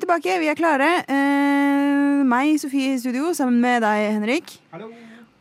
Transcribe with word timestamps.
Er 0.00 0.06
vi 0.06 0.06
tilbake. 0.06 0.34
Vi 0.40 0.48
er 0.48 0.56
klare. 0.56 0.86
Eh, 1.12 2.22
meg, 2.24 2.54
Sofie, 2.58 2.94
i 2.94 2.98
studio 2.98 3.34
sammen 3.36 3.60
med 3.60 3.82
deg, 3.84 4.14
Henrik. 4.14 4.52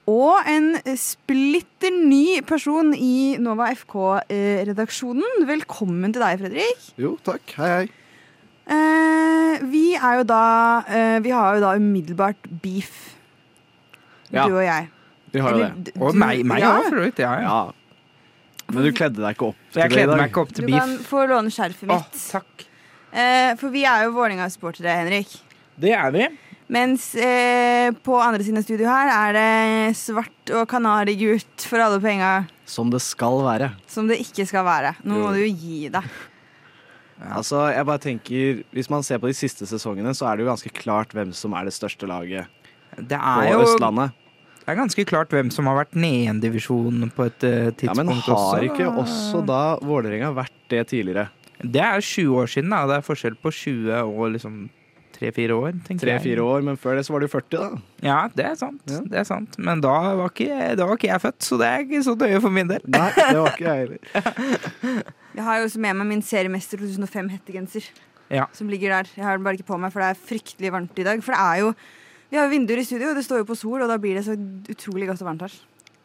Og 0.10 0.42
en 0.50 0.74
splitter 1.00 1.94
ny 1.96 2.42
person 2.44 2.92
i 2.94 3.38
Nova 3.40 3.70
FK-redaksjonen. 3.72 5.46
Velkommen 5.48 6.12
til 6.12 6.20
deg, 6.26 6.42
Fredrik. 6.42 6.90
Jo, 7.00 7.14
takk. 7.24 7.54
Hei, 7.56 7.70
hei. 7.72 7.90
Eh, 8.70 9.64
vi 9.72 9.96
er 9.96 10.20
jo 10.20 10.24
da 10.30 10.84
eh, 10.86 11.20
Vi 11.26 11.32
har 11.34 11.56
jo 11.58 11.62
da 11.64 11.72
umiddelbart 11.80 12.50
beef. 12.62 13.16
Ja. 14.30 14.44
Du 14.46 14.58
og 14.60 14.64
jeg. 14.66 14.90
Vi 15.32 15.40
har 15.40 15.56
jo 15.56 15.64
det. 15.64 15.94
Og 16.02 16.12
du- 16.14 16.20
meg, 16.20 16.44
meg 16.46 16.60
ja. 16.60 16.76
også, 16.78 16.90
for 16.92 17.00
så 17.00 17.06
vidt. 17.08 17.20
Ja, 17.24 17.34
ja. 17.42 17.72
Men 18.70 18.84
du 18.84 18.92
kledde 18.92 19.24
deg 19.24 19.38
ikke 19.38 19.48
opp 19.54 19.64
til 19.72 19.82
Jeg 19.82 19.90
det 19.90 19.96
i 19.96 19.96
kledde 19.96 20.18
meg 20.20 20.30
ikke 20.30 20.42
opp 20.44 20.52
til 20.54 20.66
Du 20.68 20.74
til 20.74 20.80
kan 20.80 20.98
få 21.08 21.24
låne 21.32 21.50
skjerfet 21.50 21.88
mitt. 21.88 22.12
mitt. 22.12 22.28
takk. 22.36 22.69
Eh, 23.14 23.56
for 23.60 23.74
vi 23.74 23.84
er 23.90 24.06
jo 24.06 24.14
Vålerenga-supportere, 24.18 24.94
Henrik. 25.02 25.32
Det 25.80 25.94
er 25.96 26.12
vi. 26.14 26.28
Mens 26.70 27.08
eh, 27.18 27.90
på 28.06 28.14
andre 28.22 28.44
siden 28.46 28.60
av 28.62 28.66
studio 28.68 28.86
her 28.92 29.10
er 29.10 29.34
det 29.34 29.96
svart 29.98 30.52
og 30.54 30.68
kanarigult 30.70 31.66
for 31.66 31.82
alle 31.82 31.98
penga. 32.04 32.34
Som 32.70 32.92
det 32.94 33.02
skal 33.02 33.40
være. 33.48 33.72
Som 33.90 34.12
det 34.12 34.20
ikke 34.22 34.46
skal 34.46 34.68
være. 34.68 34.92
Nå 35.02 35.18
må 35.24 35.32
du 35.34 35.40
jo 35.42 35.50
gi 35.50 35.88
deg. 35.90 36.06
Altså, 37.34 37.66
jeg 37.74 37.84
bare 37.84 38.00
tenker 38.00 38.62
Hvis 38.72 38.88
man 38.88 39.02
ser 39.04 39.20
på 39.20 39.28
de 39.28 39.36
siste 39.36 39.66
sesongene, 39.68 40.14
så 40.16 40.30
er 40.30 40.38
det 40.40 40.46
jo 40.46 40.52
ganske 40.54 40.70
klart 40.72 41.12
hvem 41.12 41.34
som 41.36 41.52
er 41.58 41.66
det 41.68 41.74
største 41.76 42.08
laget 42.08 42.48
Det 42.96 43.18
på 43.20 43.34
er 43.42 43.50
jo 43.52 43.66
Østlandet. 43.66 44.14
det 44.62 44.72
er 44.72 44.78
ganske 44.80 45.04
klart 45.10 45.34
hvem 45.36 45.50
som 45.52 45.68
har 45.68 45.82
vært 45.82 45.98
nede 46.00 46.22
i 46.22 46.30
en 46.32 46.40
divisjon 46.40 47.10
på 47.12 47.26
et 47.28 47.44
eh, 47.44 47.74
Ja, 47.84 47.96
Men 47.98 48.08
har 48.14 48.24
også. 48.38 48.62
ikke 48.70 48.88
også 48.88 49.42
da 49.50 49.60
Vålerenga 49.84 50.32
vært 50.38 50.56
det 50.72 50.86
tidligere? 50.94 51.28
Det 51.64 51.82
er 51.84 52.00
20 52.02 52.36
år 52.40 52.48
siden, 52.52 52.70
da. 52.74 52.84
Det 52.88 53.00
er 53.00 53.08
forskjell 53.08 53.36
på 53.42 53.52
20 53.52 53.98
og 54.06 54.30
liksom 54.36 54.60
3-4 55.20 55.52
år. 55.58 55.74
Tre-fire 56.00 56.44
år, 56.46 56.62
men 56.64 56.78
før 56.80 56.96
det 56.96 57.06
så 57.08 57.12
var 57.16 57.26
du 57.26 57.28
40, 57.28 57.50
da. 57.60 57.82
Ja, 58.06 58.20
det 58.36 58.46
er 58.48 58.56
sant. 58.56 58.82
Ja. 58.88 59.02
Det 59.04 59.20
er 59.20 59.28
sant. 59.28 59.58
Men 59.60 59.82
da 59.84 59.96
var, 60.16 60.32
ikke, 60.32 60.76
da 60.80 60.86
var 60.88 60.96
ikke 61.00 61.10
jeg 61.12 61.24
født, 61.26 61.40
så 61.44 61.58
det 61.60 61.68
er 61.68 61.84
ikke 61.84 62.04
så 62.08 62.16
nøye 62.20 62.40
for 62.46 62.56
min 62.56 62.70
del. 62.72 62.86
Nei, 62.88 63.10
det 63.18 63.36
var 63.36 63.56
ikke 63.58 63.68
jeg 63.68 63.88
heller. 63.88 65.08
Jeg 65.40 65.46
har 65.46 65.60
jo 65.62 65.66
også 65.70 65.80
med 65.80 65.94
meg 65.96 66.08
min 66.10 66.22
seriemester 66.26 66.82
2005-hettegenser. 66.82 67.86
Ja. 68.34 68.48
Som 68.54 68.68
ligger 68.68 68.92
der. 68.92 69.10
Jeg 69.16 69.24
har 69.24 69.38
den 69.38 69.46
bare 69.46 69.56
ikke 69.60 69.68
på 69.70 69.78
meg, 69.80 69.92
for 69.94 70.02
det 70.04 70.10
er 70.10 70.18
fryktelig 70.30 70.72
varmt 70.74 70.98
i 71.00 71.06
dag. 71.06 71.22
For 71.24 71.36
det 71.36 71.40
er 71.40 71.62
jo 71.62 71.70
Vi 72.30 72.38
har 72.38 72.46
jo 72.46 72.52
vinduer 72.52 72.82
i 72.82 72.84
studio, 72.86 73.12
og 73.14 73.16
det 73.18 73.24
står 73.26 73.40
jo 73.42 73.48
på 73.50 73.56
sol, 73.58 73.82
og 73.82 73.90
da 73.90 73.96
blir 74.02 74.18
det 74.20 74.26
så 74.26 74.36
utrolig 74.70 75.08
godt 75.10 75.22
og 75.24 75.30
varmt 75.30 75.46
her. 75.48 75.56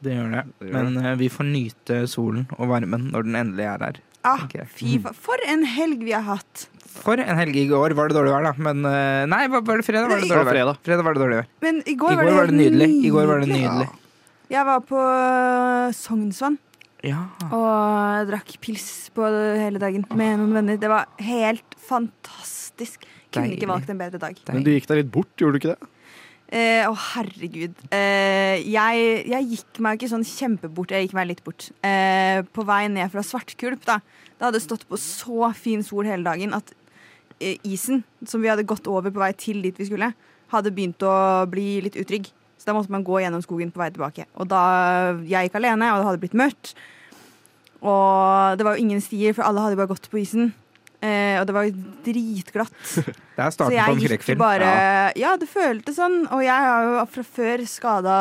Det 0.05 0.15
gjør 0.15 0.31
det. 0.37 0.43
Det 0.61 0.69
gjør 0.71 0.77
Men 0.87 0.95
det. 1.03 1.15
vi 1.21 1.29
får 1.33 1.49
nyte 1.49 1.99
solen 2.09 2.47
og 2.57 2.69
varmen 2.71 3.09
når 3.13 3.27
den 3.27 3.37
endelig 3.41 3.67
er 3.73 3.85
her. 3.89 3.99
Ah, 4.25 4.47
fy 4.73 4.97
faen. 5.05 5.15
For 5.27 5.43
en 5.47 5.65
helg 5.69 6.01
vi 6.07 6.15
har 6.17 6.25
hatt. 6.25 6.69
For 6.95 7.19
en 7.21 7.37
helg 7.37 7.57
i 7.61 7.67
går 7.69 7.93
var 7.99 8.09
det 8.09 8.17
dårlig 8.17 8.33
vær, 8.33 8.47
da. 8.47 8.53
Men 8.65 8.85
eh, 8.89 9.25
nei, 9.29 9.43
var, 9.53 9.65
var 9.67 9.81
det 9.83 9.85
fredag? 9.87 10.09
Var 10.09 10.23
det 10.23 10.29
dårlig 10.31 10.47
vær? 10.47 10.53
fredag. 10.55 10.79
Fredag 10.87 11.05
var 11.09 11.17
det 11.19 11.23
dårlig 11.25 11.39
vær. 11.43 11.49
Men 11.67 11.81
i 11.85 11.95
går, 12.01 12.13
I 12.15 12.17
går 12.17 12.25
var 12.25 12.31
det 12.33 12.55
helt 12.55 12.59
nydelig. 12.63 12.89
I 13.05 13.11
går 13.15 13.27
var 13.33 13.43
det 13.45 13.51
nydelig. 13.53 13.89
Jeg 14.55 14.67
var 14.69 14.81
på 14.87 15.01
Sognsvann 15.97 16.59
Ja. 17.05 17.25
og 17.53 18.29
drakk 18.31 18.55
pils 18.65 19.11
på 19.15 19.27
hele 19.61 19.81
dagen 19.83 20.05
med 20.17 20.39
noen 20.41 20.55
venner. 20.57 20.79
Det 20.81 20.89
var 20.93 21.09
helt 21.21 21.75
fantastisk. 21.89 23.05
Kunne 23.35 23.49
Deilig. 23.51 23.59
ikke 23.61 23.69
valgt 23.73 23.91
en 23.91 23.99
bedre 23.99 24.21
dag. 24.23 24.39
Men 24.53 24.63
du 24.65 24.71
gikk 24.71 24.87
deg 24.89 25.03
litt 25.03 25.11
bort, 25.13 25.33
gjorde 25.41 25.59
du 25.59 25.61
ikke 25.61 25.75
det? 25.75 25.91
Eh, 26.55 26.85
Å, 26.87 26.93
herregud. 27.17 27.75
Eh, 27.91 28.61
jeg, 28.71 29.07
jeg 29.33 29.49
gikk 29.57 29.81
meg 29.83 29.99
ikke 29.99 30.11
sånn 30.13 30.27
kjempebort, 30.29 30.93
jeg 30.95 31.09
gikk 31.09 31.17
meg 31.19 31.27
litt 31.33 31.43
bort. 31.43 31.67
Eh, 31.83 32.45
på 32.55 32.63
vei 32.69 32.85
ned 32.93 33.11
fra 33.11 33.25
Svartkulp, 33.27 33.83
da. 33.89 33.99
Det 34.39 34.49
hadde 34.49 34.63
stått 34.63 34.87
på 34.89 34.99
så 35.01 35.51
fin 35.57 35.83
sol 35.87 36.09
hele 36.09 36.27
dagen 36.27 36.57
at 36.57 36.73
eh, 37.41 37.59
isen, 37.67 38.03
som 38.27 38.43
vi 38.43 38.51
hadde 38.51 38.67
gått 38.69 38.89
over 38.91 39.15
på 39.15 39.23
vei 39.23 39.33
til 39.39 39.63
dit 39.65 39.79
vi 39.79 39.89
skulle, 39.89 40.13
hadde 40.55 40.75
begynt 40.75 41.03
å 41.07 41.15
bli 41.51 41.79
litt 41.85 41.99
utrygg. 42.01 42.31
Så 42.59 42.69
da 42.71 42.75
måtte 42.77 42.93
man 42.95 43.05
gå 43.07 43.21
gjennom 43.21 43.43
skogen 43.45 43.73
på 43.75 43.83
vei 43.83 43.91
tilbake. 43.93 44.27
Og 44.41 44.49
da 44.51 44.65
jeg 45.27 45.49
gikk 45.49 45.59
alene, 45.61 45.93
og 45.93 46.01
det 46.01 46.11
hadde 46.11 46.23
blitt 46.23 46.37
mørkt, 46.39 46.75
og 47.85 48.57
det 48.57 48.65
var 48.65 48.77
jo 48.77 48.85
ingen 48.87 49.03
stier, 49.05 49.35
for 49.37 49.45
alle 49.45 49.61
hadde 49.61 49.77
bare 49.77 49.91
gått 49.91 50.09
på 50.09 50.23
isen. 50.23 50.55
Eh, 51.05 51.37
og 51.37 51.45
det 51.49 51.55
var 51.55 51.69
dritglatt. 52.07 52.81
Det 53.35 53.43
er 53.43 53.51
starten 53.51 53.75
på 53.75 53.95
en 53.97 54.05
skrekkfilm. 54.05 54.39
bare 54.39 54.67
Ja, 55.19 55.33
det 55.35 55.49
føltes 55.51 55.97
sånn. 55.99 56.21
Og 56.31 56.45
jeg 56.45 56.55
har 56.55 56.85
jo 56.87 57.01
fra 57.11 57.25
før 57.27 57.65
skada 57.67 58.19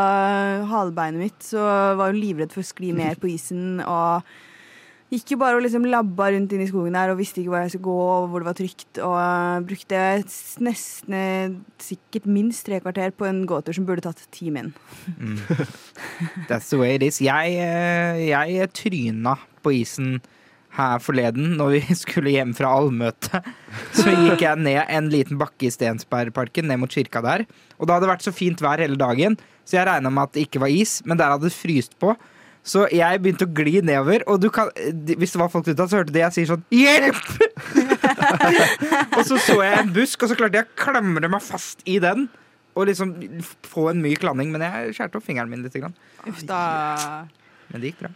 halebeinet 0.71 1.21
mitt, 1.21 1.37
så 1.45 1.61
var 1.99 2.09
jo 2.09 2.17
livredd 2.17 2.49
for 2.49 2.63
å 2.63 2.65
skli 2.65 2.89
mer 2.97 3.19
på 3.21 3.29
isen. 3.29 3.77
Og 3.85 4.25
gikk 5.13 5.33
jo 5.35 5.39
bare 5.41 5.57
og 5.57 5.63
liksom 5.65 5.85
labba 5.89 6.31
rundt 6.33 6.53
inn 6.55 6.63
i 6.65 6.67
skogen 6.69 6.95
der 6.97 7.13
og 7.13 7.19
visste 7.19 7.41
ikke 7.41 7.53
hvor 7.53 7.63
jeg 7.63 7.73
skulle 7.73 7.87
gå, 7.87 7.97
og 8.15 8.27
hvor 8.31 8.43
det 8.43 8.49
var 8.49 8.57
trygt. 8.57 9.01
Og 9.05 9.67
brukte 9.69 10.01
nesten 10.65 11.57
sikkert 11.81 12.27
minst 12.29 12.65
tre 12.67 12.81
kvarter 12.83 13.13
på 13.15 13.27
en 13.29 13.43
gåtur 13.49 13.77
som 13.77 13.87
burde 13.87 14.05
tatt 14.05 14.25
ti 14.33 14.49
min. 14.53 14.73
Mm. 15.17 15.39
That's 16.49 16.71
the 16.73 16.81
way 16.81 16.97
it 16.97 17.05
is. 17.05 17.21
Jeg, 17.23 17.57
eh, 17.61 18.23
jeg 18.31 18.71
tryna 18.73 19.37
på 19.63 19.75
isen 19.83 20.17
her 20.73 21.01
forleden 21.03 21.53
når 21.59 21.75
vi 21.75 21.95
skulle 22.03 22.33
hjem 22.33 22.53
fra 22.57 22.73
allmøte. 22.79 23.43
Så 23.99 24.09
gikk 24.09 24.45
jeg 24.45 24.61
ned 24.65 24.81
en 24.87 25.09
liten 25.13 25.39
bakke 25.41 25.69
i 25.69 25.73
Stensbergparken, 25.73 26.69
ned 26.69 26.81
mot 26.81 26.93
kirka 26.93 27.21
der. 27.25 27.45
Og 27.77 27.87
det 27.87 27.97
hadde 27.97 28.09
vært 28.09 28.25
så 28.25 28.33
fint 28.35 28.61
vær 28.63 28.81
hele 28.81 28.97
dagen, 28.99 29.37
så 29.63 29.79
jeg 29.79 29.87
regna 29.87 30.09
med 30.11 30.27
at 30.27 30.35
det 30.35 30.47
ikke 30.47 30.61
var 30.63 30.73
is, 30.73 30.97
men 31.07 31.19
der 31.19 31.31
hadde 31.31 31.47
det 31.47 31.55
fryst 31.55 31.93
på. 32.01 32.15
Så 32.63 32.85
jeg 32.95 33.19
begynte 33.19 33.43
å 33.43 33.51
gli 33.51 33.81
nedover, 33.83 34.23
og 34.31 34.39
du 34.39 34.47
kan, 34.53 34.69
hvis 35.03 35.35
det 35.35 35.41
var 35.41 35.51
folk 35.51 35.67
ute, 35.67 35.83
så 35.83 35.99
hørte 35.99 36.13
de 36.15 36.21
jeg 36.21 36.35
sier 36.37 36.51
sånn 36.53 36.63
Hjelp! 36.71 37.19
og 39.17 39.21
så 39.27 39.39
så 39.43 39.57
jeg 39.59 39.81
en 39.81 39.91
busk, 39.95 40.23
og 40.23 40.31
så 40.31 40.37
klarte 40.39 40.61
jeg 40.61 40.69
å 40.69 40.77
klamre 40.79 41.27
meg 41.31 41.43
fast 41.43 41.83
i 41.83 41.97
den. 42.03 42.29
Og 42.73 42.87
liksom 42.89 43.11
få 43.67 43.89
en 43.91 44.01
myk 44.01 44.23
landing, 44.25 44.49
men 44.55 44.63
jeg 44.65 44.95
skjærte 44.97 45.19
opp 45.19 45.27
fingeren 45.27 45.51
min 45.51 45.61
litt. 45.65 45.75
Grann. 45.77 45.93
Uff 46.29 46.41
da. 46.47 46.61
Men 47.69 47.83
det 47.83 47.91
gikk 47.91 48.05
bra. 48.05 48.13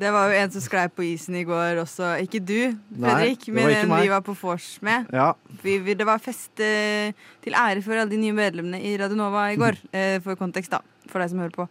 Det 0.00 0.10
var 0.14 0.30
jo 0.30 0.38
en 0.40 0.52
som 0.54 0.62
sklei 0.64 0.86
på 0.94 1.04
isen 1.04 1.36
i 1.36 1.44
går 1.44 1.82
også. 1.82 2.14
Ikke 2.24 2.40
du, 2.40 2.72
Fredrik, 2.94 3.44
Nei, 3.50 3.54
men 3.58 3.72
en 3.74 3.90
meg. 3.90 4.06
vi 4.06 4.12
var 4.14 4.24
på 4.24 4.34
vors 4.38 4.68
med. 4.86 5.10
Ja. 5.12 5.34
Det 5.60 6.06
var 6.08 6.22
fest 6.22 6.62
eh, 6.64 7.12
til 7.44 7.58
ære 7.58 7.82
for 7.84 7.98
alle 7.98 8.08
de 8.08 8.20
nye 8.22 8.36
medlemmene 8.36 8.80
i 8.80 8.94
Radionova 9.00 9.50
i 9.52 9.58
går. 9.62 9.78
Eh, 9.92 10.16
for 10.24 10.40
kontekst, 10.40 10.72
da. 10.72 10.80
For 11.10 11.20
deg 11.20 11.34
som 11.34 11.42
hører 11.44 11.56
på. 11.58 11.68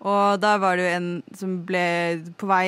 Og 0.00 0.40
da 0.40 0.54
var 0.62 0.78
det 0.80 0.86
jo 0.86 0.94
en 0.96 1.10
som 1.36 1.58
ble 1.68 1.84
på 2.40 2.48
vei 2.48 2.64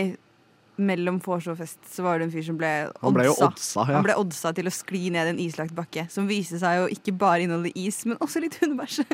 mellom 0.83 1.19
vors 1.23 1.47
og 1.53 1.59
fest, 1.61 1.79
så 1.89 2.03
var 2.05 2.19
det 2.19 2.27
en 2.27 2.33
fyr 2.33 2.45
som 2.47 2.57
ble 2.59 2.71
oddsa. 2.89 3.03
Han 3.05 3.15
ble 3.17 3.27
jo 3.29 3.35
oddsa, 3.45 3.81
ja. 3.87 3.97
Han 3.99 4.07
ble 4.07 4.17
oddsa 4.19 4.53
til 4.57 4.67
å 4.69 4.73
skli 4.73 5.03
ned 5.15 5.29
en 5.31 5.41
islagt 5.41 5.75
bakke, 5.77 6.07
som 6.11 6.27
viste 6.29 6.59
seg 6.61 6.85
å 6.85 6.89
ikke 6.93 7.13
bare 7.21 7.45
inneholde 7.45 7.73
is, 7.79 8.01
men 8.09 8.19
også 8.25 8.43
litt 8.45 8.59
hundebæsj. 8.63 9.05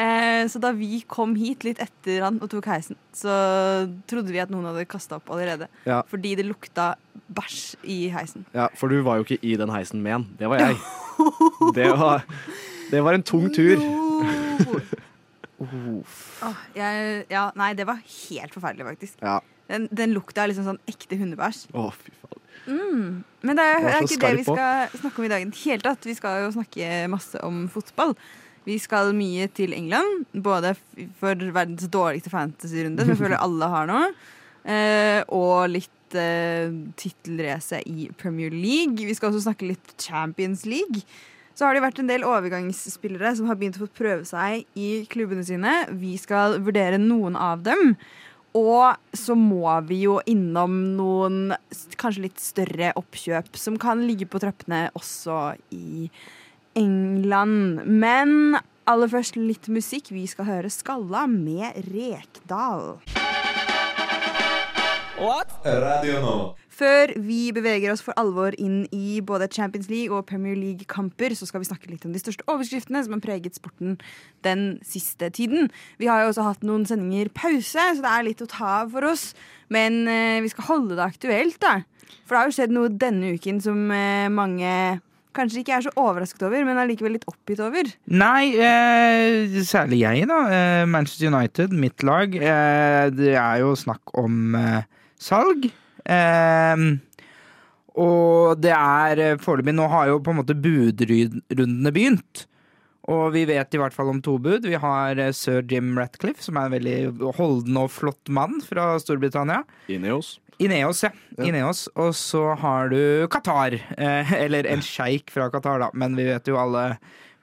Eh, 0.00 0.46
så 0.48 0.60
da 0.62 0.70
vi 0.72 1.00
kom 1.10 1.34
hit 1.36 1.64
litt 1.66 1.80
etter 1.82 2.22
han 2.24 2.38
og 2.40 2.48
tok 2.48 2.64
heisen, 2.70 2.96
så 3.12 3.32
trodde 4.08 4.32
vi 4.32 4.38
at 4.40 4.48
noen 4.48 4.68
hadde 4.70 4.86
kasta 4.88 5.18
opp 5.18 5.28
allerede. 5.34 5.66
Ja. 5.84 5.98
Fordi 6.08 6.30
det 6.38 6.46
lukta 6.46 6.92
bæsj 7.36 7.58
i 7.90 7.96
heisen. 8.14 8.46
ja. 8.56 8.68
For 8.78 8.88
du 8.88 9.02
var 9.04 9.18
jo 9.18 9.26
ikke 9.26 9.40
i 9.44 9.56
den 9.60 9.68
heisen 9.74 10.00
med 10.00 10.14
han. 10.14 10.24
Det 10.40 10.48
var 10.48 10.62
jeg. 10.62 10.78
Det 11.76 11.90
var, 12.00 12.22
det 12.88 13.02
var 13.04 13.18
en 13.18 13.22
tung 13.28 13.50
tur. 13.52 13.76
Åh, 15.60 16.60
jeg, 16.74 17.24
ja, 17.30 17.46
nei, 17.58 17.72
det 17.78 17.86
var 17.88 18.00
helt 18.02 18.54
forferdelig, 18.56 18.86
faktisk. 18.94 19.20
Ja. 19.24 19.38
Den, 19.70 19.86
den 19.94 20.14
lukta 20.16 20.42
er 20.44 20.50
liksom 20.50 20.66
sånn 20.66 20.80
ekte 20.90 21.18
hundebæsj. 21.20 21.66
Å, 21.76 21.90
fy 21.94 22.14
faen. 22.22 22.40
Men 22.70 23.56
det 23.56 23.64
er, 23.64 23.80
Det 23.84 23.92
er 23.94 24.06
ikke 24.06 24.20
det 24.26 24.36
vi 24.40 24.46
skal 24.46 24.98
snakke 25.00 25.20
om 25.22 25.26
i 25.26 25.32
dag. 25.32 25.42
i 25.42 25.48
det 25.50 25.60
hele 25.62 25.84
tatt. 25.84 26.06
Vi 26.06 26.16
skal 26.18 26.42
jo 26.44 26.50
snakke 26.54 26.90
masse 27.12 27.40
om 27.46 27.62
fotball. 27.72 28.14
Vi 28.66 28.76
skal 28.82 29.14
mye 29.16 29.46
til 29.56 29.72
England, 29.72 30.26
både 30.44 30.74
for 31.18 31.34
verdens 31.56 31.88
dårligste 31.90 32.32
fantasy-runde, 32.32 33.00
som 33.00 33.14
jeg 33.14 33.20
føler 33.22 33.40
alle 33.40 33.70
har 33.72 33.88
nå, 33.88 34.00
eh, 34.68 35.22
og 35.32 35.70
litt 35.72 36.18
eh, 36.18 36.68
tittelrace 37.00 37.80
i 37.88 38.10
Premier 38.20 38.52
League. 38.52 39.00
Vi 39.08 39.16
skal 39.16 39.30
også 39.32 39.46
snakke 39.48 39.70
litt 39.70 39.94
Champions 39.96 40.66
League. 40.68 41.02
Så 41.60 41.66
har 41.68 41.76
det 41.76 41.82
vært 41.84 41.98
en 42.00 42.08
del 42.08 42.22
overgangsspillere 42.24 43.34
som 43.36 43.50
har 43.50 43.58
begynt 43.60 43.76
å 43.76 43.82
få 43.82 43.90
prøve 44.00 44.24
seg 44.24 44.62
i 44.80 45.02
klubbene 45.12 45.42
sine. 45.44 45.74
Vi 45.92 46.14
skal 46.16 46.54
vurdere 46.64 46.96
noen 46.96 47.34
av 47.36 47.60
dem. 47.66 47.98
Og 48.56 48.96
så 49.12 49.36
må 49.36 49.68
vi 49.84 49.98
jo 50.06 50.14
innom 50.24 50.78
noen 50.96 51.52
kanskje 52.00 52.24
litt 52.24 52.40
større 52.40 52.94
oppkjøp 52.96 53.60
som 53.60 53.76
kan 53.82 54.00
ligge 54.08 54.24
på 54.24 54.40
trappene 54.40 54.86
også 54.96 55.36
i 55.76 56.08
England. 56.80 57.84
Men 57.84 58.56
aller 58.88 59.12
først 59.12 59.36
litt 59.36 59.68
musikk. 59.68 60.08
Vi 60.16 60.24
skal 60.32 60.48
høre 60.48 60.72
Skalla 60.72 61.26
med 61.28 61.76
Rekdal. 61.92 62.96
What? 65.20 65.52
Radio 65.60 66.24
Nova. 66.24 66.59
Før 66.80 67.12
vi 67.20 67.50
beveger 67.52 67.92
oss 67.92 68.00
for 68.00 68.16
alvor 68.20 68.54
inn 68.56 68.86
i 68.96 69.20
både 69.20 69.50
Champions 69.52 69.90
League 69.92 70.16
og 70.16 70.24
Premier 70.30 70.56
League-kamper, 70.56 71.34
så 71.36 71.48
skal 71.48 71.60
vi 71.60 71.68
snakke 71.68 71.90
litt 71.90 72.06
om 72.08 72.14
de 72.14 72.22
største 72.22 72.46
overskriftene 72.48 73.02
som 73.04 73.18
har 73.18 73.24
preget 73.24 73.58
sporten 73.58 73.98
den 74.46 74.78
siste 74.86 75.28
tiden. 75.36 75.68
Vi 76.00 76.08
har 76.08 76.24
jo 76.24 76.30
også 76.32 76.46
hatt 76.46 76.64
noen 76.64 76.86
sendinger 76.88 77.28
pause, 77.36 77.76
så 77.76 78.00
det 78.00 78.14
er 78.14 78.26
litt 78.30 78.40
å 78.40 78.48
ta 78.48 78.70
av 78.78 78.94
for 78.94 79.04
oss. 79.10 79.30
Men 79.68 80.06
eh, 80.08 80.40
vi 80.40 80.48
skal 80.54 80.70
holde 80.70 80.96
det 80.96 81.04
aktuelt, 81.04 81.60
da. 81.60 81.82
For 82.24 82.32
det 82.32 82.40
har 82.40 82.48
jo 82.48 82.56
skjedd 82.56 82.74
noe 82.74 82.90
denne 82.90 83.34
uken 83.36 83.60
som 83.62 83.84
eh, 83.92 84.32
mange 84.32 84.72
kanskje 85.36 85.62
ikke 85.62 85.76
er 85.76 85.84
så 85.84 85.92
overrasket 86.00 86.42
over, 86.48 86.64
men 86.66 86.80
allikevel 86.80 87.14
litt 87.18 87.28
oppgitt 87.30 87.60
over? 87.62 87.92
Nei, 88.10 88.54
eh, 88.56 89.60
særlig 89.68 90.02
jeg, 90.02 90.26
da. 90.30 90.40
Eh, 90.48 90.88
Manchester 90.90 91.30
United, 91.30 91.76
mitt 91.76 92.02
lag. 92.06 92.34
Eh, 92.34 93.04
det 93.14 93.36
er 93.36 93.60
jo 93.62 93.76
snakk 93.78 94.16
om 94.18 94.56
salg. 95.20 95.68
Eh, 96.04 96.88
og 97.98 98.60
det 98.62 98.72
er 98.74 99.20
eh, 99.20 99.40
foreløpig 99.40 99.74
Nå 99.76 99.88
har 99.90 100.10
jo 100.10 100.20
på 100.22 100.32
en 100.32 100.40
måte 100.42 100.56
budrundene 100.58 101.92
begynt. 101.94 102.46
Og 103.10 103.32
vi 103.34 103.46
vet 103.48 103.74
i 103.74 103.80
hvert 103.80 103.96
fall 103.96 104.12
om 104.12 104.20
to 104.22 104.36
bud. 104.42 104.68
Vi 104.68 104.78
har 104.78 105.18
eh, 105.18 105.32
sir 105.34 105.64
Jim 105.66 105.96
Ratcliffe, 105.98 106.44
som 106.44 106.58
er 106.60 106.68
en 106.68 106.76
veldig 106.76 107.32
holden 107.38 107.80
og 107.80 107.90
flott 107.94 108.30
mann 108.30 108.60
fra 108.64 108.92
Storbritannia. 109.02 109.64
Ineos. 109.90 110.38
Ineos, 110.60 111.02
ja. 111.06 111.10
Ja. 111.38 111.48
Ineos. 111.48 111.86
Og 111.96 112.14
så 112.18 112.52
har 112.60 112.92
du 112.92 113.26
Qatar. 113.32 113.78
Eh, 113.96 114.36
eller 114.44 114.68
en 114.70 114.84
sjeik 114.84 115.32
fra 115.34 115.50
Qatar, 115.52 115.82
da. 115.82 115.90
Men 115.96 116.14
vi 116.18 116.28
vet 116.30 116.50
jo 116.50 116.60
alle 116.60 116.92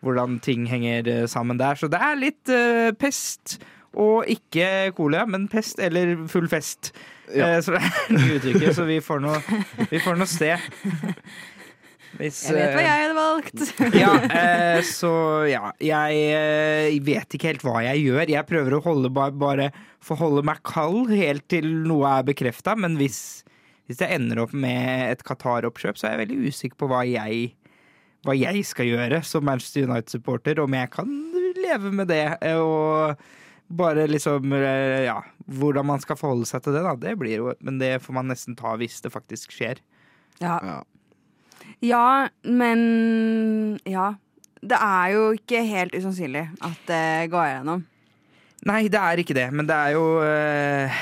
hvordan 0.05 0.37
ting 0.45 0.67
henger 0.69 1.25
sammen 1.27 1.57
der. 1.59 1.75
Så 1.75 1.89
det 1.89 1.99
er 1.99 2.19
litt 2.21 2.51
pest. 3.01 3.57
Og 3.97 4.29
ikke 4.29 4.93
kolia 4.95 5.23
men 5.25 5.47
pest 5.49 5.81
eller 5.81 6.13
full 6.29 6.45
fest. 6.51 6.91
Ja. 7.35 7.51
Eh, 7.57 7.61
så 7.65 7.73
det 7.75 7.83
er 7.83 8.33
uttrykket, 8.37 8.73
så 8.77 8.87
vi 8.87 9.01
får 9.03 9.23
noe, 9.23 9.61
vi 9.91 10.01
får 10.03 10.19
noe 10.19 10.29
se. 10.29 10.53
Hvis, 12.17 12.39
Jeg 12.49 12.55
vet 12.55 12.73
hva 12.73 12.81
eh, 12.81 12.87
jeg 12.87 13.03
hadde 13.03 13.17
valgt. 13.17 13.63
ja, 14.01 14.13
eh, 14.39 14.79
så 14.87 15.11
ja. 15.49 15.71
Jeg 15.83 16.21
eh, 16.33 16.97
vet 17.05 17.35
ikke 17.35 17.51
helt 17.51 17.65
hva 17.65 17.83
jeg 17.85 18.07
gjør. 18.07 18.31
Jeg 18.31 18.49
prøver 18.49 18.77
å 18.77 18.81
holde, 18.85 19.11
bare, 19.13 19.35
bare 19.37 19.67
forholde 20.03 20.45
meg 20.47 20.63
kald 20.65 21.11
helt 21.13 21.45
til 21.51 21.67
noe 21.85 22.17
er 22.17 22.25
bekrefta. 22.27 22.77
Men 22.79 22.97
hvis, 22.99 23.43
hvis 23.89 24.01
jeg 24.01 24.17
ender 24.17 24.41
opp 24.45 24.55
med 24.57 25.11
et 25.11 25.23
Qatar-oppkjøp, 25.27 25.99
så 25.99 26.09
er 26.09 26.15
jeg 26.15 26.23
veldig 26.25 26.53
usikker 26.53 26.81
på 26.81 26.89
hva 26.89 27.03
jeg, 27.05 27.51
hva 28.25 28.37
jeg 28.37 28.65
skal 28.65 28.89
gjøre 28.89 29.21
som 29.27 29.45
Manchester 29.45 29.85
United-supporter. 29.85 30.63
Om 30.63 30.79
jeg 30.79 30.93
kan 30.95 31.13
leve 31.59 31.93
med 31.93 32.09
det. 32.09 32.25
Og 32.55 33.19
bare 33.67 34.07
liksom 34.07 34.53
eh, 34.53 35.03
Ja, 35.07 35.17
hvordan 35.47 35.85
man 35.89 35.99
skal 36.03 36.19
forholde 36.19 36.47
seg 36.49 36.63
til 36.63 36.75
det, 36.77 36.83
da. 36.85 36.93
Det 36.95 37.15
blir 37.19 37.35
jo 37.41 37.53
Men 37.59 37.79
det 37.81 37.97
får 38.03 38.15
man 38.15 38.29
nesten 38.31 38.55
ta 38.57 38.75
hvis 38.79 39.01
det 39.03 39.11
faktisk 39.13 39.51
skjer. 39.55 39.81
Ja. 40.39 40.57
Ja. 40.63 40.79
ja, 41.81 42.07
men 42.43 43.79
Ja. 43.85 44.13
Det 44.57 44.77
er 44.81 45.11
jo 45.13 45.27
ikke 45.37 45.59
helt 45.69 45.93
usannsynlig 45.93 46.47
at 46.65 46.79
det 46.89 47.29
går 47.29 47.45
gjennom. 47.51 47.83
Nei, 48.65 48.87
det 48.89 48.99
er 48.99 49.21
ikke 49.21 49.35
det, 49.37 49.45
men 49.53 49.67
det 49.69 49.75
er 49.77 49.91
jo 49.93 50.05
øh, 50.25 50.95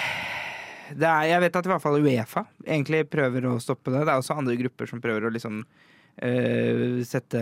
det 0.91 1.07
er, 1.07 1.21
Jeg 1.31 1.41
vet 1.45 1.55
at 1.55 1.65
i 1.65 1.71
hvert 1.71 1.81
fall 1.81 2.01
Uefa 2.03 2.43
egentlig 2.65 3.05
prøver 3.09 3.47
å 3.47 3.55
stoppe 3.63 3.93
det. 3.93 4.03
Det 4.03 4.11
er 4.11 4.19
også 4.19 4.35
andre 4.35 4.57
grupper 4.59 4.91
som 4.91 5.01
prøver 5.01 5.25
å 5.25 5.31
liksom 5.33 5.61
øh, 5.63 6.99
sette, 7.07 7.41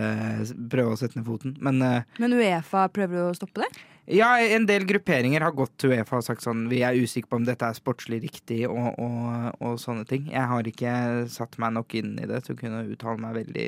prøve 0.71 0.93
å 0.93 0.99
sette 1.01 1.17
ned 1.17 1.25
foten. 1.27 1.57
Men 1.65 1.81
øh, 1.81 2.05
Men 2.21 2.37
Uefa 2.37 2.85
prøver 2.93 3.25
å 3.25 3.33
stoppe 3.37 3.65
det? 3.65 3.71
Ja, 4.07 4.29
en 4.39 4.65
del 4.67 4.83
grupperinger 4.89 5.41
har 5.45 5.51
gått 5.55 5.77
til 5.79 5.91
Uefa 5.95 6.17
og 6.19 6.23
sagt 6.25 6.43
sånn 6.43 6.65
Vi 6.71 6.81
er 6.83 6.97
usikre 6.99 7.29
på 7.29 7.37
om 7.39 7.45
dette 7.47 7.63
er 7.65 7.73
sportslig 7.77 8.21
riktig 8.25 8.63
og, 8.69 8.99
og, 8.99 9.53
og 9.63 9.77
sånne 9.79 10.05
ting. 10.09 10.27
Jeg 10.31 10.43
har 10.49 10.63
ikke 10.67 10.95
satt 11.31 11.57
meg 11.61 11.73
nok 11.77 11.93
inn 11.95 12.17
i 12.19 12.27
det 12.27 12.43
til 12.43 12.55
å 12.55 12.59
kunne 12.59 12.83
uttale 12.91 13.17
meg 13.23 13.37
veldig 13.41 13.67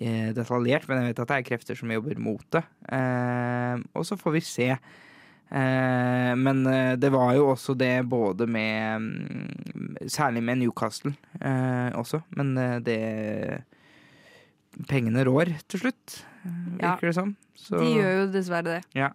eh, 0.00 0.28
detaljert, 0.36 0.86
men 0.88 1.02
jeg 1.02 1.12
vet 1.12 1.22
at 1.24 1.32
det 1.32 1.38
er 1.40 1.48
krefter 1.50 1.78
som 1.78 1.90
jobber 1.90 2.20
mot 2.22 2.44
det. 2.54 2.62
Eh, 2.92 3.82
og 3.98 4.06
så 4.06 4.16
får 4.20 4.36
vi 4.38 4.44
se. 4.46 4.68
Eh, 5.52 6.32
men 6.38 6.62
eh, 6.70 6.94
det 6.96 7.10
var 7.12 7.34
jo 7.36 7.50
også 7.52 7.74
det 7.76 7.94
både 8.08 8.46
med 8.48 9.02
mm, 9.04 10.08
Særlig 10.08 10.40
med 10.42 10.58
Newcastle 10.62 11.12
eh, 11.40 11.90
også, 11.98 12.22
men 12.38 12.54
det 12.82 12.96
Pengene 14.88 15.20
rår 15.28 15.50
til 15.68 15.82
slutt, 15.82 16.14
virker 16.42 16.86
Ja. 16.86 16.96
det 17.02 17.14
som. 17.14 17.34
Så- 17.54 17.78
De 17.78 17.90
gjør 17.92 18.14
jo 18.22 18.26
dessverre 18.32 18.64
det. 18.64 18.78
Ja. 18.96 19.10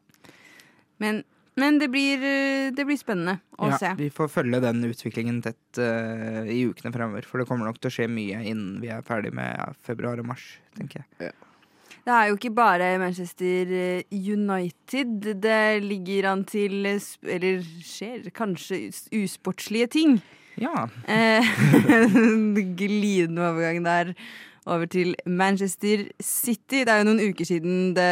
Men, 1.04 1.24
men 1.58 1.80
det, 1.82 1.90
blir, 1.94 2.22
eh, 2.22 2.70
det 2.76 2.86
blir 2.86 3.00
spennende 3.00 3.40
å 3.58 3.72
ja, 3.72 3.82
se. 3.82 3.94
Vi 4.00 4.12
får 4.14 4.32
følge 4.34 4.62
den 4.64 4.84
utviklingen 4.90 5.42
tett 5.46 5.82
uh, 5.82 6.46
i 6.46 6.62
ukene 6.70 6.94
fremover. 6.94 7.26
For 7.28 7.42
det 7.42 7.50
kommer 7.50 7.70
nok 7.70 7.82
til 7.82 7.92
å 7.92 7.98
skje 8.00 8.08
mye 8.12 8.44
innen 8.44 8.80
vi 8.84 8.94
er 8.94 9.06
ferdig 9.08 9.34
med 9.38 9.54
ja, 9.58 9.72
februar 9.86 10.22
og 10.22 10.30
mars, 10.34 10.56
tenker 10.78 11.04
jeg. 11.04 11.34
Det 12.08 12.16
er 12.16 12.30
jo 12.30 12.38
ikke 12.38 12.54
bare 12.56 12.94
Manchester 13.02 13.72
eh, 13.76 14.04
United 14.16 15.26
det 15.44 15.84
ligger 15.84 16.30
an 16.32 16.46
til 16.48 16.86
Eller 16.88 17.66
skjer 17.84 18.30
kanskje 18.32 18.80
usportslige 19.12 19.90
ting. 19.92 20.22
Ja. 20.56 20.88
Eh, 21.04 21.44
Glidende 22.80 23.50
overgang 23.50 23.84
der 23.84 24.14
over 24.66 24.86
til 24.86 25.16
Manchester 25.26 26.08
City. 26.20 26.86
Det 26.86 26.90
er 26.90 27.04
jo 27.04 27.10
noen 27.10 27.28
uker 27.28 27.48
siden 27.48 27.92
det, 27.96 28.08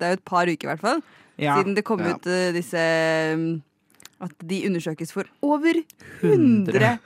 det 0.00 0.06
er 0.06 0.14
jo 0.14 0.20
et 0.20 0.28
par 0.32 0.48
uker 0.48 0.68
i 0.68 0.72
hvert 0.72 0.84
fall 0.84 1.04
ja. 1.38 1.56
siden 1.58 1.74
det 1.76 1.84
kom 1.84 2.00
Ja. 2.00 2.14
ut 2.16 2.26
uh, 2.26 2.52
disse 2.56 2.82
mm, 3.36 3.62
At 4.20 4.32
de 4.48 4.62
undersøkes 4.68 5.12
for 5.12 5.24
over 5.44 5.74
100 6.22 6.98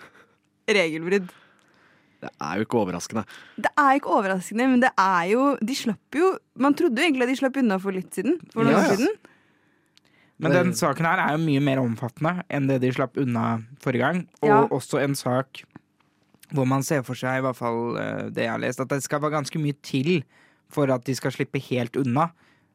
regelbrudd. 0.70 1.30
Det 2.20 2.28
er 2.36 2.56
jo 2.60 2.66
ikke 2.66 2.78
overraskende. 2.82 3.24
Det 3.56 3.70
er 3.80 3.94
ikke 3.96 4.12
overraskende, 4.12 4.66
men 4.68 4.82
det 4.84 4.90
er 5.00 5.24
jo 5.32 5.56
De 5.64 5.74
slapp 5.74 6.14
jo 6.18 6.34
Man 6.60 6.74
trodde 6.76 7.00
jo 7.00 7.06
egentlig 7.08 7.24
at 7.24 7.32
de 7.32 7.36
slapp 7.40 7.56
unna 7.56 7.78
for 7.80 7.96
litt 7.96 8.12
siden. 8.14 8.36
For 8.52 8.62
noen 8.62 8.76
Ja, 8.76 8.82
ja. 8.84 8.94
siden. 8.94 9.08
Men 10.40 10.52
den 10.52 10.70
saken 10.76 11.04
her 11.04 11.18
er 11.20 11.32
jo 11.36 11.40
mye 11.42 11.60
mer 11.60 11.80
omfattende 11.82 12.44
enn 12.48 12.68
det 12.68 12.78
de 12.80 12.92
slapp 12.96 13.16
unna 13.20 13.60
forrige 13.82 14.00
gang. 14.04 14.22
Og 14.42 14.48
Ja. 14.48 14.60
også 14.70 15.02
en 15.02 15.14
sak 15.14 15.64
hvor 16.52 16.66
man 16.66 16.82
ser 16.82 17.02
for 17.06 17.14
seg, 17.14 17.38
i 17.38 17.42
hvert 17.44 17.56
fall 17.56 17.96
eh, 17.96 18.28
det 18.30 18.42
jeg 18.42 18.50
har 18.50 18.58
lest, 18.58 18.80
at 18.80 18.88
det 18.88 19.02
skal 19.04 19.20
være 19.22 19.30
ganske 19.36 19.58
mye 19.62 19.74
til 19.82 20.24
for 20.68 20.90
at 20.90 21.04
de 21.04 21.14
skal 21.14 21.30
slippe 21.30 21.60
helt 21.70 21.94
unna. 21.96 22.30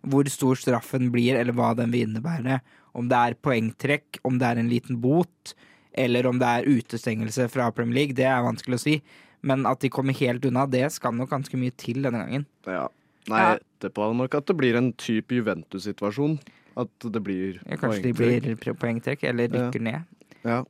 Hvor 0.06 0.28
stor 0.30 0.56
straffen 0.56 1.12
blir, 1.12 1.36
eller 1.40 1.54
hva 1.54 1.74
den 1.76 1.92
vil 1.92 2.08
innebære. 2.08 2.60
Om 2.96 3.08
det 3.10 3.18
er 3.18 3.36
poengtrekk, 3.42 4.20
om 4.24 4.38
det 4.40 4.48
er 4.48 4.60
en 4.62 4.70
liten 4.70 5.00
bot, 5.02 5.54
eller 5.98 6.28
om 6.28 6.38
det 6.40 6.48
er 6.48 6.68
utestengelse 6.70 7.50
fra 7.50 7.72
Premier 7.72 7.96
League, 7.96 8.14
det 8.16 8.26
er 8.30 8.44
vanskelig 8.46 8.76
å 8.80 8.84
si. 8.84 9.02
Men 9.46 9.66
at 9.66 9.80
de 9.82 9.90
kommer 9.90 10.14
helt 10.18 10.46
unna, 10.46 10.66
det 10.70 10.92
skal 10.92 11.14
nok 11.14 11.30
ganske 11.30 11.58
mye 11.60 11.72
til 11.78 12.02
denne 12.06 12.22
gangen. 12.24 12.46
Ja. 12.66 12.88
Nei, 13.28 13.40
Ja. 13.42 13.50
jeg 13.56 13.60
gjetter 13.82 13.90
på 13.94 14.16
nok 14.16 14.36
at 14.36 14.46
det 14.46 14.56
blir 14.58 14.76
en 14.78 14.92
type 14.94 15.30
Juventus-situasjon. 15.34 16.40
At 16.78 16.90
det 17.00 17.24
blir 17.24 17.60
Ja, 17.70 17.78
kanskje 17.78 18.02
de 18.04 18.12
blir 18.14 18.76
poengtrekk, 18.76 19.24
eller 19.24 19.48
Ja. 19.48 19.70
rykker 19.72 19.82
ned. 19.82 20.04
Ja. 20.44 20.64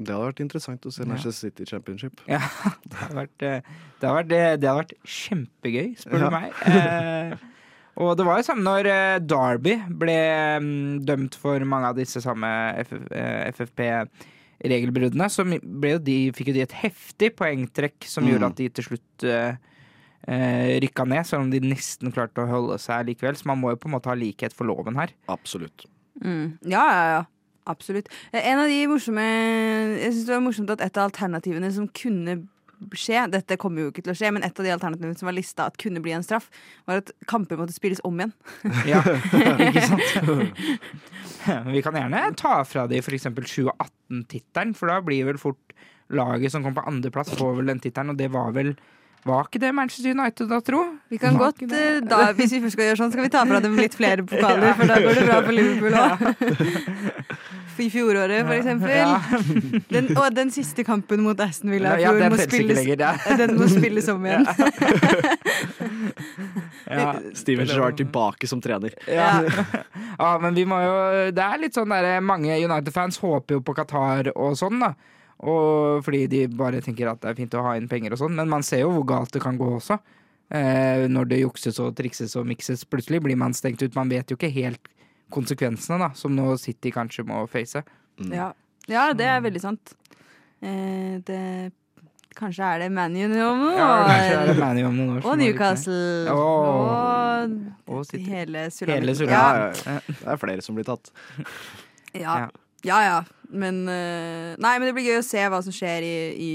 Det 0.00 0.08
hadde 0.08 0.32
vært 0.32 0.40
interessant 0.40 0.80
å 0.82 0.92
se 0.92 1.02
Ja. 1.02 1.08
Manchester 1.08 1.50
City 1.50 1.64
Championship. 1.64 2.20
Ja, 2.26 2.38
det 2.88 2.96
har 2.96 3.08
vært, 3.14 3.42
eh, 3.42 3.60
det 4.00 4.08
hadde 4.08 4.16
vært, 4.24 4.32
eh, 4.32 4.56
det 4.56 4.68
hadde 4.68 4.82
vært 4.82 4.94
kjempegøy, 5.06 5.96
spør 5.98 6.18
Ja. 6.18 6.24
du 6.24 6.30
meg. 6.30 6.52
Eh, 6.66 7.36
og 7.96 8.14
det 8.16 8.24
var 8.24 8.38
jo 8.40 8.46
samme 8.46 8.64
når 8.64 8.86
eh, 8.88 9.18
Derby 9.28 9.74
ble 10.00 10.14
mm, 10.64 11.00
dømt 11.08 11.34
for 11.36 11.60
mange 11.68 11.90
av 11.90 11.98
disse 11.98 12.22
samme 12.24 12.48
eh, 12.80 13.50
FFP-regelbruddene. 13.52 15.28
Så 15.32 15.44
de, 16.04 16.16
fikk 16.36 16.52
jo 16.52 16.56
de 16.56 16.64
et 16.64 16.76
heftig 16.82 17.32
poengtrekk 17.38 18.06
som 18.08 18.24
Mm. 18.24 18.30
gjorde 18.32 18.50
at 18.52 18.56
de 18.62 18.68
til 18.78 18.84
slutt 18.86 19.26
eh, 19.28 19.56
eh, 20.28 20.80
rykka 20.84 21.04
ned, 21.08 21.26
selv 21.26 21.42
om 21.44 21.50
de 21.52 21.60
nesten 21.60 22.12
klarte 22.14 22.42
å 22.44 22.48
holde 22.50 22.78
seg 22.80 23.06
likevel. 23.10 23.36
Så 23.36 23.46
man 23.50 23.60
må 23.60 23.70
jo 23.74 23.80
på 23.82 23.90
en 23.90 23.96
måte 23.98 24.08
ha 24.12 24.16
likhet 24.16 24.52
for 24.56 24.64
loven 24.70 24.96
her. 24.96 25.12
Absolutt. 25.28 25.86
Mm. 26.22 26.58
Ja, 26.64 26.84
ja, 26.92 27.04
ja. 27.18 27.22
Absolutt. 27.70 28.08
Eh, 28.32 28.42
En 28.50 28.58
av 28.58 28.66
de 28.66 28.80
morsomme 28.90 29.22
Jeg 29.22 30.12
synes 30.12 30.26
det 30.26 30.34
var 30.34 30.40
morsomt 30.42 30.70
at 30.74 30.80
et 30.82 30.96
av 30.98 31.06
alternativene 31.12 31.68
som 31.72 31.86
kunne 31.88 32.40
skje 32.98 33.24
Dette 33.32 33.58
kommer 33.60 33.84
jo 33.84 33.92
ikke 33.92 34.04
til 34.04 34.14
å 34.14 34.16
skje, 34.18 34.30
men 34.34 34.44
et 34.46 34.58
av 34.58 34.66
de 34.66 34.72
alternativene 34.74 35.18
som 35.18 35.28
var 35.30 35.36
lista 35.36 35.66
at 35.70 35.78
kunne 35.80 36.02
bli 36.04 36.14
en 36.16 36.24
straff, 36.26 36.48
var 36.88 37.02
at 37.02 37.12
kamper 37.30 37.60
måtte 37.60 37.76
spilles 37.76 38.02
om 38.08 38.20
igjen. 38.20 38.34
Ja, 38.90 39.02
ikke 39.68 39.84
sant? 39.86 40.62
Vi 41.72 41.82
kan 41.82 41.96
gjerne 41.98 42.24
ta 42.38 42.60
fra 42.68 42.86
de 42.90 43.00
f.eks. 43.02 43.28
2018-tittelen, 43.32 44.74
for 44.78 44.92
da 44.92 45.00
blir 45.04 45.26
vel 45.30 45.40
fort 45.42 45.76
laget 46.12 46.52
som 46.52 46.64
kom 46.64 46.76
på 46.76 46.84
andreplass, 46.86 47.32
får 47.38 47.56
vel 47.60 47.72
den 47.72 47.82
tittelen, 47.82 48.12
og 48.12 48.20
det 48.20 48.28
var 48.34 48.52
vel 48.54 48.74
Var 49.22 49.46
ikke 49.46 49.60
det 49.62 49.70
Manchester 49.74 50.10
United, 50.16 50.48
da, 50.50 50.58
tro? 50.66 50.80
Vi 51.12 51.18
kan 51.22 51.36
godt, 51.38 51.62
eh, 51.62 52.00
da, 52.02 52.32
Hvis 52.34 52.52
vi 52.56 52.60
først 52.64 52.74
skal 52.74 52.88
gjøre 52.88 52.98
sånn, 52.98 53.12
skal 53.14 53.26
vi 53.28 53.30
ta 53.30 53.44
fra 53.46 53.60
dem 53.62 53.76
litt 53.78 53.94
flere 53.94 54.24
pokaler, 54.32 54.74
for 54.78 54.90
da 54.90 54.98
går 55.04 55.20
det 55.20 55.26
bra 55.28 55.40
for 55.46 55.54
Liverpool 55.54 55.94
òg. 56.00 56.16
I 57.82 57.88
fjoråret, 57.90 58.42
for 58.46 58.54
eksempel. 58.54 58.90
Ja, 58.90 59.20
Den, 59.90 60.10
og 60.16 60.34
den 60.36 60.50
siste 60.54 60.84
kampen 60.86 61.22
mot 61.24 61.40
Aston 61.40 61.72
Villa 61.72 61.96
i 61.98 62.04
ja 62.04 62.12
den 62.14 62.34
må 62.34 62.38
spilles, 62.40 62.78
lenger. 62.78 63.00
Ja. 63.02 63.36
den 63.40 63.56
må 63.58 63.68
spilles 63.70 64.08
om 64.12 64.26
igjen. 64.26 64.46
Ja. 66.92 67.14
Steven 67.34 67.66
Gerrard 67.66 67.96
tilbake 67.96 68.46
som 68.50 68.60
trener. 68.62 68.94
Ja. 69.08 69.42
ja, 70.18 70.32
men 70.42 70.54
vi 70.54 70.66
må 70.68 70.78
jo 70.82 70.94
Det 71.32 71.42
er 71.46 71.62
litt 71.62 71.78
sånn 71.78 71.94
der 71.94 72.20
Mange 72.20 72.58
United-fans 72.58 73.18
håper 73.22 73.58
jo 73.58 73.64
på 73.64 73.74
Qatar 73.78 74.32
og 74.34 74.58
sånn, 74.60 74.82
da. 74.82 74.92
Og 75.42 76.04
fordi 76.06 76.26
de 76.30 76.44
bare 76.54 76.82
tenker 76.84 77.10
at 77.10 77.22
det 77.22 77.32
er 77.32 77.38
fint 77.40 77.54
å 77.58 77.64
ha 77.66 77.74
inn 77.78 77.88
penger 77.90 78.14
og 78.14 78.20
sånn. 78.20 78.36
Men 78.38 78.50
man 78.50 78.62
ser 78.66 78.84
jo 78.84 78.92
hvor 78.94 79.06
galt 79.10 79.32
det 79.34 79.42
kan 79.42 79.58
gå 79.58 79.68
også. 79.78 79.98
Eh, 80.52 81.06
når 81.08 81.30
det 81.30 81.40
jukses 81.40 81.80
og 81.82 81.94
trikses 81.98 82.36
og 82.38 82.46
mikses. 82.46 82.84
Plutselig 82.86 83.22
blir 83.24 83.38
man 83.40 83.56
stengt 83.56 83.82
ut. 83.82 83.96
Man 83.98 84.12
vet 84.12 84.30
jo 84.30 84.38
ikke 84.38 84.52
helt 84.52 84.90
konsekvensene, 85.32 85.98
da, 86.02 86.10
som 86.18 86.34
nå 86.36 86.54
City 86.60 86.92
kanskje 86.92 87.24
må 87.26 87.42
face. 87.50 87.80
Ja. 88.28 88.50
ja, 88.90 89.06
det 89.16 89.26
er 89.26 89.40
veldig 89.42 89.62
sant. 89.62 89.94
Eh, 90.60 91.18
det 91.26 91.72
kanskje 92.36 92.68
er 92.68 92.84
det 92.84 92.90
ManU 92.92 93.24
om 93.24 93.32
noen 93.32 93.72
år. 93.72 95.22
Ja, 95.22 95.24
og 95.24 95.38
Newcastle. 95.40 96.32
Og 96.36 97.56
Og 97.88 98.12
hele 98.28 99.16
ja, 99.26 99.72
ja. 99.72 99.98
Det 100.08 100.28
er 100.34 100.40
flere 100.40 100.64
som 100.64 100.76
blir 100.76 100.86
tatt. 100.88 101.10
Ja. 102.12 102.46
Ja. 102.84 103.00
ja. 103.06 103.18
Men 103.52 103.82
eh, 103.88 104.54
Nei, 104.58 104.78
men 104.80 104.86
det 104.88 104.94
blir 104.96 105.04
gøy 105.10 105.18
å 105.20 105.24
se 105.26 105.42
hva 105.52 105.58
som 105.62 105.74
skjer 105.76 106.02
i, 106.06 106.14
i, 106.40 106.50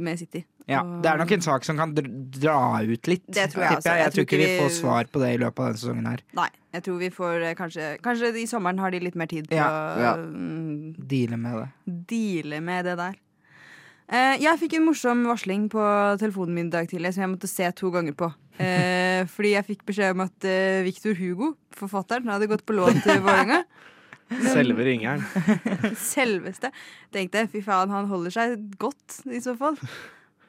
med 0.00 0.18
City. 0.18 0.44
Ja, 0.70 0.80
det 1.02 1.10
er 1.10 1.18
nok 1.18 1.32
en 1.34 1.42
sak 1.44 1.64
som 1.66 1.76
kan 1.76 1.90
dr- 1.92 2.08
dra 2.38 2.54
ut 2.86 3.08
litt. 3.10 3.24
Det 3.26 3.48
tror 3.52 3.64
jeg 3.66 3.74
tipper 3.74 3.82
også. 3.82 3.90
Jeg, 3.90 4.04
Jeg 4.06 4.12
tror 4.14 4.24
ikke 4.28 4.38
vi 4.40 4.46
vi- 4.46 4.60
får 4.62 4.70
svar 4.78 5.10
på 5.12 5.20
det 5.20 5.32
i 5.34 5.40
løpet 5.42 5.58
av 5.60 5.66
denne 5.72 5.80
sesongen 5.82 6.06
her. 6.08 6.22
Nei, 6.38 6.48
jeg 6.78 6.84
tror 6.86 6.98
vi 7.02 7.10
får 7.10 7.42
eh, 7.50 7.54
kanskje 7.58 7.88
Kanskje 8.06 8.30
i 8.40 8.46
sommeren 8.48 8.78
har 8.80 8.94
de 8.94 9.00
litt 9.02 9.18
mer 9.18 9.26
tid 9.28 9.48
til 9.50 9.58
Ja. 9.58 9.66
å 9.68 10.00
Ja. 10.06 10.14
mm, 10.16 10.94
Deale 11.10 11.36
med 11.36 11.58
det. 11.60 11.68
deale 12.14 12.60
med 12.62 12.84
det 12.88 12.96
der. 13.02 13.18
Eh, 14.12 14.36
jeg 14.42 14.58
fikk 14.60 14.74
en 14.78 14.86
morsom 14.86 15.26
varsling 15.26 15.68
på 15.72 15.82
telefonen 16.20 16.54
min 16.54 16.66
i 16.66 16.70
dag 16.78 16.88
tidlig 16.88 17.12
som 17.14 17.22
jeg 17.26 17.32
måtte 17.36 17.48
se 17.50 17.68
to 17.72 17.90
ganger 17.90 18.12
på. 18.16 18.32
Eh, 18.60 19.24
fordi 19.26 19.52
jeg 19.56 19.66
fikk 19.66 19.84
beskjed 19.88 20.12
om 20.16 20.20
at 20.26 20.44
eh, 20.44 20.82
Victor 20.84 21.14
Hugo, 21.18 21.54
forfatteren, 21.76 22.28
hadde 22.28 22.48
gått 22.50 22.64
på 22.64 22.74
lån 22.76 23.02
til 23.02 23.20
Vålerenga. 23.24 23.64
Selve 24.52 24.86
ringeren. 24.86 25.22
Selveste. 26.14 26.72
Tenkte 27.14 27.46
fy 27.52 27.62
faen, 27.64 27.92
han 27.92 28.10
holder 28.10 28.34
seg 28.34 28.58
godt, 28.80 29.22
i 29.30 29.40
så 29.44 29.56
fall. 29.58 29.78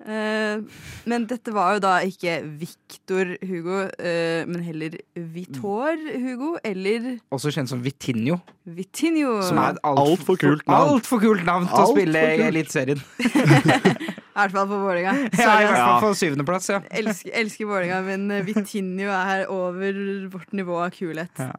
Uh, 0.04 0.60
men 1.08 1.24
dette 1.30 1.54
var 1.56 1.78
jo 1.78 1.82
da 1.86 1.94
ikke 2.04 2.42
Victor 2.60 3.30
Hugo, 3.48 3.86
uh, 3.88 4.42
men 4.50 4.60
heller 4.66 4.98
Vitor 5.16 5.96
Hugo, 5.96 6.58
eller 6.60 7.22
Også 7.32 7.54
kjent 7.56 7.72
som 7.72 7.80
Vitinho, 7.86 8.42
Vitinho. 8.68 9.38
som 9.48 9.62
er 9.64 9.78
et 9.78 9.80
Alt 9.88 10.26
for 10.28 10.36
kult 10.42 10.66
navn. 10.68 10.98
Altfor 10.98 11.24
kult 11.24 11.46
navn 11.48 11.70
til 11.70 11.80
Alt 11.80 11.94
å 11.94 11.96
spille. 11.96 12.26
Eliteserien. 12.50 13.04
I 14.34 14.42
hvert 14.42 14.56
fall 14.58 14.68
på 14.68 14.78
Vålerenga. 14.82 15.14
Ja, 15.38 15.56
I 15.62 15.68
hvert 15.70 15.80
fall 15.80 16.00
på 16.02 16.14
syvendeplass, 16.20 16.72
ja. 16.74 16.82
Elsker, 16.90 17.32
elsker 17.40 17.70
Vålerenga, 17.70 18.02
men 18.10 18.44
Vitinho 18.50 19.14
er 19.14 19.46
over 19.54 20.02
vårt 20.34 20.58
nivå 20.58 20.82
av 20.84 20.92
kulhet. 20.98 21.32
Ja. 21.40 21.54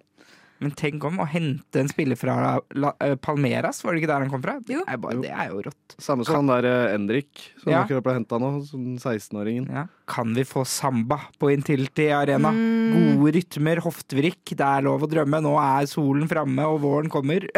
Men 0.65 0.73
tenk 0.81 1.05
om 1.05 1.19
å 1.21 1.27
hente 1.29 1.83
en 1.83 1.91
spiller 1.93 2.17
fra 2.17 2.35
La, 2.41 2.53
La, 2.81 2.93
Palmeras, 3.21 3.83
var 3.85 3.93
det 3.95 4.01
ikke 4.03 4.11
der 4.15 4.25
han 4.25 4.31
kom 4.33 4.43
fra? 4.45 4.55
Det 4.65 4.79
er, 4.81 4.97
bare, 5.03 5.19
det 5.21 5.33
er 5.35 5.51
jo 5.53 5.61
rått. 5.67 5.97
Samme 6.01 6.25
som 6.25 6.39
han 6.41 6.49
der 6.49 6.69
eh, 6.71 6.95
Endrik, 6.97 7.43
som 7.61 7.73
Ja. 7.75 7.83
akkurat 7.85 8.07
ble 8.07 8.15
henta 8.17 8.39
nå. 8.41 8.51
Sånn 8.69 8.95
16-åringen. 8.97 9.69
Ja. 9.69 9.85
Kan 10.11 10.33
vi 10.37 10.47
få 10.49 10.65
samba 10.69 11.21
på 11.39 11.53
Intility 11.53 12.09
Arena? 12.17 12.51
Mm. 12.55 13.19
Gode 13.21 13.35
rytmer, 13.37 13.85
hoftevrikk, 13.85 14.55
det 14.57 14.65
er 14.67 14.87
lov 14.89 15.05
å 15.05 15.11
drømme. 15.11 15.43
Nå 15.45 15.55
er 15.61 15.87
solen 15.91 16.27
framme 16.31 16.67
og 16.73 16.81
våren 16.87 17.13
kommer. 17.13 17.47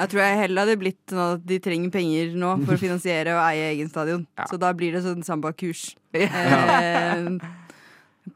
Jeg 0.00 0.08
tror 0.14 0.20
jeg 0.22 0.36
heller 0.38 0.64
hadde 0.64 0.78
blitt 0.80 1.10
sånn 1.12 1.34
at 1.34 1.42
de 1.44 1.58
trenger 1.60 1.90
penger 1.92 2.30
nå 2.40 2.54
for 2.62 2.72
å 2.78 2.80
finansiere 2.80 3.34
og 3.34 3.42
eie 3.50 3.66
egen 3.74 3.90
stadion. 3.90 4.22
Ja. 4.38 4.46
Så 4.48 4.56
da 4.62 4.70
blir 4.72 4.94
det 4.96 5.02
sånn 5.04 5.26
sambakurs. 5.26 5.90
Ja. 6.16 7.18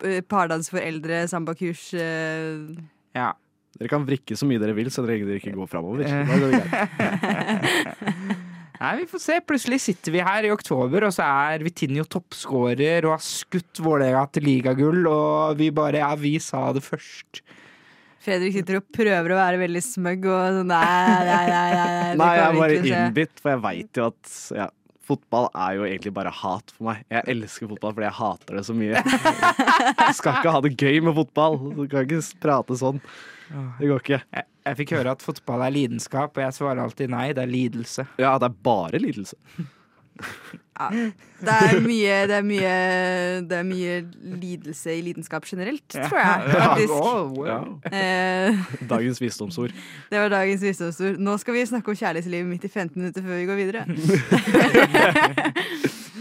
Eh, 0.02 0.20
Pardans 0.28 0.68
for 0.72 0.80
eldre 0.82 1.22
sambakurs. 1.30 1.86
Eh, 1.94 2.74
ja. 3.16 3.30
Dere 3.74 3.90
kan 3.90 4.04
vrikke 4.06 4.36
så 4.38 4.46
mye 4.48 4.60
dere 4.62 4.74
vil, 4.76 4.90
så 4.92 5.02
dere 5.02 5.38
ikke 5.38 5.54
går 5.56 5.70
framover. 5.70 6.04
Eh. 6.06 6.28
Da 6.28 6.38
går 6.38 6.52
det 6.52 6.60
greit. 6.62 8.42
Nei, 8.84 8.92
vi 9.00 9.06
får 9.08 9.20
se. 9.22 9.40
Plutselig 9.46 9.80
sitter 9.80 10.12
vi 10.14 10.22
her 10.26 10.46
i 10.46 10.52
oktober, 10.52 11.06
og 11.06 11.14
så 11.14 11.24
er 11.24 11.62
Vitinho 11.64 12.04
toppskårer 12.10 13.06
og 13.06 13.14
har 13.16 13.22
skutt 13.24 13.80
Vålerenga 13.82 14.24
til 14.34 14.48
ligagull, 14.50 15.04
og 15.08 15.58
vi 15.60 15.70
bare 15.74 16.02
Ja, 16.02 16.12
vi 16.18 16.36
sa 16.42 16.66
det 16.74 16.82
først. 16.84 17.44
Fredrik 18.24 18.54
sitter 18.56 18.80
og 18.80 18.86
prøver 18.94 19.34
å 19.34 19.36
være 19.36 19.60
veldig 19.60 19.82
smug 19.84 20.24
og 20.32 20.58
sånn 20.58 20.70
Nei, 20.72 20.80
nei, 21.28 21.42
nei. 21.50 21.66
nei, 21.76 22.14
nei, 22.16 22.30
jeg 22.38 22.44
er 22.46 22.56
bare 22.56 22.78
innbitt, 22.80 23.34
for 23.40 23.52
jeg 23.52 23.62
veit 23.66 24.00
jo 24.00 24.06
at 24.08 24.32
ja, 24.56 24.68
fotball 25.04 25.50
er 25.52 25.76
jo 25.78 25.84
egentlig 25.88 26.14
bare 26.16 26.32
hat 26.32 26.72
for 26.72 26.88
meg. 26.88 27.04
Jeg 27.12 27.28
elsker 27.34 27.70
fotball 27.74 27.94
fordi 27.96 28.08
jeg 28.08 28.18
hater 28.20 28.58
det 28.58 28.64
så 28.68 28.76
mye. 28.76 29.04
Jeg 30.04 30.16
skal 30.18 30.38
ikke 30.38 30.54
ha 30.54 30.60
det 30.64 30.72
gøy 30.80 30.98
med 31.04 31.16
fotball. 31.16 31.58
Du 31.76 31.84
kan 31.90 32.06
ikke 32.06 32.20
prate 32.42 32.76
sånn. 32.80 33.00
Det 33.50 33.88
går 33.90 34.02
ikke. 34.02 34.20
Jeg, 34.32 34.44
jeg 34.64 34.78
fikk 34.80 34.96
høre 34.96 35.14
at 35.16 35.22
fotball 35.22 35.64
er 35.66 35.74
lidenskap, 35.74 36.36
og 36.36 36.42
jeg 36.46 36.56
svarer 36.56 36.82
alltid 36.84 37.12
nei, 37.12 37.28
det 37.36 37.42
er 37.44 37.50
lidelse. 37.50 38.06
Ja, 38.18 38.36
det 38.40 38.50
er 38.50 38.60
bare 38.64 39.00
lidelse. 39.02 39.36
Ja. 40.74 40.88
Det 41.44 41.54
er 41.54 41.80
mye, 41.82 42.14
det 42.26 42.34
er 42.34 42.44
mye 42.46 42.70
Det 43.46 43.56
er 43.58 43.66
mye 43.66 43.96
lidelse 44.40 44.94
i 44.94 45.00
lidenskap 45.06 45.46
generelt, 45.46 45.82
tror 45.90 46.18
jeg. 46.18 46.54
Faktisk. 46.54 46.94
wow. 47.04 47.46
Ja. 47.46 47.58
Eh, 47.90 48.62
Dagens 48.94 49.20
visdomsord. 49.22 49.70
det 50.10 50.18
var 50.22 50.28
dagens 50.34 50.62
visdomsord. 50.62 51.18
Nå 51.18 51.36
skal 51.38 51.54
vi 51.54 51.66
snakke 51.66 51.90
om 51.90 51.98
kjærlighetslivet 51.98 52.46
mitt 52.50 52.64
i 52.66 52.68
15 52.72 52.94
minutter 53.02 53.22
før 53.22 53.38
vi 53.38 53.46
går 53.50 53.58
videre. 53.62 53.86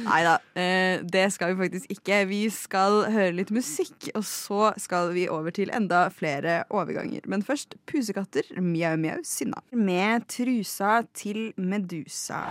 Nei 0.03 0.23
da, 0.25 0.37
eh, 0.59 0.99
det 1.07 1.27
skal 1.33 1.53
vi 1.53 1.63
faktisk 1.63 1.91
ikke. 1.95 2.19
Vi 2.27 2.41
skal 2.51 3.05
høre 3.13 3.35
litt 3.37 3.53
musikk, 3.55 4.09
og 4.15 4.25
så 4.27 4.73
skal 4.77 5.13
vi 5.15 5.29
over 5.31 5.55
til 5.55 5.71
enda 5.73 6.09
flere 6.11 6.63
overganger. 6.69 7.23
Men 7.27 7.43
først 7.43 7.77
Pusekatter, 7.87 8.43
Mjau 8.59 8.97
Mjau 8.97 9.23
Sinna. 9.23 9.63
Med 9.71 10.27
trusa 10.27 11.03
til 11.15 11.53
Medusa. 11.57 12.43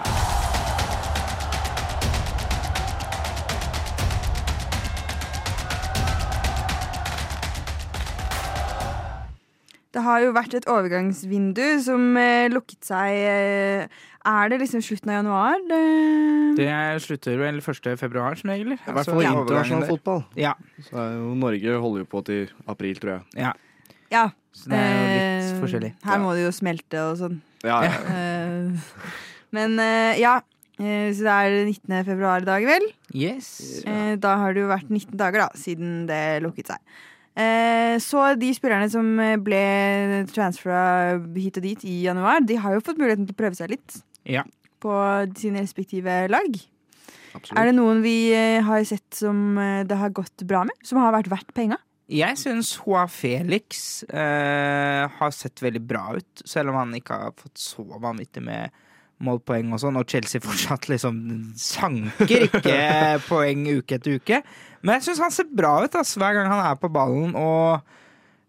Det 9.92 10.00
har 10.00 10.22
jo 10.24 10.32
vært 10.32 10.54
et 10.56 10.66
overgangsvindu 10.72 11.66
som 11.84 12.14
eh, 12.16 12.48
lukket 12.48 12.86
seg 12.88 13.12
eh, 13.12 13.98
Er 14.28 14.52
det 14.52 14.60
liksom 14.62 14.82
slutten 14.84 15.10
av 15.10 15.16
januar? 15.18 15.58
Det... 15.66 15.80
Det 16.60 16.74
slutter 17.02 17.40
vel 17.40 17.58
1. 17.58 17.88
februar 17.98 18.36
som 18.38 18.52
regel. 18.52 18.76
I 18.76 18.94
hvert 18.94 19.08
fall 19.08 19.22
i 19.24 19.26
internasjonal 19.26 19.88
fotball. 19.88 20.22
Ja, 20.38 20.52
Så 20.86 20.94
er 21.00 21.16
jo 21.16 21.32
Norge 21.40 21.74
holder 21.82 22.04
jo 22.04 22.08
på 22.12 22.22
til 22.28 22.52
april, 22.70 23.00
tror 23.02 23.16
jeg. 23.16 23.26
ja. 23.48 23.52
Ja. 24.12 24.26
Så 24.52 24.68
det 24.68 24.76
er 24.76 24.90
jo 24.92 25.04
litt 25.08 25.46
eh, 25.48 25.60
forskjellig. 25.62 25.88
Her 26.04 26.18
må 26.20 26.34
det 26.36 26.42
jo 26.42 26.50
smelte 26.52 27.00
og 27.08 27.14
sånn. 27.22 27.38
Ja, 27.64 27.78
ja. 27.86 27.94
Eh, 28.12 28.90
men 29.56 29.78
eh, 29.80 30.20
ja. 30.20 30.38
Så 30.76 31.22
det 31.24 31.32
er 31.32 31.54
19. 31.68 31.94
februar 32.04 32.42
i 32.42 32.46
dag, 32.48 32.64
vel? 32.66 32.84
Yes. 33.14 33.82
Da 34.20 34.32
har 34.40 34.52
det 34.52 34.62
jo 34.64 34.68
vært 34.70 34.88
19 34.90 35.14
dager, 35.20 35.44
da, 35.44 35.58
siden 35.60 36.06
det 36.08 36.42
lukket 36.44 36.72
seg. 36.72 36.80
Eh, 37.32 37.96
så 38.02 38.32
de 38.36 38.50
spillerne 38.56 38.88
som 38.92 39.06
ble 39.44 39.60
transfera 40.32 41.20
hit 41.36 41.60
og 41.60 41.64
dit 41.68 41.84
i 41.88 41.98
januar, 42.08 42.42
de 42.44 42.58
har 42.60 42.74
jo 42.76 42.84
fått 42.84 43.00
muligheten 43.00 43.28
til 43.28 43.36
å 43.36 43.40
prøve 43.40 43.56
seg 43.56 43.72
litt 43.72 44.00
Ja. 44.28 44.44
på 44.82 44.92
sine 45.38 45.62
respektive 45.62 46.26
lag. 46.30 46.58
absolutt. 47.32 47.58
Er 47.58 47.70
det 47.70 47.76
noen 47.76 48.02
vi 48.04 48.16
eh, 48.34 48.62
har 48.64 48.84
sett 48.88 49.22
som 49.22 49.58
eh, 49.58 49.82
det 49.86 49.98
har 49.98 50.14
gått 50.14 50.44
bra 50.48 50.64
med? 50.68 50.76
Som 50.86 51.00
har 51.02 51.14
vært 51.14 51.30
verdt 51.32 51.54
penga? 51.56 51.78
Jeg 52.12 52.36
syns 52.36 52.74
Hoa 52.82 53.06
Felix 53.08 54.02
eh, 54.10 55.04
har 55.08 55.30
sett 55.32 55.62
veldig 55.62 55.80
bra 55.86 56.10
ut, 56.18 56.42
selv 56.44 56.72
om 56.72 56.80
han 56.82 56.96
ikke 56.98 57.20
har 57.22 57.36
fått 57.38 57.62
så 57.62 57.84
vanvittig 57.86 58.42
med 58.44 58.74
målpoeng 59.22 59.70
og 59.72 59.80
sånn, 59.80 59.96
og 60.00 60.10
Chelsea 60.10 60.42
fortsatt 60.44 60.90
liksom 60.90 61.16
sanker 61.58 62.48
ikke 62.48 62.76
poeng 63.30 63.64
uke 63.78 63.96
etter 63.96 64.18
uke. 64.18 64.42
Men 64.82 64.98
jeg 64.98 65.08
syns 65.08 65.22
han 65.22 65.34
ser 65.34 65.50
bra 65.54 65.76
ut 65.84 65.98
ass, 65.98 66.16
hver 66.18 66.36
gang 66.36 66.50
han 66.50 66.64
er 66.66 66.78
på 66.80 66.90
ballen, 66.92 67.36
og 67.38 67.80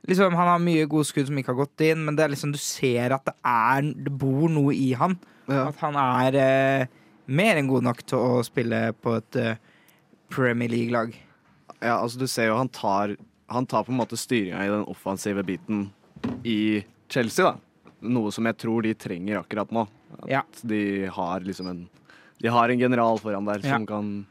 liksom 0.08 0.36
han 0.36 0.48
har 0.52 0.60
mye 0.64 0.88
gode 0.92 1.06
skudd 1.08 1.28
som 1.30 1.38
ikke 1.40 1.54
har 1.54 1.62
gått 1.66 1.82
inn, 1.86 2.04
men 2.06 2.16
det 2.18 2.30
liksom 2.34 2.52
du 2.54 2.60
ser 2.62 3.14
at 3.16 3.26
det 3.26 3.34
er 3.44 3.82
Det 4.06 4.12
bor 4.12 4.50
noe 4.52 4.74
i 4.76 4.94
han. 5.00 5.18
Ja. 5.48 5.68
At 5.70 5.80
han 5.84 5.96
er 6.00 6.36
eh, 6.40 6.88
mer 7.28 7.60
enn 7.60 7.68
god 7.72 7.84
nok 7.84 8.02
til 8.08 8.18
å 8.20 8.42
spille 8.46 8.94
på 9.04 9.18
et 9.20 9.36
eh, 9.40 9.56
Premier 10.34 10.70
League-lag. 10.72 11.14
Ja, 11.84 11.98
altså 12.00 12.20
du 12.20 12.28
ser 12.32 12.48
jo 12.48 12.56
han 12.58 12.70
tar 12.72 13.16
Han 13.52 13.66
tar 13.68 13.84
på 13.84 13.92
en 13.92 14.00
måte 14.00 14.18
styringa 14.18 14.64
i 14.66 14.70
den 14.72 14.86
offensive 14.90 15.44
biten 15.46 15.90
i 16.48 16.84
Chelsea, 17.12 17.46
da. 17.46 17.58
Noe 18.02 18.32
som 18.32 18.48
jeg 18.48 18.58
tror 18.58 18.82
de 18.82 18.94
trenger 18.98 19.42
akkurat 19.44 19.70
nå. 19.76 19.84
At 20.24 20.30
Ja. 20.32 20.42
de 20.64 21.06
har 21.12 21.40
liksom 21.42 21.68
en 21.70 21.90
De 22.42 22.48
har 22.50 22.70
en 22.70 22.80
general 22.80 23.20
foran 23.20 23.46
der 23.46 23.60
Ja. 23.64 23.76
som 23.76 23.86
kan 23.86 24.04
funke. 24.26 24.30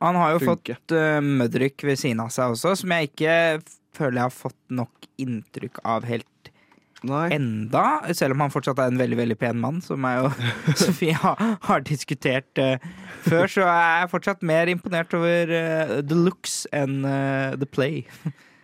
Han 0.00 0.14
har 0.14 0.32
jo 0.32 0.38
funke. 0.38 0.74
fått 0.76 0.92
uh, 0.96 1.20
Mudrik 1.20 1.82
ved 1.84 1.98
siden 1.98 2.20
av 2.20 2.28
seg 2.30 2.52
også, 2.52 2.76
som 2.76 2.90
jeg 2.90 3.10
ikke 3.10 3.62
føler 3.98 4.20
jeg 4.20 4.30
har 4.30 4.34
fått 4.34 4.60
nok 4.80 5.08
inntrykk 5.20 5.82
av 5.84 6.06
helt 6.08 6.52
Nei. 7.06 7.28
enda. 7.36 7.84
Selv 8.16 8.34
om 8.34 8.42
han 8.42 8.52
fortsatt 8.52 8.80
er 8.82 8.90
en 8.90 8.98
veldig 8.98 9.18
veldig 9.20 9.38
pen 9.38 9.60
mann, 9.62 9.80
som 9.84 10.02
jeg 10.02 10.26
og 10.26 10.78
Sofie 10.80 11.14
har, 11.14 11.38
har 11.68 11.84
diskutert 11.86 12.62
uh, 12.62 12.76
før, 13.26 13.46
så 13.46 13.66
er 13.68 14.02
jeg 14.02 14.12
fortsatt 14.14 14.44
mer 14.46 14.70
imponert 14.72 15.14
over 15.18 15.52
uh, 15.52 15.98
the 16.02 16.18
looks 16.18 16.64
enn 16.74 17.00
uh, 17.06 17.54
the 17.58 17.68
play. 17.68 18.06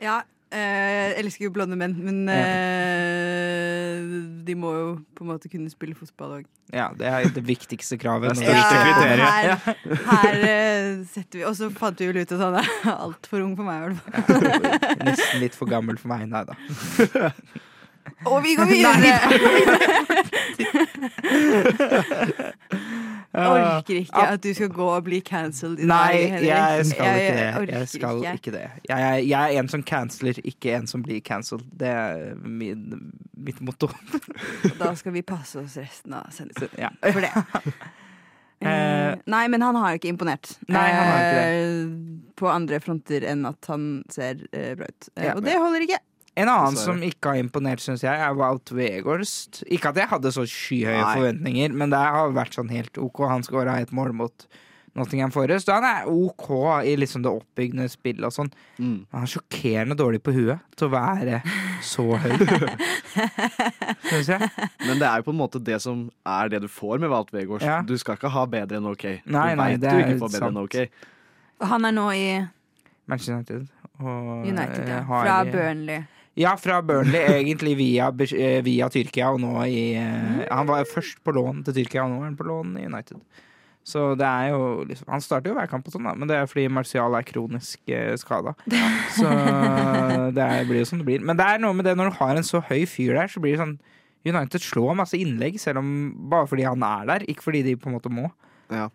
Ja. 0.02 0.22
Eh, 0.54 1.10
jeg 1.10 1.14
elsker 1.24 1.44
jo 1.46 1.52
blonde 1.54 1.76
menn, 1.78 1.94
men 2.06 2.28
eh, 2.32 3.98
de 4.46 4.54
må 4.58 4.70
jo 4.74 4.86
på 5.16 5.24
en 5.24 5.30
måte 5.32 5.50
kunne 5.52 5.70
spille 5.72 5.96
fotball 5.98 6.30
òg. 6.38 6.44
Ja, 6.74 6.88
det 6.96 7.06
er 7.10 7.28
det 7.34 7.44
viktigste 7.46 7.98
kravet. 8.00 8.38
Det 8.38 8.48
er 8.48 8.56
ja, 8.56 8.64
kriteriet. 8.70 9.20
Her, 9.20 9.68
her 10.08 10.34
eh, 10.48 11.04
setter 11.10 11.38
vi 11.38 11.44
Og 11.46 11.54
så 11.58 11.68
fant 11.74 12.00
vi 12.00 12.08
vel 12.08 12.22
ut 12.22 12.32
at 12.34 12.40
han 12.46 12.54
er 12.62 12.68
altfor 13.08 13.38
ung 13.44 13.54
for 13.58 13.64
meg, 13.68 13.76
i 13.76 13.80
hvert 13.84 13.98
fall. 14.08 14.42
Nesten 15.10 15.38
litt 15.44 15.56
for 15.58 15.66
gammel 15.70 15.96
for 16.00 16.08
meg. 16.14 16.20
Nei 16.30 16.44
da. 16.48 16.54
Og 18.30 18.38
vi 18.44 18.54
går 18.56 18.66
videre! 18.70 19.12
orker 23.34 23.96
ikke 23.98 24.22
at 24.34 24.42
du 24.44 24.50
skal 24.54 24.68
gå 24.70 24.86
og 24.94 25.04
bli 25.08 25.18
cancelled 25.26 25.80
i 25.82 25.86
Nei, 25.90 26.12
dag. 26.30 26.44
Jeg 26.46 26.86
skal 26.86 27.18
ikke 27.18 27.34
det. 27.34 27.72
Jeg 27.74 27.88
skal 27.88 28.22
ikke 28.34 28.52
det. 28.54 28.64
Jeg, 28.88 29.00
er- 29.02 29.24
jeg 29.26 29.54
er 29.54 29.58
en 29.62 29.68
som 29.72 29.82
canceler, 29.82 30.38
ikke 30.44 30.74
en 30.78 30.86
som 30.86 31.02
blir 31.02 31.20
cancelled. 31.26 31.66
Det 31.80 31.88
er 31.90 32.34
min, 32.46 33.12
mitt 33.36 33.60
motto. 33.60 33.90
Da 34.78 34.94
skal 34.94 35.12
vi 35.16 35.22
passe 35.26 35.58
oss 35.64 35.76
resten 35.80 36.14
av 36.14 36.30
sendingen. 36.30 36.70
Ja. 36.78 36.90
For 37.10 37.20
det. 37.20 37.32
Uh, 38.64 39.18
nei, 39.34 39.44
men 39.52 39.60
han 39.66 39.76
har 39.76 39.92
jo 39.94 40.00
ikke 40.00 40.12
imponert. 40.14 40.54
Nei, 40.70 40.86
han 40.94 41.10
har 41.10 41.20
ikke 41.26 41.44
det 41.44 42.32
På 42.38 42.48
andre 42.50 42.78
fronter 42.82 43.26
enn 43.30 43.44
at 43.50 43.66
han 43.70 43.84
ser 44.10 44.40
eh, 44.52 44.72
bra 44.78 44.86
ut. 44.90 45.08
Eh, 45.16 45.26
Ja. 45.28 45.34
og 45.36 45.42
det 45.46 45.58
holder 45.58 45.84
ikke. 45.86 45.98
En 46.34 46.50
annen 46.50 46.76
som 46.78 46.98
ikke 47.06 47.30
har 47.30 47.38
imponert, 47.38 47.82
syns 47.82 48.02
jeg, 48.02 48.18
er 48.18 48.34
Wout 48.34 48.72
Weghorst. 48.74 49.62
Ikke 49.70 49.92
at 49.92 50.00
jeg 50.02 50.10
hadde 50.10 50.32
så 50.34 50.42
skyhøye 50.50 50.98
Nei. 50.98 51.14
forventninger, 51.14 51.76
men 51.78 51.94
det 51.94 52.00
har 52.00 52.34
vært 52.34 52.56
sånn 52.58 52.72
helt 52.74 52.98
OK. 52.98 53.22
Han 53.30 53.46
skåra 53.46 53.78
et 53.82 53.92
mål 53.94 54.14
mot 54.18 54.46
Nottingham 54.94 55.32
Forest, 55.34 55.70
han 55.74 55.82
er 55.82 56.04
OK 56.06 56.44
i 56.86 56.92
liksom 56.98 57.24
det 57.24 57.30
oppbyggende 57.34 57.88
spillet 57.90 58.26
og 58.28 58.34
sånn. 58.34 58.50
Mm. 58.78 59.00
Han 59.10 59.26
er 59.26 59.30
sjokkerende 59.32 59.96
dårlig 59.98 60.20
på 60.22 60.34
huet 60.36 60.62
til 60.78 60.86
å 60.86 60.92
være 60.92 61.40
så 61.82 62.04
høy. 62.22 62.34
Syns 64.10 64.30
jeg. 64.30 64.50
Men 64.86 65.02
det 65.02 65.08
er 65.08 65.18
jo 65.18 65.26
på 65.26 65.34
en 65.34 65.40
måte 65.40 65.62
det 65.66 65.80
som 65.82 66.06
er 66.22 66.52
det 66.52 66.62
du 66.62 66.68
får 66.70 67.02
med 67.02 67.10
Walt 67.10 67.34
Wegårdst. 67.34 67.66
Ja. 67.66 67.80
Du 67.82 67.96
skal 67.98 68.20
ikke 68.20 68.30
ha 68.36 68.46
bedre 68.50 68.78
enn 68.78 68.86
OK. 68.90 69.08
Nei, 69.26 69.48
du 69.50 69.62
veit 69.64 69.82
du 69.82 69.90
er 69.90 70.04
ikke 70.04 70.22
får 70.22 70.34
bedre 70.36 70.52
enn. 70.52 70.62
OK. 70.62 70.78
Og 71.58 71.70
han 71.74 71.90
er 71.90 71.98
nå 71.98 72.08
i 72.14 72.26
Manchester 73.10 73.40
United. 73.40 73.66
Og, 73.98 74.46
United, 74.46 74.86
ja. 74.90 75.02
eh, 75.02 75.10
Fra 75.10 75.40
Burnley. 75.48 76.06
Ja, 76.36 76.56
fra 76.58 76.80
Burnley, 76.82 77.20
egentlig 77.40 77.76
via, 77.78 78.08
eh, 78.10 78.60
via 78.66 78.88
Tyrkia, 78.90 79.28
og 79.30 79.40
nå 79.42 79.52
i 79.70 79.94
eh, 79.94 80.44
Han 80.50 80.66
var 80.66 80.84
først 80.90 81.20
på 81.22 81.34
lån 81.36 81.62
til 81.66 81.76
Tyrkia, 81.78 82.04
og 82.04 82.10
nå 82.10 82.22
er 82.22 82.30
han 82.32 82.38
på 82.38 82.46
lån 82.48 82.72
i 82.80 82.86
United. 82.88 83.20
Så 83.84 84.14
det 84.16 84.24
er 84.26 84.48
jo 84.54 84.84
liksom 84.88 85.10
Han 85.12 85.20
starter 85.20 85.52
jo 85.52 85.56
hver 85.58 85.68
kamp, 85.68 85.86
og 85.86 85.92
sånn 85.92 86.06
da 86.08 86.14
men 86.16 86.26
det 86.30 86.38
er 86.40 86.46
fordi 86.48 86.64
Martial 86.72 87.14
er 87.18 87.26
kronisk 87.28 87.78
eh, 87.92 88.14
skada. 88.18 88.54
Så 89.14 89.28
det 90.34 90.42
er, 90.44 90.64
blir 90.66 90.80
jo 90.82 90.88
som 90.88 91.02
det 91.02 91.06
blir. 91.06 91.20
Men 91.22 91.36
det 91.38 91.46
er 91.46 91.60
noe 91.62 91.76
med 91.76 91.86
det 91.86 91.94
når 92.00 92.10
du 92.10 92.18
har 92.22 92.34
en 92.40 92.46
så 92.46 92.62
høy 92.64 92.82
fyr 92.88 93.14
der, 93.18 93.28
så 93.30 93.42
blir 93.44 93.54
det 93.54 93.62
sånn 93.62 93.76
United 94.24 94.62
slår 94.64 94.94
masse 94.96 95.18
innlegg, 95.20 95.58
selv 95.60 95.82
om 95.82 95.88
bare 96.32 96.48
fordi 96.48 96.64
han 96.64 96.82
er 96.86 97.04
der, 97.10 97.26
ikke 97.28 97.44
fordi 97.44 97.60
de 97.66 97.74
på 97.76 97.90
en 97.90 97.98
måte 97.98 98.08
må. 98.12 98.30
Ja. 98.72 98.86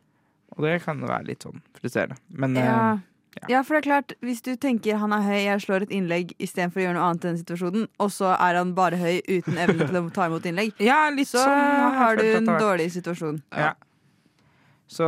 Og 0.58 0.66
det 0.66 0.80
kan 0.82 1.00
være 1.06 1.28
litt 1.30 1.46
sånn 1.46 1.62
frustrerende. 1.78 2.18
Men 2.34 2.58
eh, 2.58 2.66
Ja. 2.66 2.74
ja. 2.76 2.98
Ja, 3.48 3.62
for 3.64 3.76
det 3.76 3.80
er 3.80 3.86
klart, 3.88 4.14
hvis 4.26 4.42
du 4.44 4.56
tenker 4.60 4.98
han 5.00 5.14
er 5.16 5.22
høy, 5.24 5.38
jeg 5.46 5.62
slår 5.64 5.86
et 5.86 5.92
innlegg 5.96 6.32
istedenfor 6.42 6.82
å 6.82 6.84
gjøre 6.88 6.96
noe 6.98 7.06
annet 7.10 7.24
i 7.26 7.28
den 7.30 7.38
situasjonen, 7.44 7.86
og 8.02 8.10
så 8.12 8.32
er 8.36 8.58
han 8.60 8.74
bare 8.76 8.98
høy 9.00 9.20
uten 9.30 9.58
evne 9.62 9.86
til 9.88 10.00
å 10.02 10.04
ta 10.16 10.26
imot 10.28 10.48
innlegg, 10.50 10.74
ja, 10.90 10.98
litt 11.14 11.30
så 11.30 11.44
sånn 11.46 11.96
har 12.00 12.20
du 12.20 12.26
en 12.40 12.50
dårlig 12.50 12.90
situasjon. 12.98 13.38
Ja. 13.56 13.74
Så 14.90 15.06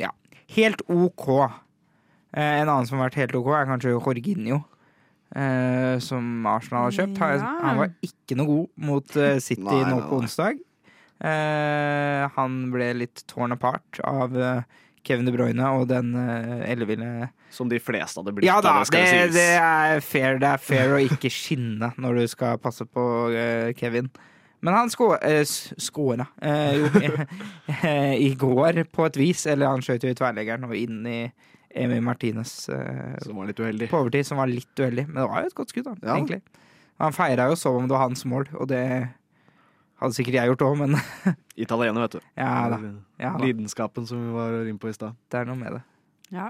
ja. 0.00 0.10
Helt 0.56 0.80
OK. 0.90 1.28
Eh, 2.32 2.56
en 2.62 2.68
annen 2.70 2.86
som 2.88 2.98
har 2.98 3.10
vært 3.10 3.20
helt 3.20 3.36
OK, 3.38 3.52
er 3.54 3.68
kanskje 3.68 3.92
Jorginho. 3.94 4.62
Eh, 5.30 6.00
som 6.02 6.46
Arsenal 6.50 6.88
har 6.88 6.96
kjøpt. 6.96 7.18
Han, 7.22 7.36
Ja. 7.38 7.50
han 7.62 7.76
var 7.84 7.92
ikke 8.02 8.34
noe 8.40 8.48
god 8.48 8.68
mot 8.88 9.16
eh, 9.16 9.36
City 9.38 9.62
Nei, 9.62 9.84
nå 9.86 10.00
nei, 10.00 10.06
på 10.08 10.16
nei. 10.16 10.24
onsdag. 10.24 10.58
Eh, 11.20 12.24
han 12.34 12.56
ble 12.72 12.88
litt 12.96 13.22
torn 13.30 13.52
apart 13.54 14.00
av 14.08 14.34
eh, 14.34 14.62
Kevin 15.06 15.28
De 15.28 15.32
Bruyne 15.34 15.68
og 15.76 15.86
den 15.90 16.14
uh, 16.14 16.64
elleville 16.68 17.28
Som 17.50 17.68
de 17.70 17.78
fleste 17.82 18.20
hadde 18.20 18.34
blitt. 18.36 18.46
Ja 18.48 18.58
da, 18.64 18.78
det 18.84 19.04
det, 19.04 19.32
det 19.36 19.46
er 19.58 20.00
fair. 20.04 20.38
Det 20.42 20.48
er 20.54 20.62
fair 20.62 20.96
å 20.96 21.00
ikke 21.02 21.30
skinne 21.32 21.92
når 22.00 22.20
du 22.22 22.26
skal 22.30 22.58
passe 22.62 22.84
på 22.86 23.04
eh, 23.34 23.72
Kevin. 23.78 24.10
Men 24.60 24.76
han 24.76 24.90
eh, 25.24 25.42
skåra 25.80 26.26
eh, 26.42 26.74
jo 26.76 26.90
eh, 27.82 28.14
i 28.20 28.34
går, 28.38 28.84
på 28.92 29.06
et 29.08 29.16
vis. 29.16 29.46
Eller 29.48 29.72
han 29.72 29.82
skjøt 29.84 30.04
jo 30.04 30.12
i 30.12 30.18
tverrleggeren 30.18 30.68
og 30.68 30.76
inn 30.76 31.00
i 31.08 31.20
Emi 31.80 32.00
Martinez 32.04 32.68
eh, 32.68 33.16
Som 33.24 33.40
var 33.40 33.48
litt 33.50 33.60
uheldig. 33.62 33.88
på 33.90 34.02
overtid, 34.02 34.26
som 34.26 34.40
var 34.42 34.50
litt 34.50 34.74
uheldig. 34.78 35.06
Men 35.08 35.22
det 35.22 35.28
var 35.30 35.44
jo 35.46 35.52
et 35.52 35.58
godt 35.62 35.72
skudd, 35.74 35.88
da, 35.88 35.96
Ja. 36.02 36.16
egentlig. 36.18 36.42
Han 37.00 37.16
feira 37.16 37.46
jo 37.48 37.56
som 37.56 37.78
om 37.78 37.86
det 37.88 37.94
var 37.96 38.04
hans 38.10 38.26
mål, 38.28 38.50
og 38.60 38.68
det 38.68 38.82
hadde 40.00 40.16
sikkert 40.16 40.38
jeg 40.40 40.50
gjort 40.52 40.64
òg, 40.66 40.78
men 40.80 40.96
Italiener, 41.64 42.06
vet 42.06 42.16
du. 42.18 42.20
ja 42.40 42.54
da. 42.72 42.78
Ja, 43.20 43.34
da. 43.36 43.44
Lidenskapen 43.44 44.06
som 44.08 44.22
vi 44.24 44.32
var 44.34 44.56
inne 44.64 44.80
på 44.80 44.88
i 44.90 44.96
stad. 44.96 45.14
Det 45.30 45.42
er 45.42 45.48
noe 45.50 45.58
med 45.60 45.76
det. 45.78 45.82
Ja. 46.34 46.48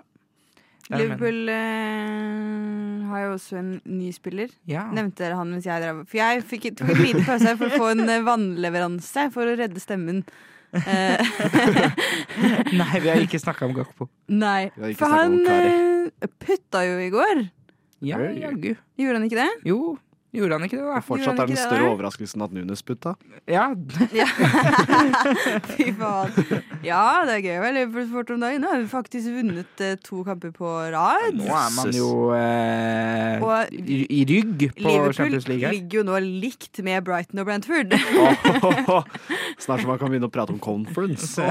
Det 0.91 0.97
er. 0.97 1.03
Liverpool 1.05 1.49
eh, 1.55 3.09
har 3.11 3.21
jo 3.27 3.33
også 3.37 3.59
en 3.61 3.73
ny 3.87 4.11
spiller. 4.15 4.51
Ja. 4.71 4.89
Nevnte 4.95 5.23
dere 5.23 5.37
han 5.39 5.51
mens 5.53 5.67
jeg 5.69 5.83
drev 5.85 6.01
For 6.11 6.19
jeg 6.19 6.43
fikk, 6.51 6.71
tok 6.81 6.91
en 6.95 7.03
liten 7.05 7.27
pause 7.29 7.53
for 7.61 7.71
å 7.71 7.79
få 7.85 7.91
en 7.95 8.03
eh, 8.11 8.25
vannleveranse 8.27 9.29
for 9.35 9.47
å 9.51 9.55
redde 9.61 9.83
stemmen. 9.83 10.23
Eh, 10.75 11.19
Nei, 12.81 12.93
vi 13.03 13.09
har 13.11 13.23
ikke 13.23 13.41
snakka 13.43 13.67
om 13.69 13.75
Gakpo. 13.77 14.07
nei, 14.31 14.71
Vi 14.77 14.83
har 14.85 14.93
ikke 14.95 15.01
for 15.03 15.15
snakket 15.15 15.23
han 15.23 15.33
om 15.33 15.47
Kari. 15.47 16.11
eh, 16.11 16.35
putta 16.47 16.83
jo 16.87 16.99
i 17.03 17.11
går. 17.15 17.43
Ja, 18.11 18.19
jaggu. 18.47 18.71
Gjorde 18.99 19.19
han 19.19 19.27
ikke 19.29 19.43
det? 19.43 19.51
Jo, 19.69 19.81
gjorde 20.37 20.57
han 20.59 20.67
ikke 20.67 20.79
det, 20.79 20.87
da? 20.87 21.01
Fortsatt 21.05 21.41
er 21.43 21.51
den 21.51 21.59
større 21.59 21.85
det 21.85 21.91
overraskelsen 21.95 22.45
at 22.47 22.53
Nunes 22.55 22.83
putta. 22.87 23.15
Ja, 23.51 23.69
Ja. 24.15 24.27
Fy 25.75 25.91
faen. 25.99 26.33
Ja, 26.87 27.03
det 27.29 27.35
er 27.39 27.43
gøy 27.45 27.59
vel. 27.65 27.77
Liverpool 27.81 28.07
fort 28.13 28.31
om 28.35 28.43
dagen. 28.45 28.63
Nå 28.65 28.71
har 28.73 28.81
vi 28.83 28.89
faktisk 28.91 29.33
vunnet 29.35 29.83
eh, 29.85 29.97
to 30.05 30.23
kamper 30.27 30.53
på 30.55 30.71
rad. 30.95 31.35
Nå 31.39 31.49
er 31.51 31.75
man 31.77 31.93
jo 31.95 32.11
eh, 32.37 33.43
Og 33.45 33.75
i, 33.75 34.01
i 34.21 34.23
rygg 34.29 34.67
på 34.77 34.85
Liverpool 34.87 35.17
Champions 35.19 35.49
League. 35.51 35.65
Liverpool 35.65 35.77
ligger 35.79 36.01
jo 36.01 36.07
nå 36.11 36.21
likt 36.45 36.83
med 36.87 37.05
Brighton 37.07 37.43
og 37.43 37.49
Brentford. 37.51 37.97
Snart 39.65 39.83
så 39.83 39.89
man 39.91 39.99
kan 40.01 40.11
begynne 40.13 40.31
å 40.31 40.33
prate 40.33 40.55
om 40.55 40.61
conference. 40.63 41.41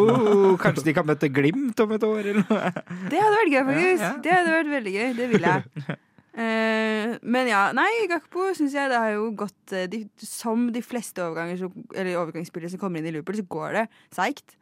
Oh, 0.00 0.54
kanskje 0.60 0.84
de 0.86 0.92
kan 0.96 1.06
møte 1.08 1.28
Glimt 1.32 1.78
om 1.82 1.92
et 1.94 2.04
år, 2.06 2.20
eller 2.20 2.44
noe? 2.46 2.70
Det 3.10 3.18
hadde 3.20 3.36
vært 3.36 3.52
gøy, 3.52 3.62
faktisk. 3.68 4.02
Ja, 4.02 4.06
ja. 4.06 4.12
Det 4.24 4.32
hadde 4.34 4.54
vært 4.54 4.70
veldig 4.74 4.92
gøy. 4.94 5.08
Det 5.18 5.28
vil 5.32 5.46
jeg. 5.48 5.96
Eh, 6.30 7.16
men 7.26 7.48
ja, 7.50 7.72
nei, 7.74 7.88
Gakpo 8.10 8.52
syns 8.54 8.74
jeg 8.76 8.90
det 8.92 8.98
har 9.02 9.16
jo 9.16 9.32
gått 9.34 9.72
eh, 9.74 9.88
de, 9.90 10.04
Som 10.22 10.68
de 10.70 10.78
fleste 10.84 11.24
overgangsspillere 11.26 12.70
som 12.70 12.78
kommer 12.78 13.00
inn 13.02 13.08
i 13.10 13.14
Liverpool, 13.16 13.40
så 13.40 13.46
går 13.50 13.78
det 13.80 13.84
seigt. 14.14 14.54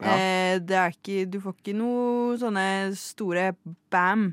Ja. 0.00 0.14
Eh, 0.16 0.54
det 0.64 0.78
er 0.80 0.94
ikke 0.96 1.26
Du 1.28 1.36
får 1.44 1.58
ikke 1.58 1.74
noe 1.76 2.38
sånne 2.40 2.66
store 2.96 3.50
bam. 3.92 4.30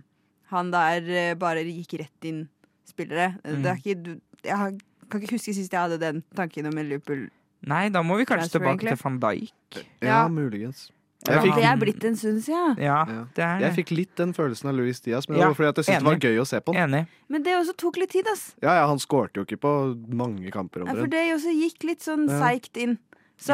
Han 0.54 0.71
der 0.71 1.36
bare 1.36 1.65
gikk 1.67 1.97
rett 2.00 2.30
inn 2.30 2.45
spillere. 2.88 3.34
Mm. 3.43 3.63
Det 3.65 3.71
er 3.73 3.82
ikke 3.82 3.97
du, 4.06 4.13
Jeg 4.47 4.56
har, 4.62 4.78
kan 5.12 5.19
ikke 5.26 5.36
huske 5.36 5.56
sist 5.58 5.73
jeg 5.76 5.82
hadde 5.82 6.00
den 6.00 6.23
tanken 6.39 6.69
om 6.71 6.78
en 6.80 6.88
Liverpool. 6.88 7.28
Nei, 7.67 7.88
da 7.91 8.00
må 8.06 8.15
vi 8.19 8.23
kanskje 8.30 8.54
tilbake 8.56 8.86
egentlig. 8.86 8.95
til 8.95 9.04
van 9.04 9.19
Dijk. 9.19 9.82
Ja, 10.00 10.08
Ja. 10.08 10.28
muligens. 10.32 10.88
Jeg 11.25 11.41
fikk, 11.43 11.56
Det 11.56 11.63
er 11.65 11.77
blitt 11.82 12.03
en 12.06 12.15
stund 12.15 12.43
siden. 12.45 12.77
Ja, 12.80 12.99
Ja. 13.36 13.58
jeg 13.60 13.73
fikk 13.75 13.89
litt 13.97 14.15
den 14.15 14.34
følelsen 14.34 14.69
av 14.69 14.75
Louis 14.75 14.99
Diaz, 15.01 15.27
men 15.27 15.39
det 15.39 15.47
var 15.47 15.56
fordi 15.56 15.69
at 15.69 15.75
jeg 15.82 15.86
syntes 15.86 16.03
det 16.03 16.06
var 16.06 16.19
gøy 16.30 16.38
å 16.39 16.45
se 16.47 16.60
på. 16.62 16.73
den. 16.73 16.89
Enig. 16.93 17.08
Men 17.27 17.43
det 17.43 17.56
også 17.58 17.75
tok 17.75 17.97
litt 17.97 18.10
tid, 18.12 18.27
ass. 18.32 18.56
Ja, 18.62 18.73
ja, 18.75 18.88
Han 18.88 18.97
skårte 18.99 19.34
jo 19.41 19.43
ikke 19.45 19.58
på 19.60 19.71
mange 20.13 20.51
kamper. 20.51 20.86
Ja, 20.86 20.93
for 20.93 21.08
det 21.08 21.34
også 21.34 21.51
gikk 21.51 21.84
litt 21.84 21.99
sånn 21.99 22.30
Ja. 22.30 22.39
seigt 22.39 22.77
inn. 22.77 22.97
Så, 23.38 23.53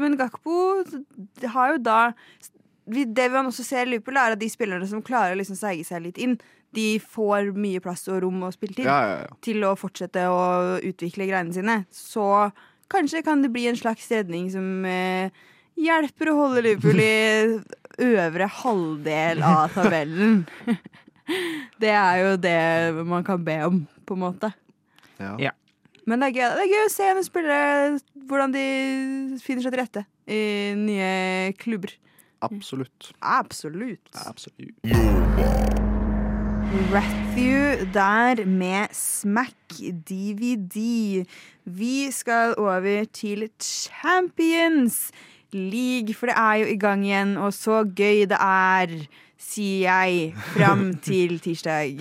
Men 0.00 0.16
Gakpo 0.16 0.84
har 1.48 1.72
jo 1.72 1.78
da 1.78 2.12
Det 2.88 3.14
vi 3.30 3.36
også 3.38 3.62
ser 3.64 3.82
i 3.86 3.90
Liverpool, 3.90 4.16
er 4.16 4.32
at 4.32 4.38
de 4.40 4.48
spillerne 4.48 4.86
som 4.88 5.00
klarer 5.00 5.34
å 5.36 5.38
liksom 5.38 5.56
seige 5.56 5.86
seg 5.86 6.02
litt 6.02 6.18
inn, 6.18 6.36
de 6.74 6.98
får 6.98 7.54
mye 7.54 7.80
plass 7.80 8.08
og 8.08 8.22
rom 8.22 8.42
og 8.42 8.52
spilletid 8.52 8.84
Ja, 8.86 9.00
ja, 9.06 9.16
ja. 9.20 9.26
til 9.40 9.60
å 9.62 9.76
fortsette 9.78 10.16
å 10.26 10.80
utvikle 10.82 11.28
greiene 11.28 11.52
sine. 11.54 11.86
Så 11.92 12.52
kanskje 12.90 13.22
kan 13.22 13.40
det 13.40 13.52
bli 13.52 13.68
en 13.68 13.76
slags 13.76 14.08
redning 14.10 14.50
som 14.50 14.84
eh, 14.84 15.30
hjelper 15.78 16.30
å 16.32 16.36
holde 16.38 16.62
Liverpool 16.64 17.00
i 17.02 18.10
øvre 18.12 18.48
halvdel 18.60 19.42
av 19.46 19.72
tabellen. 19.74 20.44
Det 21.80 21.90
er 21.94 22.16
jo 22.18 22.30
det 22.40 22.56
man 23.08 23.22
kan 23.24 23.44
be 23.46 23.54
om, 23.64 23.82
på 24.06 24.16
en 24.18 24.24
måte. 24.24 24.52
ja. 25.22 25.36
Ja. 25.48 25.52
Men 26.02 26.18
det 26.18 26.32
er 26.32 26.34
gøy, 26.34 26.46
det 26.58 26.62
er 26.64 26.72
gøy 26.72 26.80
å 26.82 26.90
se 26.90 27.08
noen 27.14 27.26
spillere 27.28 27.98
hvordan 28.26 28.50
de 28.56 28.62
finner 29.38 29.62
seg 29.62 29.70
til 29.70 29.78
rette 29.84 30.02
i 30.26 30.40
nye 30.74 31.52
klubber. 31.62 31.94
Absolutt. 32.42 33.12
Absolutt. 33.22 34.10
Absolutt. 34.26 34.82
Rathew 36.90 37.86
der 37.94 38.42
med 38.50 38.90
Smack 38.98 39.78
DVD. 40.08 41.22
Vi 41.64 42.10
skal 42.10 42.54
over 42.58 43.04
til 43.14 43.46
Champions 43.62 45.12
League, 45.54 46.14
for 46.16 46.30
det 46.30 46.38
er 46.38 46.62
jo 46.62 46.70
i 46.72 46.78
gang 46.80 47.04
igjen, 47.06 47.36
og 47.40 47.52
så 47.56 47.82
gøy 47.84 48.24
det 48.30 48.38
er, 48.38 48.94
sier 49.42 49.88
jeg, 49.88 50.32
fram 50.54 50.84
til 51.04 51.36
tirsdag. 51.42 51.98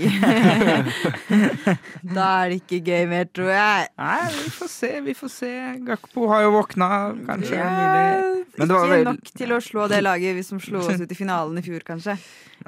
da 2.16 2.28
er 2.44 2.54
det 2.54 2.60
ikke 2.62 2.82
gøy 2.86 3.10
mer, 3.12 3.28
tror 3.34 3.52
jeg. 3.54 3.90
Nei, 4.00 4.20
vi 4.38 4.54
får 4.58 4.72
se, 4.76 4.92
vi 5.08 5.18
får 5.18 5.34
se. 5.34 5.52
Gakpo 5.88 6.30
har 6.32 6.46
jo 6.46 6.54
våkna, 6.58 6.92
kanskje. 7.28 7.60
Ja. 7.60 8.22
Men 8.58 8.68
det 8.68 8.78
var 8.78 8.96
ikke 8.96 9.10
nok 9.12 9.34
til 9.42 9.56
å 9.56 9.62
slå 9.64 9.88
det 9.92 10.04
laget 10.04 10.38
vi 10.38 10.46
som 10.46 10.62
slo 10.62 10.84
oss 10.84 11.02
ut 11.02 11.12
i 11.12 11.18
finalen 11.18 11.60
i 11.60 11.66
fjor, 11.66 11.84
kanskje. 11.88 12.18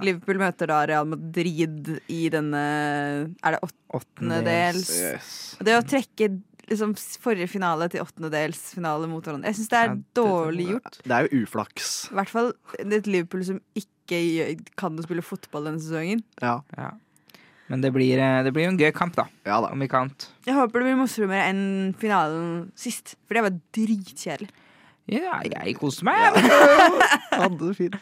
Liverpool 0.02 0.40
møter 0.42 0.72
da 0.72 0.80
Real 0.90 1.06
Madrid 1.06 1.92
i 2.10 2.24
denne 2.34 2.64
Er 3.30 3.56
det 3.56 3.60
åttende 3.94 4.40
del? 4.46 4.80
Yes. 4.82 5.28
Det 5.62 5.76
å 5.78 5.84
trekke 5.86 6.32
liksom, 6.74 6.96
forrige 7.24 7.48
finale 7.52 7.88
til 7.94 8.02
åttendedelsfinale 8.04 9.08
mot 9.12 9.24
hverandre. 9.24 9.46
Jeg 9.52 9.60
syns 9.62 9.70
det 9.72 9.80
er 9.80 9.88
Ja, 9.92 9.96
det- 9.96 10.14
dårlig 10.18 10.68
gjort. 10.74 11.00
Det 11.04 11.12
er 11.20 11.28
jo 11.30 11.44
uflaks. 11.46 11.94
I 12.12 12.16
hvert 12.20 12.30
fall 12.34 12.54
et 12.80 13.08
Liverpool 13.08 13.46
som 13.46 13.62
ikke 13.78 14.58
kan 14.76 14.98
å 14.98 15.04
spille 15.06 15.24
fotball 15.24 15.70
denne 15.70 15.80
sesongen. 15.82 16.24
Ja, 16.42 16.60
Ja. 16.78 16.92
Men 17.70 17.80
det 17.82 17.94
blir, 17.94 18.20
eh, 18.20 18.44
det 18.44 18.52
blir 18.54 18.68
en 18.68 18.78
gøy 18.78 18.92
kamp, 18.94 19.16
da. 19.16 19.24
ja 19.46 19.62
da. 19.62 19.70
Om 19.72 19.80
ikke 19.82 19.98
annet. 20.02 20.28
Jeg 20.46 20.54
håper 20.54 20.74
det 20.74 20.84
blir 20.84 20.98
morsommere 21.00 21.48
enn 21.48 21.96
finalen 21.98 22.72
sist, 22.76 23.16
for 23.26 23.34
det 23.34 23.42
var 23.42 23.56
dritkjedelig. 23.74 24.50
Ja, 25.12 25.42
jeg 25.44 25.76
koste 25.82 26.06
meg. 26.08 26.38
Hadde 27.34 27.60
det 27.68 27.76
fint. 27.76 27.96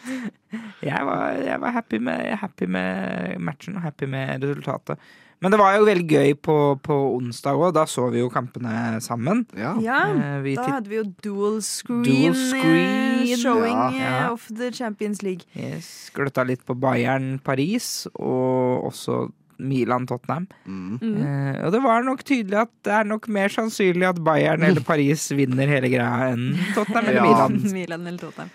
Jeg 0.85 1.01
var, 1.07 1.31
jeg 1.41 1.57
var 1.63 1.73
happy, 1.73 1.97
med, 2.03 2.35
happy 2.37 2.67
med 2.69 3.39
matchen 3.41 3.79
og 3.79 3.85
happy 3.87 4.05
med 4.11 4.43
resultatet. 4.45 4.99
Men 5.41 5.49
det 5.49 5.57
var 5.57 5.73
jo 5.73 5.87
veldig 5.87 6.05
gøy 6.05 6.35
på, 6.37 6.55
på 6.85 6.95
onsdag 7.15 7.57
òg. 7.57 7.71
Da 7.73 7.87
så 7.89 8.05
vi 8.13 8.19
jo 8.21 8.27
kampene 8.29 8.99
sammen. 9.01 9.47
Ja. 9.57 9.71
Ja, 9.81 10.01
Eh, 10.13 10.35
vi 10.45 10.53
da 10.59 10.67
hadde 10.75 10.91
vi 10.91 10.99
jo 10.99 11.07
dual 11.25 11.57
screen, 11.65 12.03
Dual 12.05 12.35
screen, 12.37 13.23
eh, 13.25 13.33
showing 13.41 13.79
eh, 13.95 13.97
Ja. 14.03 14.27
of 14.35 14.45
the 14.53 14.69
Champions 14.71 15.23
League. 15.25 15.47
yes, 15.57 16.11
gløtta 16.13 16.45
litt 16.45 16.61
på 16.69 16.77
Bayern 16.77 17.39
Paris, 17.41 18.05
og 18.13 18.85
også 18.91 19.31
Milan 19.59 20.05
Tottenham. 20.07 20.47
Mm. 20.65 20.97
Eh, 21.01 21.65
og 21.65 21.71
det 21.75 21.81
var 21.83 22.03
nok 22.07 22.23
tydelig 22.27 22.57
at 22.63 22.71
det 22.87 22.93
er 22.99 23.07
nok 23.09 23.27
mer 23.27 23.49
sannsynlig 23.53 24.07
at 24.09 24.21
Bayern 24.23 24.63
eller 24.63 24.81
Paris 24.85 25.27
vinner 25.35 25.67
hele 25.67 25.89
greia 25.91 26.31
enn 26.31 26.51
Tottenham 26.75 27.05
eller 27.11 27.19
Ja. 27.19 27.25
Milan. 27.27 27.59
Milan 27.77 28.07
eller 28.07 28.19
Tottenham. 28.23 28.49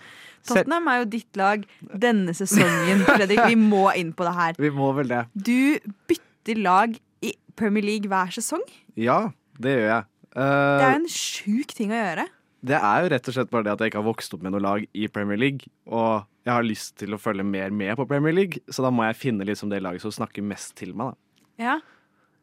Tottenham 0.47 0.87
er 0.87 0.99
jo 1.01 1.07
ditt 1.11 1.35
lag 1.39 1.63
denne 1.99 2.31
sesongen, 2.37 3.01
Fredrik. 3.07 3.41
Vi 3.49 3.55
må 3.59 3.89
inn 3.99 4.13
på 4.15 4.23
det 4.23 4.35
her. 4.37 4.53
Vi 4.63 4.69
må 4.71 4.93
vel 4.95 5.09
det. 5.11 5.25
Du 5.35 5.75
bytter 6.07 6.61
lag 6.63 6.93
i 7.25 7.33
Premier 7.59 7.83
League 7.83 8.07
hver 8.07 8.31
sesong. 8.31 8.63
Ja, 8.95 9.25
det 9.59 9.75
gjør 9.79 9.89
jeg. 9.95 10.05
Det 10.07 10.13
Eh, 10.37 10.83
er 10.85 10.91
jo 10.93 10.97
en 10.99 11.07
sjuk 11.09 11.71
ting 11.73 11.89
å 11.89 11.97
gjøre. 11.97 12.27
Det 12.65 12.77
er 12.79 13.03
jo 13.03 13.09
rett 13.13 13.27
og 13.29 13.35
slett 13.35 13.51
bare 13.53 13.67
det 13.67 13.73
at 13.75 13.81
jeg 13.83 13.91
ikke 13.91 13.99
har 14.01 14.07
vokst 14.07 14.33
opp 14.33 14.41
med 14.45 14.53
noe 14.55 14.63
lag 14.63 14.85
i 14.97 15.07
Premier 15.13 15.37
League. 15.37 15.69
Og 15.85 16.23
jeg 16.47 16.53
har 16.55 16.65
lyst 16.65 16.95
til 16.97 17.13
å 17.13 17.19
følge 17.21 17.43
mer 17.45 17.69
med 17.75 17.93
på 17.99 18.07
Premier 18.09 18.33
League, 18.33 18.63
så 18.71 18.85
da 18.85 18.89
må 18.93 19.05
jeg 19.09 19.19
finne 19.19 19.45
liksom 19.47 19.69
det 19.69 19.81
laget 19.85 20.01
som 20.01 20.13
snakker 20.15 20.45
mest 20.45 20.73
til 20.79 20.93
meg. 20.97 21.13
Da. 21.13 21.63
Ja, 21.67 21.77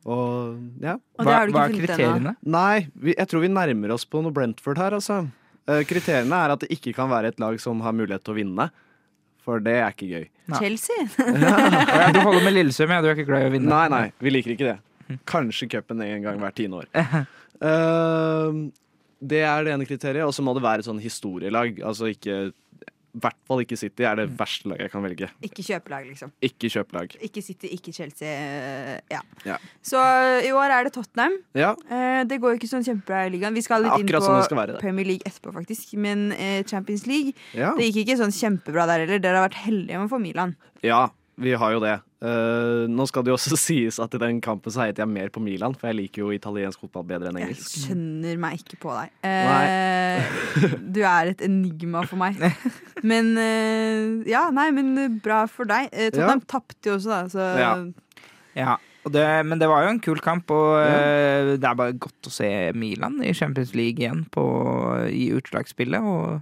Og 0.04 0.58
ja. 0.84 0.98
Og 1.16 1.24
det 1.24 1.30
Hva, 1.30 1.38
har 1.38 1.48
du 1.48 1.54
hva 1.56 1.64
ikke 1.70 1.80
er 1.80 1.86
funnet 1.86 1.88
ennå. 1.88 1.96
kriteriene? 1.96 2.36
Nei, 2.44 2.86
vi, 2.94 3.14
jeg 3.16 3.28
tror 3.30 3.40
vi 3.40 3.48
nærmer 3.48 3.94
oss 3.96 4.04
på 4.04 4.20
noe 4.22 4.34
Brentford 4.36 4.78
her, 4.78 4.92
altså. 4.98 5.22
Eh, 5.66 5.80
kriteriene 5.88 6.40
er 6.44 6.52
at 6.52 6.60
det 6.60 6.68
ikke 6.76 6.92
kan 6.92 7.08
være 7.08 7.30
et 7.32 7.40
lag 7.40 7.56
som 7.62 7.80
har 7.80 7.94
mulighet 7.96 8.22
til 8.26 8.34
å 8.34 8.36
vinne. 8.36 8.66
For 9.44 9.60
det 9.64 9.78
er 9.80 9.92
ikke 9.92 10.08
gøy. 10.08 10.26
Nei. 10.52 10.58
Chelsea. 10.60 11.06
Å 11.20 11.36
ja, 12.04 12.10
du 12.12 12.20
holder 12.20 12.44
med 12.44 12.54
Lillestrøm, 12.58 12.92
ja. 12.92 13.00
Du 13.04 13.08
er 13.08 13.16
ikke 13.16 13.28
glad 13.32 13.46
i 13.46 13.48
å 13.48 13.54
vinne? 13.56 13.68
Nei, 13.72 13.88
nei, 13.92 14.04
vi 14.20 14.32
liker 14.32 14.54
ikke 14.54 14.70
det. 14.74 15.18
Kanskje 15.28 15.68
cupen 15.72 16.00
en 16.04 16.22
gang 16.24 16.38
hvert 16.44 16.56
tiende 16.60 16.84
år. 16.84 16.92
Eh, 17.64 18.56
det 19.26 19.40
er 19.46 19.64
det 19.64 19.72
ene 19.74 19.86
kriteriet. 19.88 20.26
Og 20.26 20.34
så 20.36 20.42
må 20.44 20.52
det 20.54 20.62
være 20.64 20.84
et 20.84 20.88
sånn 20.90 21.00
historielag. 21.02 21.80
Altså 21.84 22.10
ikke 22.12 22.52
I 23.14 23.20
hvert 23.22 23.36
fall 23.46 23.60
ikke 23.62 23.76
City 23.78 24.02
er 24.02 24.16
det 24.18 24.24
verste 24.34 24.66
laget 24.66 24.88
jeg 24.88 24.90
kan 24.90 25.04
velge. 25.04 25.28
Ikke 25.46 25.62
kjøpelag, 25.62 26.06
liksom. 26.10 26.32
Ikke 26.42 26.66
kjøpelag. 26.66 27.12
Ikke 27.22 27.42
City, 27.46 27.68
ikke 27.76 27.92
Chelsea. 27.94 28.26
eh, 28.26 29.00
Ja. 29.14 29.20
Ja. 29.46 29.58
Så 29.86 30.00
i 30.42 30.50
år 30.50 30.74
er 30.74 30.84
det 30.88 30.92
Tottenham. 30.96 31.36
Ja, 31.54 31.76
Eh, 31.88 32.24
Det 32.24 32.40
går 32.42 32.54
jo 32.54 32.58
ikke 32.58 32.72
sånn 32.72 32.82
kjempebra 32.82 33.26
i 33.28 33.30
ligaen. 33.30 33.54
Vi 33.54 33.62
skal 33.62 33.82
litt 33.84 34.00
inn 34.00 34.08
på 34.08 34.56
være. 34.58 34.80
Premier 34.80 35.06
League 35.06 35.22
etterpå, 35.24 35.52
faktisk. 35.54 35.94
Men 35.96 36.32
eh, 36.32 36.64
Champions 36.64 37.06
League 37.06 37.34
ja. 37.54 37.72
Det 37.78 37.86
gikk 37.92 38.02
ikke 38.08 38.18
sånn 38.18 38.34
kjempebra 38.34 38.86
der 38.90 39.06
heller. 39.06 39.20
Dere 39.22 39.36
har 39.38 39.48
vært 39.48 39.62
heldige 39.62 39.96
med 40.00 40.10
å 40.10 40.14
få 40.16 40.20
Milan. 40.20 40.56
ja 40.82 41.08
vi 41.40 41.54
har 41.58 41.74
jo 41.74 41.80
det. 41.82 41.96
Uh, 42.24 42.86
nå 42.88 43.04
skal 43.10 43.24
det 43.24 43.32
jo 43.32 43.36
også 43.36 43.58
sies 43.66 43.98
at 44.02 44.14
i 44.16 44.20
den 44.22 44.40
kampen 44.44 44.72
så 44.72 44.84
heiet 44.84 45.00
jeg 45.02 45.10
mer 45.10 45.32
på 45.34 45.42
Milan, 45.44 45.76
for 45.78 45.90
jeg 45.90 45.98
liker 45.98 46.24
jo 46.24 46.30
italiensk 46.34 46.84
fotball 46.86 47.06
bedre 47.10 47.32
enn 47.32 47.42
engelsk. 47.42 47.74
Jeg 47.74 47.88
skjønner 47.88 48.40
meg 48.44 48.62
ikke 48.62 48.80
på 48.84 48.94
deg. 48.94 49.12
Eh, 49.28 50.78
du 50.94 51.02
er 51.02 51.34
et 51.34 51.44
enigma 51.44 52.04
for 52.08 52.20
meg. 52.20 52.40
Men 53.04 53.34
uh, 53.36 54.24
ja, 54.30 54.46
nei, 54.54 54.70
men 54.76 55.20
bra 55.24 55.44
for 55.50 55.68
deg. 55.68 55.90
Tottenham 55.92 56.44
tapte 56.48 56.92
jo 56.92 56.98
også, 57.00 57.14
da, 57.14 57.22
så 57.32 57.52
Ja. 57.60 57.76
Ja, 58.54 58.76
og 59.04 59.12
det, 59.12 59.24
men 59.44 59.60
det 59.60 59.68
var 59.68 59.84
jo 59.84 59.92
en 59.92 60.00
kul 60.00 60.20
kamp, 60.24 60.50
og 60.54 60.78
eh, 60.80 61.54
det 61.60 61.68
er 61.68 61.76
bare 61.76 61.96
godt 62.00 62.30
å 62.30 62.32
se 62.32 62.48
Milan 62.76 63.18
i 63.20 63.34
Champions 63.36 63.74
League 63.76 64.00
igjen 64.00 64.24
på, 64.32 64.44
i 65.12 65.28
utslagsspillet. 65.36 66.00
Og 66.00 66.40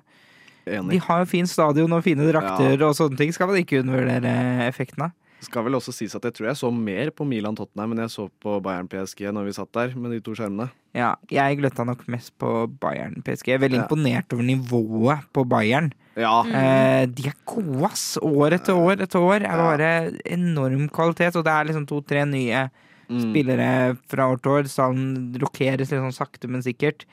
de 0.67 1.01
har 1.03 1.23
jo 1.23 1.29
fin 1.31 1.49
stadion 1.49 1.93
og 1.93 2.05
fine 2.05 2.29
drakter 2.31 2.85
og 2.87 2.95
sånne 2.99 3.19
ting. 3.19 3.33
Skal 3.35 3.51
man 3.51 3.59
ikke 3.63 3.83
undervurdere 3.83 4.67
effekten 4.69 5.09
av. 5.09 5.17
Skal 5.43 5.65
vel 5.67 5.75
også 5.75 5.91
sies 5.91 6.13
at 6.15 6.23
jeg 6.29 6.37
tror 6.37 6.53
jeg 6.53 6.59
så 6.61 6.69
mer 6.71 7.11
på 7.11 7.27
Milan 7.27 7.57
Tottenham 7.59 7.97
enn 7.97 8.05
jeg 8.05 8.13
så 8.15 8.29
på 8.45 8.61
Bayern 8.63 8.87
PSG 8.91 9.25
når 9.35 9.49
vi 9.49 9.55
satt 9.57 9.73
der 9.75 9.97
med 9.99 10.15
de 10.15 10.21
to 10.23 10.37
skjermene. 10.39 10.69
Ja, 10.95 11.17
jeg 11.33 11.59
gløtta 11.59 11.87
nok 11.89 12.05
mest 12.13 12.31
på 12.39 12.69
Bayern 12.83 13.17
PSG. 13.27 13.51
Jeg 13.51 13.59
er 13.59 13.65
veldig 13.65 13.81
Ja. 13.81 13.87
imponert 13.89 14.33
over 14.37 14.47
nivået 14.47 15.27
på 15.35 15.45
Bayern. 15.49 15.91
Ja, 16.15 16.45
Eh, 16.45 17.07
de 17.07 17.29
er 17.29 17.35
gode, 17.45 17.85
ass! 17.89 18.19
År 18.23 18.53
etter 18.53 18.77
år 18.77 19.01
etter 19.01 19.19
år. 19.19 19.41
Det 19.41 19.49
er 19.49 19.57
bare 19.57 20.13
enorm 20.27 20.89
kvalitet. 20.89 21.35
Og 21.37 21.45
det 21.45 21.53
er 21.53 21.65
liksom 21.65 21.87
to-tre 21.89 22.25
nye 22.29 22.71
mm. 23.09 23.21
spillere 23.33 23.99
fra 24.07 24.29
år 24.31 24.41
til 24.43 24.53
år. 24.53 24.69
Salen 24.69 25.33
rokeres 25.41 25.91
litt 25.91 26.03
sånn 26.03 26.13
sakte, 26.15 26.49
men 26.49 26.63
sikkert. 26.63 27.07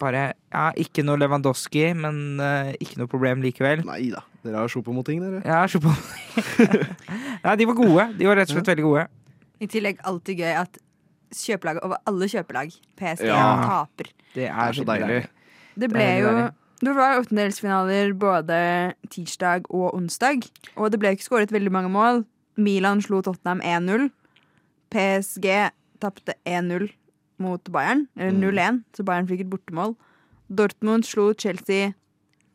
Bare, 0.00 0.34
ja, 0.52 0.66
Ikke 0.76 1.04
noe 1.06 1.16
Lewandowski, 1.16 1.86
men 1.96 2.40
uh, 2.42 2.72
ikke 2.76 3.00
noe 3.00 3.08
problem 3.10 3.40
likevel. 3.44 3.80
Nei 3.88 4.10
da, 4.12 4.20
dere 4.44 4.60
har 4.60 4.68
Chopo-ting, 4.72 5.22
dere. 5.24 5.40
Ja, 5.46 5.64
på 5.66 5.94
Nei, 7.44 7.56
de 7.60 7.68
var 7.70 7.78
gode. 7.78 8.06
De 8.18 8.28
var 8.28 8.40
rett 8.40 8.52
og 8.52 8.58
slett 8.58 8.70
veldig 8.74 8.84
gode. 8.84 9.06
I 9.60 9.68
tillegg 9.70 10.00
alltid 10.08 10.40
gøy 10.44 10.54
at 10.66 10.80
kjøpelaget 11.36 11.84
over 11.86 12.00
alle 12.10 12.28
kjøpelag, 12.28 12.72
PSG, 12.98 13.28
Ja. 13.30 13.44
taper. 13.64 14.10
Det 14.34 14.34
Det 14.34 14.48
er 14.50 14.72
så 14.72 14.84
deilig. 14.84 15.20
Det 15.80 15.88
ble 15.88 16.06
Det 16.06 16.20
jo 16.20 16.32
det 16.80 16.94
var 16.96 17.18
åttendelsfinaler 17.20 18.14
både 18.16 18.94
tirsdag 19.12 19.66
og 19.68 19.94
onsdag, 19.94 20.46
og 20.76 20.90
det 20.90 21.00
ble 21.00 21.12
ikke 21.12 21.26
skåret 21.26 21.52
veldig 21.52 21.72
mange 21.72 21.90
mål. 21.92 22.22
Milan 22.56 23.02
slo 23.04 23.20
Tottenham 23.20 23.60
1-0. 23.60 24.08
PSG 24.90 25.70
tapte 26.00 26.34
1-0 26.48 26.88
mot 27.40 27.64
Bayern, 27.72 28.06
eller 28.16 28.36
Mm. 28.36 28.44
0-1, 28.54 28.82
så 28.96 29.04
Bayern 29.04 29.26
fikk 29.30 29.40
et 29.46 29.50
bortemål. 29.50 29.96
Dortmund 30.50 31.04
slo 31.06 31.32
Chelsea 31.34 31.92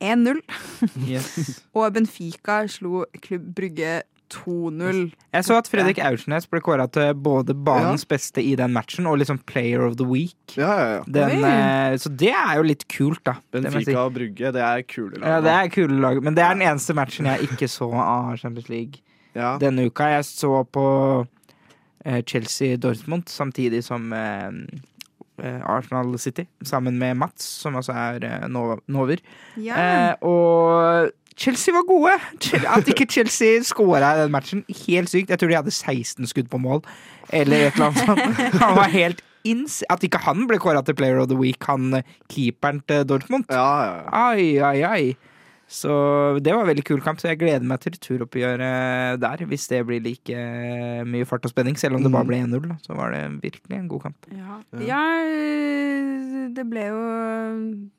1-0, 0.02 0.41
Yes. 1.10 1.62
og 1.74 1.93
Benfica 1.95 2.65
slo 2.67 3.06
Klubb 3.24 3.54
Brygge 3.56 4.02
2-0. 4.34 5.12
Jeg 5.34 5.45
så 5.45 5.56
at 5.60 5.67
Fredrik 5.69 6.00
Aursnes 6.02 6.48
ble 6.50 6.60
kåra 6.65 6.88
til 6.91 7.13
både 7.13 7.54
banens 7.54 8.04
beste 8.10 8.41
i 8.43 8.56
den 8.58 8.74
matchen 8.74 9.06
og 9.08 9.19
liksom 9.21 9.38
Player 9.48 9.84
of 9.86 9.95
the 10.00 10.08
Week. 10.10 10.36
Ja, 10.58 10.71
ja, 10.80 10.88
ja. 10.98 11.04
Den, 11.08 11.43
eh, 11.45 11.95
så 12.02 12.10
det 12.10 12.32
er 12.34 12.56
jo 12.58 12.63
litt 12.65 12.88
kult, 12.91 13.21
da. 13.24 13.36
Si. 13.54 13.62
Benfica 13.62 14.00
og 14.08 14.15
Brygge, 14.17 14.52
det 14.52 14.63
er 14.65 14.82
kule 14.89 15.19
lag. 15.21 15.30
Ja, 15.30 15.41
det 15.45 15.54
er 15.54 15.69
kule 15.78 16.00
lag, 16.02 16.21
men 16.26 16.36
det 16.36 16.43
er 16.43 16.58
den 16.58 16.65
eneste 16.65 16.95
matchen 16.98 17.30
jeg 17.30 17.48
ikke 17.48 17.69
så 17.69 17.91
av 17.93 18.36
Champions 18.41 18.67
League 18.69 19.02
Ja. 19.36 19.58
denne 19.62 19.86
uka. 19.88 20.10
Jeg 20.17 20.26
så 20.26 20.63
på 20.67 21.28
Chelsea-Dortmund 22.06 23.30
samtidig 23.32 23.84
som 23.84 24.13
eh, 24.13 24.50
eh, 25.41 25.62
Arsenal 25.65 26.20
City, 26.20 26.46
sammen 26.63 27.00
med 27.00 27.15
Mats, 27.18 27.44
som 27.44 27.76
altså 27.76 27.96
er 27.98 28.24
eh, 28.24 28.48
Nover. 28.50 29.22
Ja. 29.58 29.76
Eh, 29.76 30.13
og 30.22 31.12
Chelsea 31.38 31.74
var 31.74 31.84
gode! 31.88 32.15
At 32.78 32.88
ikke 32.88 33.08
Chelsea 33.12 33.63
skåra 33.63 34.13
i 34.15 34.22
den 34.24 34.32
matchen, 34.32 34.63
helt 34.88 35.10
sykt. 35.12 35.30
Jeg 35.30 35.39
tror 35.39 35.52
de 35.52 35.56
hadde 35.56 35.72
16 35.72 36.28
skudd 36.32 36.50
på 36.52 36.58
mål, 36.58 36.84
eller 37.34 37.68
et 37.68 37.74
eller 37.74 37.91
annet 37.91 38.06
sånt. 38.06 38.44
Han 38.63 38.78
var 38.78 38.91
helt 38.94 39.24
ins... 39.46 39.84
At 39.89 40.04
ikke 40.06 40.22
han 40.26 40.48
ble 40.50 40.58
kåra 40.62 40.82
til 40.86 40.98
Player 40.98 41.20
of 41.22 41.30
the 41.30 41.38
Week, 41.38 41.62
han 41.70 42.00
eh, 42.00 42.08
keeperen 42.32 42.82
til 42.89 43.06
Dortmund. 43.08 43.46
Ja, 43.54 43.68
ja, 43.86 43.96
ja. 44.00 44.26
Ai, 44.32 44.48
ai, 44.58 44.80
ai. 44.89 45.35
Så 45.67 45.89
det 46.45 46.54
var 46.54 46.62
en 46.62 46.67
veldig 46.69 46.84
kul 46.86 47.01
kamp, 47.01 47.17
så 47.19 47.28
jeg 47.32 47.39
gleder 47.41 47.63
meg 47.65 47.80
til 47.82 47.91
returoppgjøret 47.95 49.19
der. 49.19 49.45
Hvis 49.49 49.67
det 49.71 49.80
blir 49.88 49.99
like 50.06 50.30
eh, 50.30 51.04
mye 51.10 51.25
fart 51.25 51.45
og 51.45 51.49
spenning, 51.51 51.75
selv 51.78 51.95
om 51.97 52.04
det 52.04 52.12
bare 52.13 52.23
Mm. 52.23 52.28
ble 52.30 52.38
1-0. 52.62 52.78
Så 52.86 52.93
var 52.95 53.12
det 53.12 53.23
virkelig 53.41 53.78
en 53.80 53.88
god 53.89 54.01
kamp. 54.01 54.15
Ja. 54.32 54.60
Ja. 54.80 55.04
øh, 55.25 56.54
det 56.56 56.69
ble 56.69 56.86
jo 56.89 57.89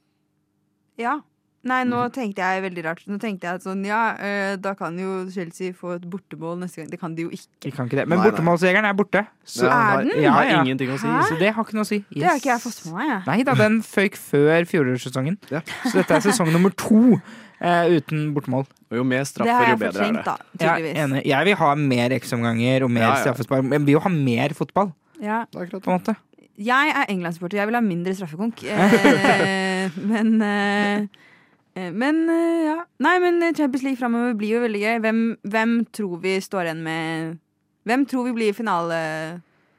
Ja. 0.98 1.18
Nei, 1.66 1.83
nå 1.83 1.96
Mhm. 2.07 2.12
tenkte 2.14 2.38
jeg 2.46 2.62
veldig 2.62 2.85
rart. 2.85 3.00
Nå 3.09 3.18
tenkte 3.18 3.42
jeg 3.48 3.55
at 3.57 3.62
sånn, 3.64 3.85
ja, 3.85 4.14
øh, 4.14 4.57
da 4.62 4.74
kan 4.74 4.96
jo 4.96 5.29
Chelsea 5.29 5.72
få 5.72 5.96
et 5.96 6.02
bortemål 6.09 6.61
neste 6.61 6.76
gang. 6.76 6.90
Det 6.90 7.00
kan 7.00 7.12
de 7.16 7.22
jo 7.22 7.29
ikke. 7.31 7.72
Kan 7.74 7.88
ikke 7.88 7.96
det. 7.96 8.07
Men 8.09 8.20
bortemålsjegeren 8.20 8.85
er 8.85 8.92
borte. 8.94 9.26
Så, 9.44 9.64
Ja, 9.66 9.98
er 9.98 10.02
den? 10.05 10.22
Ja, 10.22 10.31
har 10.31 10.44
ja. 10.44 10.62
ingenting 10.62 10.90
å 10.90 10.98
si. 11.00 11.09
Hæ? 11.09 11.22
så 11.26 11.38
det 11.40 11.52
har 11.55 11.64
ikke 11.64 11.74
noe 11.74 11.83
å 11.83 11.87
si. 11.87 12.05
Det 12.14 12.22
har 12.22 12.37
ikke 12.38 12.52
jeg 12.55 12.61
fått 12.61 12.87
med 12.87 12.94
meg. 12.94 13.09
Ja. 13.09 13.22
Nei 13.26 13.42
da, 13.42 13.55
den 13.55 13.83
føyk 13.83 14.14
før 14.14 14.62
fjorårssesongen. 14.64 15.38
Ja. 15.50 15.61
Så 15.90 15.92
dette 15.94 16.11
er 16.14 16.20
sesong 16.20 16.52
nummer 16.52 16.70
to 16.70 17.20
eh, 17.61 17.97
uten 17.97 18.35
bortemål. 18.35 18.66
Og 18.90 18.97
jo 19.01 19.05
mer 19.05 19.25
straffer, 19.25 19.71
jo 19.73 19.77
bedre 19.81 20.07
er 20.09 20.12
det. 20.12 20.25
da. 20.25 20.37
Jeg 20.61 20.69
er 20.69 20.77
Tydeligvis. 20.77 21.03
enig. 21.05 21.23
Jeg 21.27 21.45
vil 21.49 21.55
ha 21.57 21.75
mer 21.75 22.09
ekstraomganger 22.16 22.83
og 22.85 22.90
mer 22.90 23.03
Ja, 23.03 23.11
ja. 23.14 23.23
straffespark. 23.25 23.64
Men 23.64 23.81
vi 23.81 23.92
vil 23.92 23.99
jo 23.99 24.01
ha 24.01 24.09
mer 24.12 24.55
fotball, 24.55 24.92
Ja. 25.23 25.45
Det 25.51 25.57
er 25.61 25.66
akkurat 25.66 25.83
på 25.83 25.90
en 25.90 26.01
måte. 26.01 26.16
Jeg 26.59 26.92
er 26.97 27.05
England-supporter. 27.12 27.59
Jeg 27.59 27.66
vil 27.69 27.75
ha 27.75 27.81
mindre 27.81 28.14
straffekonk. 28.14 28.62
Eh, 29.87 29.90
men 30.03 30.42
eh, 30.42 31.07
eh, 31.77 31.90
Men 31.92 32.29
eh, 32.31 32.64
ja. 32.66 32.77
Nei, 32.99 33.19
men 33.21 33.55
Champions 33.55 33.83
League 33.85 33.97
framover 34.01 34.35
blir 34.35 34.55
jo 34.57 34.61
veldig 34.64 34.81
gøy. 34.81 34.99
Hvem, 35.05 35.21
hvem 35.45 35.75
tror 35.92 36.16
vi 36.23 36.40
står 36.40 36.62
igjen 36.71 36.83
med 36.83 37.38
Hvem 37.87 38.07
tror 38.11 38.25
vi 38.27 38.33
blir 38.35 38.53
finale, 38.57 38.97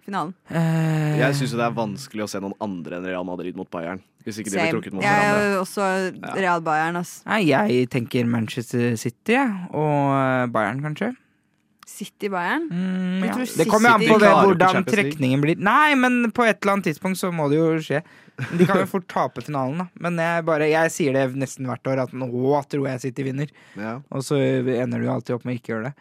finalen. 0.07 0.33
Eh, 0.49 1.17
Jeg 1.19 1.35
syns 1.41 1.53
det 1.59 1.65
er 1.67 1.75
vanskelig 1.77 2.25
å 2.25 2.29
se 2.31 2.41
noen 2.43 2.55
andre 2.63 2.97
enn 3.01 3.05
Real 3.11 3.27
Madrid 3.27 3.55
mot 3.59 3.69
Bayern. 3.73 4.01
Hvis 4.27 4.41
ikke 4.41 4.51
de 4.51 4.57
blir 4.59 4.73
trukket 4.75 4.95
mot 4.97 5.03
Jeg 5.05 5.13
er 5.13 5.29
hverandre. 5.29 5.53
jo 5.53 5.61
også 5.63 6.39
Real 6.41 6.63
Bayern, 6.65 6.97
ass. 6.99 7.13
Nei, 7.29 7.41
jeg 7.51 7.87
tenker 7.93 8.27
Manchester 8.27 8.95
City 8.99 9.37
jeg, 9.37 9.55
og 9.71 10.17
eh, 10.17 10.45
Bayern, 10.51 10.81
kanskje. 10.83 11.13
City 11.87 12.27
Bayern. 12.27 12.65
Mm, 12.67 13.21
ja. 13.23 13.35
Det 13.57 13.65
kommer 13.71 13.93
an 13.95 14.01
på 14.03 14.17
det, 14.19 14.27
hvordan 14.35 14.83
trekningen 14.85 15.39
blir. 15.45 15.55
Nei, 15.63 15.95
men 15.95 16.31
på 16.35 16.43
et 16.43 16.57
eller 16.59 16.73
annet 16.75 16.89
tidspunkt 16.89 17.15
så 17.21 17.29
må 17.31 17.45
det 17.49 17.61
jo 17.61 17.69
skje. 17.79 18.01
De 18.59 18.67
kan 18.67 18.81
jo 18.83 18.89
fort 18.97 19.07
tape 19.09 19.41
finalen, 19.45 19.79
da. 19.85 19.87
Men 20.03 20.19
jeg, 20.19 20.43
bare, 20.49 20.67
jeg 20.67 20.91
sier 20.93 21.15
det 21.15 21.23
nesten 21.39 21.65
hvert 21.71 21.87
år, 21.87 22.03
at 22.03 22.11
nå 22.13 22.27
tror 22.67 22.89
jeg 22.91 23.05
City 23.05 23.23
vinner. 23.29 23.47
Ja. 23.79 23.95
Og 24.11 24.25
så 24.27 24.35
ender 24.75 24.99
du 24.99 25.07
alltid 25.13 25.37
opp 25.39 25.47
med 25.47 25.55
å 25.55 25.61
ikke 25.61 25.73
gjøre 25.77 25.87
det. 25.93 25.95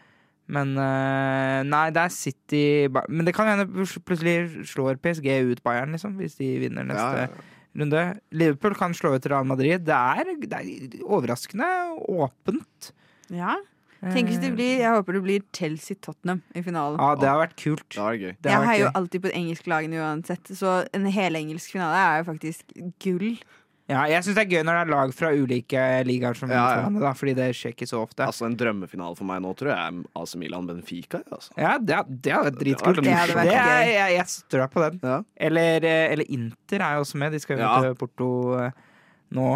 Men 0.47 0.73
eh, 0.79 1.61
nei, 1.67 1.85
det 1.91 2.03
er 2.05 2.13
City 2.15 2.63
Men 3.11 3.27
det 3.27 3.33
kan 3.35 3.49
hende 3.51 3.67
plutselig 4.07 4.65
slår 4.71 4.99
PSG 5.03 5.27
ut 5.51 5.63
Bayern, 5.65 5.91
liksom, 5.95 6.15
hvis 6.21 6.37
de 6.39 6.53
vinner 6.63 6.87
neste 6.87 7.25
Ja, 7.25 7.25
ja. 7.27 7.47
runde. 7.77 8.03
Liverpool 8.31 8.77
kan 8.79 8.95
slå 8.95 9.15
ut 9.17 9.27
Real 9.27 9.47
Madrid. 9.47 9.83
Det 9.87 9.97
er, 9.97 10.31
det 10.39 10.61
er 10.61 11.01
overraskende 11.03 11.67
åpent. 12.07 12.93
Ja. 13.33 13.57
Tenk 13.97 14.29
hvis 14.29 14.39
det 14.39 14.51
blir, 14.53 14.77
Jeg 14.77 14.93
håper 14.93 15.17
det 15.17 15.23
blir 15.25 15.45
Chelsea-Tottenham 15.57 16.41
i 16.55 16.61
finalen. 16.61 16.99
Ja, 17.01 17.15
det 17.17 17.29
har 17.31 17.39
vært 17.41 17.55
kult. 17.57 17.87
Det 17.89 18.19
gøy. 18.21 18.33
Det 18.37 18.51
har 18.53 18.61
jeg 18.61 18.69
heier 18.69 18.83
jo 18.85 18.91
alltid 18.99 19.23
på 19.25 19.31
engelsklagene 19.33 20.01
uansett, 20.03 20.51
så 20.53 20.79
en 20.93 21.07
helengelsk 21.11 21.73
finale 21.73 22.03
er 22.03 22.21
jo 22.21 22.27
faktisk 22.29 22.75
gull. 23.03 23.39
Ja, 23.87 24.01
jeg 24.11 24.19
syns 24.25 24.35
det 24.35 24.43
er 24.43 24.49
gøy 24.51 24.63
når 24.67 24.75
det 24.75 24.81
er 24.83 24.89
lag 24.91 25.11
fra 25.15 25.29
ulike 25.31 25.83
ligaer 26.03 26.35
som 26.35 26.49
Ja, 26.51 26.55
ja. 26.55 26.81
hverandre, 26.81 27.11
fordi 27.15 27.33
det 27.37 27.45
skjer 27.55 27.71
ikke 27.71 27.87
så 27.87 28.01
ofte. 28.03 28.25
Altså 28.27 28.45
En 28.49 28.57
drømmefinale 28.59 29.15
for 29.15 29.23
meg 29.29 29.39
nå 29.45 29.53
tror 29.55 29.71
jeg 29.71 29.79
er 29.79 30.01
AC 30.21 30.33
Milan-Benfica. 30.41 31.21
Altså. 31.31 31.53
Ja, 31.55 31.77
det, 31.79 32.01
det 32.25 32.33
hadde 32.35 32.49
vært 32.51 32.59
dritkult. 32.65 32.99
Det 33.05 33.13
hadde 33.15 33.37
vært 33.37 33.47
Det 33.47 33.55
gøy. 33.55 33.87
jeg, 33.93 34.11
jeg 34.17 34.27
støtter 34.33 34.67
på 34.75 34.83
den. 34.83 34.99
Ja. 35.07 35.21
Eller, 35.47 35.87
eh, 35.87 36.11
eller 36.11 36.25
Inter 36.35 36.83
er 36.83 36.97
jo 36.99 37.05
også 37.07 37.17
med. 37.23 37.31
De 37.31 37.39
skal 37.39 37.57
jo 37.57 37.63
Ja. 37.63 37.73
til 37.87 37.95
Porto 38.03 38.29
eh, 38.59 38.71
nå. 39.31 39.49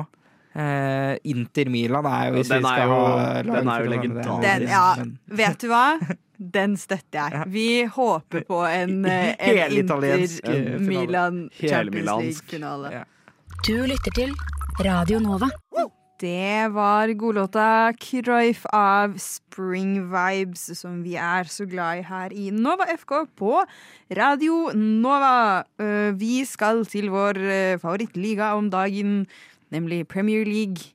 Uh, 0.51 1.15
Inter 1.31 1.69
Milan 1.71 2.03
er 2.05 2.25
jo 2.27 2.33
hvis 2.41 2.49
Den 2.51 2.59
vi 2.63 2.67
skal 2.67 2.89
jo- 2.89 2.95
ha 2.95 3.27
lag 3.39 3.45
den 3.55 3.69
er 3.71 3.83
jo 3.85 3.91
legendarisk. 3.93 4.41
Den, 4.43 4.65
ja, 4.67 4.95
vet 5.43 5.59
du 5.63 5.67
hva? 5.71 5.85
Den 6.57 6.73
støtter 6.75 7.29
jeg. 7.35 7.43
Vi 7.53 7.67
håper 7.85 8.43
på 8.47 8.63
en, 8.67 9.05
en. 9.05 9.71
Inter-Milan 9.77 11.49
Champions 11.53 12.09
League-finale. 12.09 13.05
Du 13.65 13.75
lytter 13.87 14.13
til 14.15 14.31
Radio 14.81 15.19
Nova. 15.21 15.47
Det 16.21 16.69
var 16.75 17.09
godlåta 17.17 17.93
Cruyff 17.97 18.65
av 18.73 19.15
Spring 19.21 19.95
Vibes, 20.11 20.67
som 20.77 20.99
vi 21.01 21.15
er 21.17 21.49
så 21.49 21.65
glad 21.69 22.01
i 22.01 22.05
her 22.05 22.33
i 22.37 22.49
Nova 22.53 22.85
FK 22.93 23.13
på 23.39 23.55
Radio 24.17 24.69
Nova. 24.77 25.63
Eh, 25.81 26.11
Vi 26.13 26.43
skal 26.45 26.83
til 26.85 27.09
vår 27.09 27.37
eh, 27.41 27.77
favorittliga 27.81 28.51
om 28.57 28.69
dagen, 28.69 29.25
nemlig 29.73 30.07
Premier 30.07 30.45
League. 30.45 30.93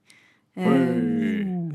Oi. 0.56 1.74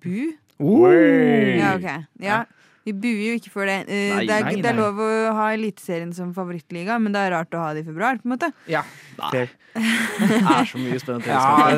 Bu? 0.00 0.32
Oi. 0.58 1.58
Ja, 1.60 1.74
ok. 1.76 1.88
Ja. 2.24 2.42
Vi 2.86 2.92
buer 2.96 3.24
jo 3.32 3.34
ikke 3.40 3.50
for 3.52 3.66
det. 3.68 3.80
Uh, 3.88 3.94
Nei, 4.16 4.26
det, 4.26 4.34
er, 4.38 4.44
nei, 4.46 4.54
det 4.62 4.70
er 4.70 4.76
lov 4.78 5.00
å 5.02 5.08
ha 5.36 5.48
Eliteserien 5.56 6.12
som 6.16 6.30
favorittliga, 6.36 6.96
men 7.02 7.12
det 7.12 7.20
er 7.26 7.34
rart 7.34 7.52
å 7.52 7.60
ha 7.64 7.72
det 7.76 7.82
i 7.84 7.88
februar. 7.88 8.16
på 8.22 8.28
en 8.28 8.34
måte 8.36 8.52
Ja. 8.70 8.82
Nei. 9.18 9.46
Det 9.78 10.38
er 10.40 10.64
så 10.66 10.78
mye 10.80 10.98
spennende 10.98 11.28
Ja. 11.28 11.68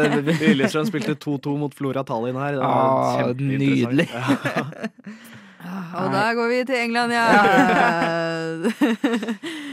Lillestrøm 0.41 0.87
spilte 0.89 1.17
2-2 1.21 1.57
mot 1.61 1.75
Flora 1.75 2.05
Tallinn 2.07 2.39
her. 2.39 2.53
Det 2.57 2.63
var 2.63 2.69
Ah, 2.71 3.33
nydelig. 3.35 4.07
Og 6.01 6.07
da 6.15 6.23
går 6.39 6.49
vi 6.49 6.61
til 6.71 6.79
England, 6.87 7.13
ja. 7.13 7.27
Ja. 7.35 8.71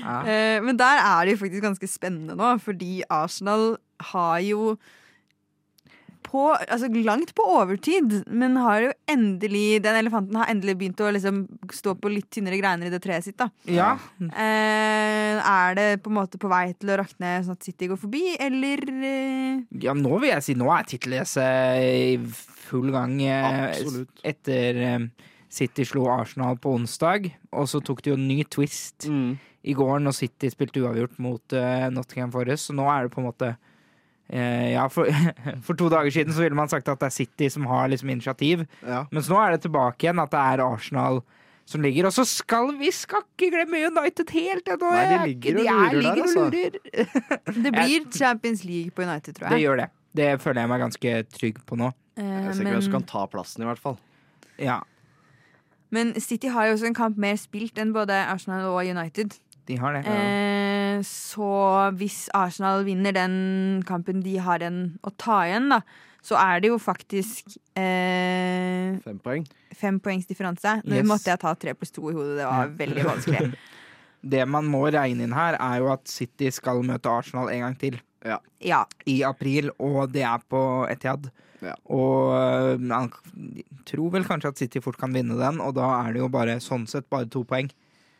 Eh, 0.07 0.61
Men 0.63 0.77
der 0.79 1.01
er 1.03 1.25
det 1.27 1.33
jo 1.35 1.39
faktisk 1.41 1.63
ganske 1.65 1.87
spennende 1.91 2.35
nå, 2.39 2.53
fordi 2.63 3.01
Arsenal 3.11 3.73
har 4.13 4.37
jo 4.45 4.77
på, 6.27 6.41
altså 6.59 6.89
langt 7.07 7.31
på 7.37 7.45
overtid, 7.57 8.17
men 8.27 8.57
har 8.59 8.81
jo 8.83 8.91
endelig 9.09 9.81
Den 9.85 9.95
elefanten 10.01 10.35
har 10.35 10.49
endelig 10.51 10.75
begynt 10.81 10.99
å 11.05 11.11
liksom 11.15 11.45
stå 11.73 11.93
på 12.01 12.11
litt 12.11 12.27
tynnere 12.35 12.59
greiner 12.59 12.89
i 12.89 12.93
det 12.93 12.99
treet 13.03 13.23
sitt. 13.25 13.37
da 13.39 13.47
ja. 13.71 13.93
eh, 14.19 15.39
Er 15.39 15.77
det 15.77 15.87
på 16.03 16.11
en 16.11 16.17
måte 16.19 16.39
på 16.41 16.49
vei 16.51 16.73
til 16.77 16.91
å 16.93 16.97
rakne 17.01 17.37
sånn 17.45 17.55
at 17.57 17.63
City 17.67 17.87
går 17.91 17.99
forbi, 18.01 18.23
eller 18.43 18.83
eh, 18.91 19.63
Ja, 19.83 19.95
nå 19.97 20.19
vil 20.21 20.31
jeg 20.33 20.45
si 20.45 20.57
Nå 20.59 20.67
er 20.75 20.87
tittellacet 20.89 21.87
i 21.87 22.17
full 22.67 22.91
gang 22.91 23.15
eh, 23.23 23.63
Absolutt. 23.71 24.21
etter 24.27 24.81
eh, 24.83 25.07
City 25.57 25.85
slo 25.87 26.09
Arsenal 26.11 26.57
på 26.59 26.73
onsdag, 26.75 27.29
og 27.55 27.69
så 27.71 27.79
tok 27.79 28.01
de 28.03 28.11
jo 28.11 28.17
en 28.19 28.27
ny 28.27 28.41
twist 28.51 29.07
Mm. 29.07 29.37
i 29.63 29.73
går 29.77 30.01
når 30.03 30.15
City 30.17 30.49
spilte 30.51 30.81
uavgjort 30.83 31.15
mot 31.23 31.53
eh, 31.55 31.87
Nottingham 31.95 32.33
Forest, 32.35 32.67
så 32.67 32.75
nå 32.75 32.83
er 32.91 33.07
det 33.07 33.13
på 33.15 33.21
en 33.23 33.29
måte 33.29 33.53
Ja, 34.29 34.87
for, 34.91 35.07
for 35.65 35.77
to 35.79 35.87
dager 35.89 36.11
siden 36.11 36.33
så 36.35 36.41
ville 36.43 36.55
man 36.57 36.67
sagt 36.67 36.89
at 36.91 36.99
det 36.99 37.07
er 37.07 37.15
City 37.15 37.47
som 37.53 37.65
har 37.69 37.87
liksom 37.87 38.09
initiativ, 38.11 38.65
Ja. 38.83 39.05
mens 39.11 39.29
nå 39.31 39.37
er 39.39 39.55
det 39.55 39.61
tilbake 39.63 40.03
igjen 40.03 40.19
at 40.19 40.31
det 40.33 40.41
er 40.41 40.63
Arsenal 40.65 41.21
som 41.67 41.81
ligger. 41.83 42.05
Og 42.09 42.13
så 42.15 42.23
skal 42.27 42.73
vi 42.79 42.89
skal 42.95 43.23
ikke 43.23 43.49
glemme 43.53 43.79
United 43.87 44.29
helt 44.35 44.67
ennå! 44.71 44.89
De 44.91 45.05
er 45.15 45.23
ligger 45.27 45.57
og 45.57 45.59
og 45.59 45.63
de 45.63 45.71
er- 45.71 45.95
lurer 45.95 46.01
der, 46.03 46.21
altså. 46.23 46.43
lurer. 46.51 46.75
Det 47.63 47.71
blir 47.75 48.11
Champions 48.15 48.63
League 48.67 48.91
på 48.91 49.03
United, 49.07 49.33
tror 49.35 49.47
jeg. 49.47 49.55
Det 49.55 49.61
gjør 49.65 49.81
det. 49.83 49.87
Det 50.17 50.29
føler 50.41 50.61
jeg 50.63 50.69
meg 50.73 50.79
ganske 50.81 51.15
trygg 51.39 51.63
på 51.67 51.75
nå. 51.79 51.89
Eh, 52.17 52.23
Jeg 52.23 52.55
ser 52.55 52.63
ikke 52.63 52.71
hvem 52.75 52.85
som 52.87 52.93
kan 52.97 53.03
ta 53.07 53.25
plassen, 53.31 53.63
i 53.63 53.67
hvert 53.69 53.79
fall. 53.83 53.97
Ja, 54.59 54.79
men 55.89 56.09
City 56.19 56.49
har 56.51 56.65
jo 56.67 56.73
også 56.75 56.87
en 56.89 56.95
kamp 56.97 57.15
mer 57.17 57.37
spilt 57.39 57.77
enn 57.79 57.93
både 57.95 58.11
Arsenal 58.27 58.65
og 58.67 58.81
United. 58.83 59.37
De 59.67 59.75
har 59.81 59.93
det. 59.97 60.03
Eh, 60.07 60.99
så 61.05 61.47
hvis 61.99 62.25
Arsenal 62.37 62.83
vinner 62.87 63.13
den 63.13 63.83
kampen 63.87 64.23
de 64.25 64.37
har 64.41 64.63
en 64.65 64.79
å 65.05 65.11
ta 65.19 65.43
igjen, 65.45 65.69
da, 65.75 65.81
så 66.25 66.35
er 66.41 66.59
det 66.63 66.71
jo 66.73 66.79
faktisk 66.81 67.53
eh, 67.77 68.97
Fem 69.05 69.19
poeng. 69.23 69.45
fem 69.77 69.99
poengs 70.03 70.27
differanse. 70.27 70.79
Nå 70.83 70.97
Yes. 70.99 71.07
måtte 71.07 71.31
jeg 71.31 71.39
ta 71.43 71.53
tre 71.55 71.73
pluss 71.77 71.91
to 71.95 72.09
i 72.09 72.13
hodet. 72.15 72.37
Det 72.41 72.45
var 72.49 72.73
veldig 72.83 73.05
vanskelig. 73.11 73.51
Det 74.27 74.41
man 74.49 74.65
må 74.65 74.81
regne 74.91 75.23
inn 75.27 75.35
her, 75.37 75.55
er 75.61 75.77
jo 75.79 75.91
at 75.93 76.07
City 76.09 76.49
skal 76.51 76.81
møte 76.83 77.07
Arsenal 77.07 77.51
en 77.53 77.61
gang 77.67 77.75
til 77.79 77.99
Ja. 78.25 78.83
i 79.05 79.21
april, 79.23 79.69
og 79.79 80.09
det 80.11 80.23
er 80.25 80.41
på 80.49 80.59
Etiad. 80.89 81.29
Ja. 81.61 81.75
Og 81.85 82.33
øh, 82.35 82.79
man 82.81 83.11
tror 83.85 84.09
vel 84.11 84.25
kanskje 84.27 84.49
at 84.49 84.57
City 84.57 84.81
fort 84.83 84.97
kan 84.99 85.13
vinne 85.13 85.37
den, 85.37 85.61
og 85.61 85.75
da 85.77 85.85
er 86.01 86.13
det 86.13 86.19
jo 86.25 86.27
bare 86.33 86.57
sånn 86.59 86.87
sett 86.89 87.07
bare 87.09 87.29
to 87.29 87.43
poeng. 87.47 87.69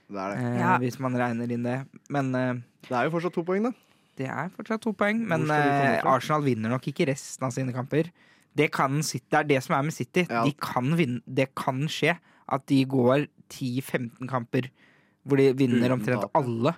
Det 0.08 0.22
er 0.24 0.34
det. 0.36 0.44
Eh, 0.46 0.60
Ja. 0.62 0.78
Hvis 0.80 1.00
man 1.04 1.16
regner 1.20 1.52
inn 1.52 1.64
det. 1.68 1.78
Men 2.10 2.34
eh, 2.36 2.54
Det 2.88 2.96
er 2.96 3.04
jo 3.10 3.12
fortsatt 3.18 3.34
to 3.36 3.44
poeng, 3.44 3.64
da. 3.68 3.72
det 4.18 4.28
er 4.32 4.50
fortsatt 4.56 4.82
to 4.82 4.94
poeng. 4.94 5.20
Men 5.28 5.44
eh. 5.52 6.02
Arsenal 6.08 6.42
vinner 6.46 6.70
nok 6.74 6.88
ikke 6.90 7.08
resten 7.12 7.44
av 7.46 7.52
sine 7.52 7.74
kamper. 7.76 8.10
Det, 8.58 8.72
kan 8.74 9.04
City, 9.04 9.28
det 9.30 9.38
er 9.44 9.44
det 9.52 9.64
som 9.64 9.76
er 9.78 9.84
med 9.84 9.94
City. 9.94 10.24
Ja. 10.30 10.44
De 10.48 10.54
kan 10.58 10.96
vinne, 10.98 11.22
det 11.28 11.52
kan 11.56 11.84
skje 11.92 12.16
at 12.50 12.66
de 12.72 12.80
går 12.86 13.28
10-15 13.52 14.28
kamper 14.28 14.70
hvor 15.28 15.38
de 15.38 15.52
vinner 15.60 15.92
omtrent 15.92 16.24
alle. 16.34 16.72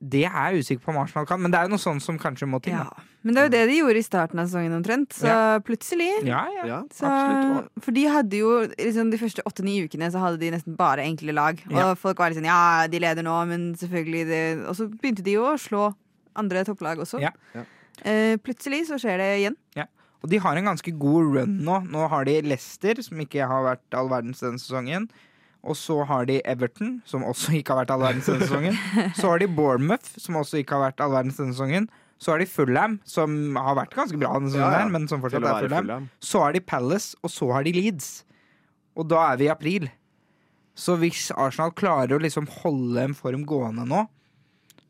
Det 0.00 0.24
er 0.28 0.52
jeg 0.54 0.62
usikker 0.62 0.84
på 0.84 0.92
om 0.92 0.98
Arsenal 1.02 1.26
kan, 1.26 1.40
men 1.42 1.50
det 1.50 1.58
er 1.58 1.66
jo 1.66 1.72
noe 1.74 1.82
sånt 1.82 2.02
som 2.04 2.18
kanskje 2.18 2.46
må 2.46 2.60
til. 2.62 2.72
ja. 2.72 2.86
Men 3.26 3.34
det 3.34 3.40
er 3.40 3.46
jo 3.48 3.50
det 3.50 3.62
de 3.68 3.78
gjorde 3.80 3.98
i 3.98 4.02
starten 4.06 4.38
av 4.38 4.46
sesongen 4.46 4.76
omtrent. 4.76 5.10
Så 5.12 5.32
plutselig 5.66 6.24
Ja, 6.24 6.44
ja. 6.54 6.66
Ja. 6.70 6.76
så. 6.94 7.08
For 7.82 7.90
de 7.92 8.04
hadde 8.06 8.38
jo 8.38 8.52
liksom, 8.78 9.10
De 9.10 9.18
første 9.18 9.42
åtte-ni 9.44 9.74
ukene 9.84 10.06
så 10.14 10.20
hadde 10.22 10.38
de 10.38 10.52
nesten 10.54 10.76
bare 10.78 11.02
enkle 11.02 11.34
lag. 11.34 11.58
Og 11.66 11.72
Ja. 11.76 11.94
folk 11.94 12.16
var 12.18 12.30
litt 12.30 12.38
sånn 12.38 12.46
Ja, 12.46 12.86
de 12.86 12.98
leder 13.00 13.22
nå, 13.26 13.34
men 13.48 13.74
selvfølgelig 13.74 14.26
det 14.30 14.68
Og 14.68 14.76
så 14.76 14.86
begynte 14.88 15.24
de 15.24 15.32
jo 15.32 15.42
å 15.50 15.58
slå 15.58 15.94
andre 16.36 16.62
topplag 16.64 16.98
også. 17.02 17.20
Ja. 17.20 17.30
Ja. 17.54 17.64
Eh, 18.04 18.36
plutselig 18.36 18.86
så 18.86 18.94
skjer 19.02 19.18
det 19.18 19.30
igjen. 19.42 19.56
Og 20.22 20.30
de 20.30 20.38
har 20.38 20.56
en 20.56 20.64
ganske 20.64 20.98
god 20.98 21.34
run 21.36 21.58
nå. 21.62 21.76
Nå 21.90 22.08
har 22.08 22.24
de 22.24 22.40
Leicester, 22.42 22.94
som 23.02 23.18
ikke 23.18 23.46
har 23.46 23.62
vært 23.76 23.94
all 23.98 24.08
verdens 24.08 24.40
denne 24.40 24.58
sesongen. 24.58 25.08
Og 25.68 25.76
så 25.76 25.98
har 26.08 26.24
de 26.28 26.38
Everton, 26.48 26.94
som 27.08 27.24
også 27.28 27.52
ikke 27.58 27.74
har 27.74 27.82
vært 27.84 27.92
all 27.94 28.04
verdens 28.06 28.28
denne 28.30 28.46
sesongen. 28.48 28.78
Så 29.18 29.28
har 29.28 29.42
de 29.42 29.48
Bournemouth, 29.52 30.14
som 30.20 30.38
også 30.40 30.62
ikke 30.62 30.78
har 30.78 30.86
vært 30.88 31.02
all 31.04 31.12
verdens 31.12 31.36
denne 31.40 31.52
sesongen. 31.56 31.88
Så 32.18 32.32
har 32.32 32.40
de 32.42 32.48
Fulham, 32.50 32.96
som 33.06 33.34
har 33.60 33.76
vært 33.78 33.92
ganske 33.94 34.18
bra 34.18 34.32
denne 34.38 34.50
sesongen, 34.50 34.74
Ja, 34.74 34.86
ja. 34.86 34.90
men 34.96 35.04
som 35.10 35.20
fortsatt 35.22 35.44
er 35.44 35.60
Fulham. 35.68 35.84
Fulham. 35.84 36.08
Så 36.24 36.40
har 36.42 36.56
de 36.56 36.64
Palace, 36.72 37.12
og 37.22 37.30
så 37.30 37.50
har 37.54 37.68
de 37.68 37.74
Leeds. 37.76 38.08
Og 38.98 39.06
da 39.12 39.20
er 39.32 39.36
vi 39.38 39.46
i 39.46 39.52
april. 39.52 39.90
Så 40.78 40.96
hvis 40.98 41.28
Arsenal 41.34 41.70
klarer 41.78 42.16
å 42.16 42.22
liksom 42.22 42.48
holde 42.62 43.04
en 43.10 43.14
form 43.18 43.44
gående 43.46 43.84
nå, 43.86 44.06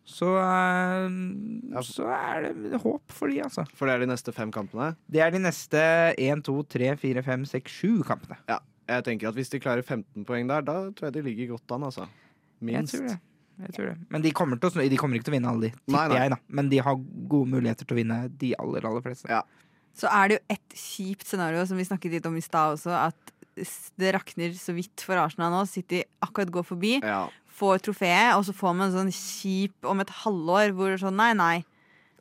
så, 0.08 0.24
eh, 0.40 1.82
så 1.84 2.06
er 2.16 2.46
det 2.48 2.78
håp 2.80 3.12
for 3.12 3.28
de, 3.28 3.42
altså. 3.44 3.66
For 3.76 3.84
det 3.88 3.98
er 3.98 4.04
de 4.06 4.10
neste 4.14 4.32
fem 4.32 4.48
kampene. 4.54 4.94
Det 5.12 5.20
er 5.20 5.34
de 5.34 5.40
neste 5.44 5.82
1, 6.16 6.40
2, 6.46 6.54
3, 6.72 6.94
4, 7.02 7.24
5, 7.26 7.44
6, 7.50 7.74
7 7.82 8.04
kampene. 8.08 8.38
Ja. 8.48 8.56
Jeg 8.88 9.04
tenker 9.04 9.28
at 9.28 9.34
Hvis 9.36 9.50
de 9.52 9.60
klarer 9.60 9.82
15 9.84 10.24
poeng 10.24 10.48
der, 10.48 10.62
da 10.64 10.76
tror 10.96 11.08
jeg 11.10 11.14
de 11.18 11.22
ligger 11.26 11.50
godt 11.56 11.74
an. 11.76 11.82
altså. 11.90 12.06
Minst. 12.60 12.94
Jeg 12.94 13.00
tror 13.02 13.08
det. 13.08 13.18
Jeg 13.58 13.74
tror 13.74 13.86
det. 13.90 13.96
Men 14.14 14.22
de 14.22 14.30
kommer, 14.32 14.56
til 14.62 14.70
å, 14.70 14.88
de 14.88 14.96
kommer 15.00 15.18
ikke 15.18 15.26
til 15.28 15.34
å 15.34 15.36
vinne 15.36 15.50
alle 15.50 15.66
de, 15.68 15.70
tipper 15.74 15.92
Nei, 15.96 16.04
nei. 16.08 16.18
jeg. 16.22 16.30
da 16.30 16.38
Men 16.60 16.68
de 16.70 16.78
har 16.86 17.00
gode 17.28 17.50
muligheter 17.50 17.84
til 17.88 17.96
å 17.96 17.98
vinne 17.98 18.18
de 18.40 18.52
aller, 18.58 18.86
aller 18.86 19.02
fleste. 19.04 19.28
Ja. 19.30 19.42
Så 19.98 20.06
er 20.14 20.28
det 20.30 20.36
jo 20.38 20.44
et 20.54 20.76
kjipt 20.78 21.26
scenario 21.26 21.64
som 21.66 21.76
vi 21.80 21.84
snakket 21.88 22.12
litt 22.14 22.26
om 22.30 22.36
i 22.38 22.42
stad 22.44 22.76
også, 22.76 22.94
at 23.08 23.34
det 23.98 24.12
rakner 24.14 24.52
så 24.54 24.70
vidt 24.76 25.02
for 25.02 25.18
Arsenal 25.18 25.50
nå. 25.50 25.64
City 25.66 26.04
akkurat 26.22 26.52
går 26.54 26.66
forbi. 26.68 26.92
Ja. 27.02 27.24
får 27.58 27.80
trofeet, 27.82 28.36
og 28.38 28.44
så 28.46 28.52
får 28.54 28.74
man 28.78 28.86
en 28.86 28.94
sånn 28.94 29.10
kjip 29.10 29.88
om 29.90 29.98
et 30.04 30.12
halvår 30.20 30.70
hvor 30.78 30.92
det 30.92 31.00
er 31.00 31.02
sånn 31.08 31.16
nei, 31.18 31.32
nei. 31.34 31.56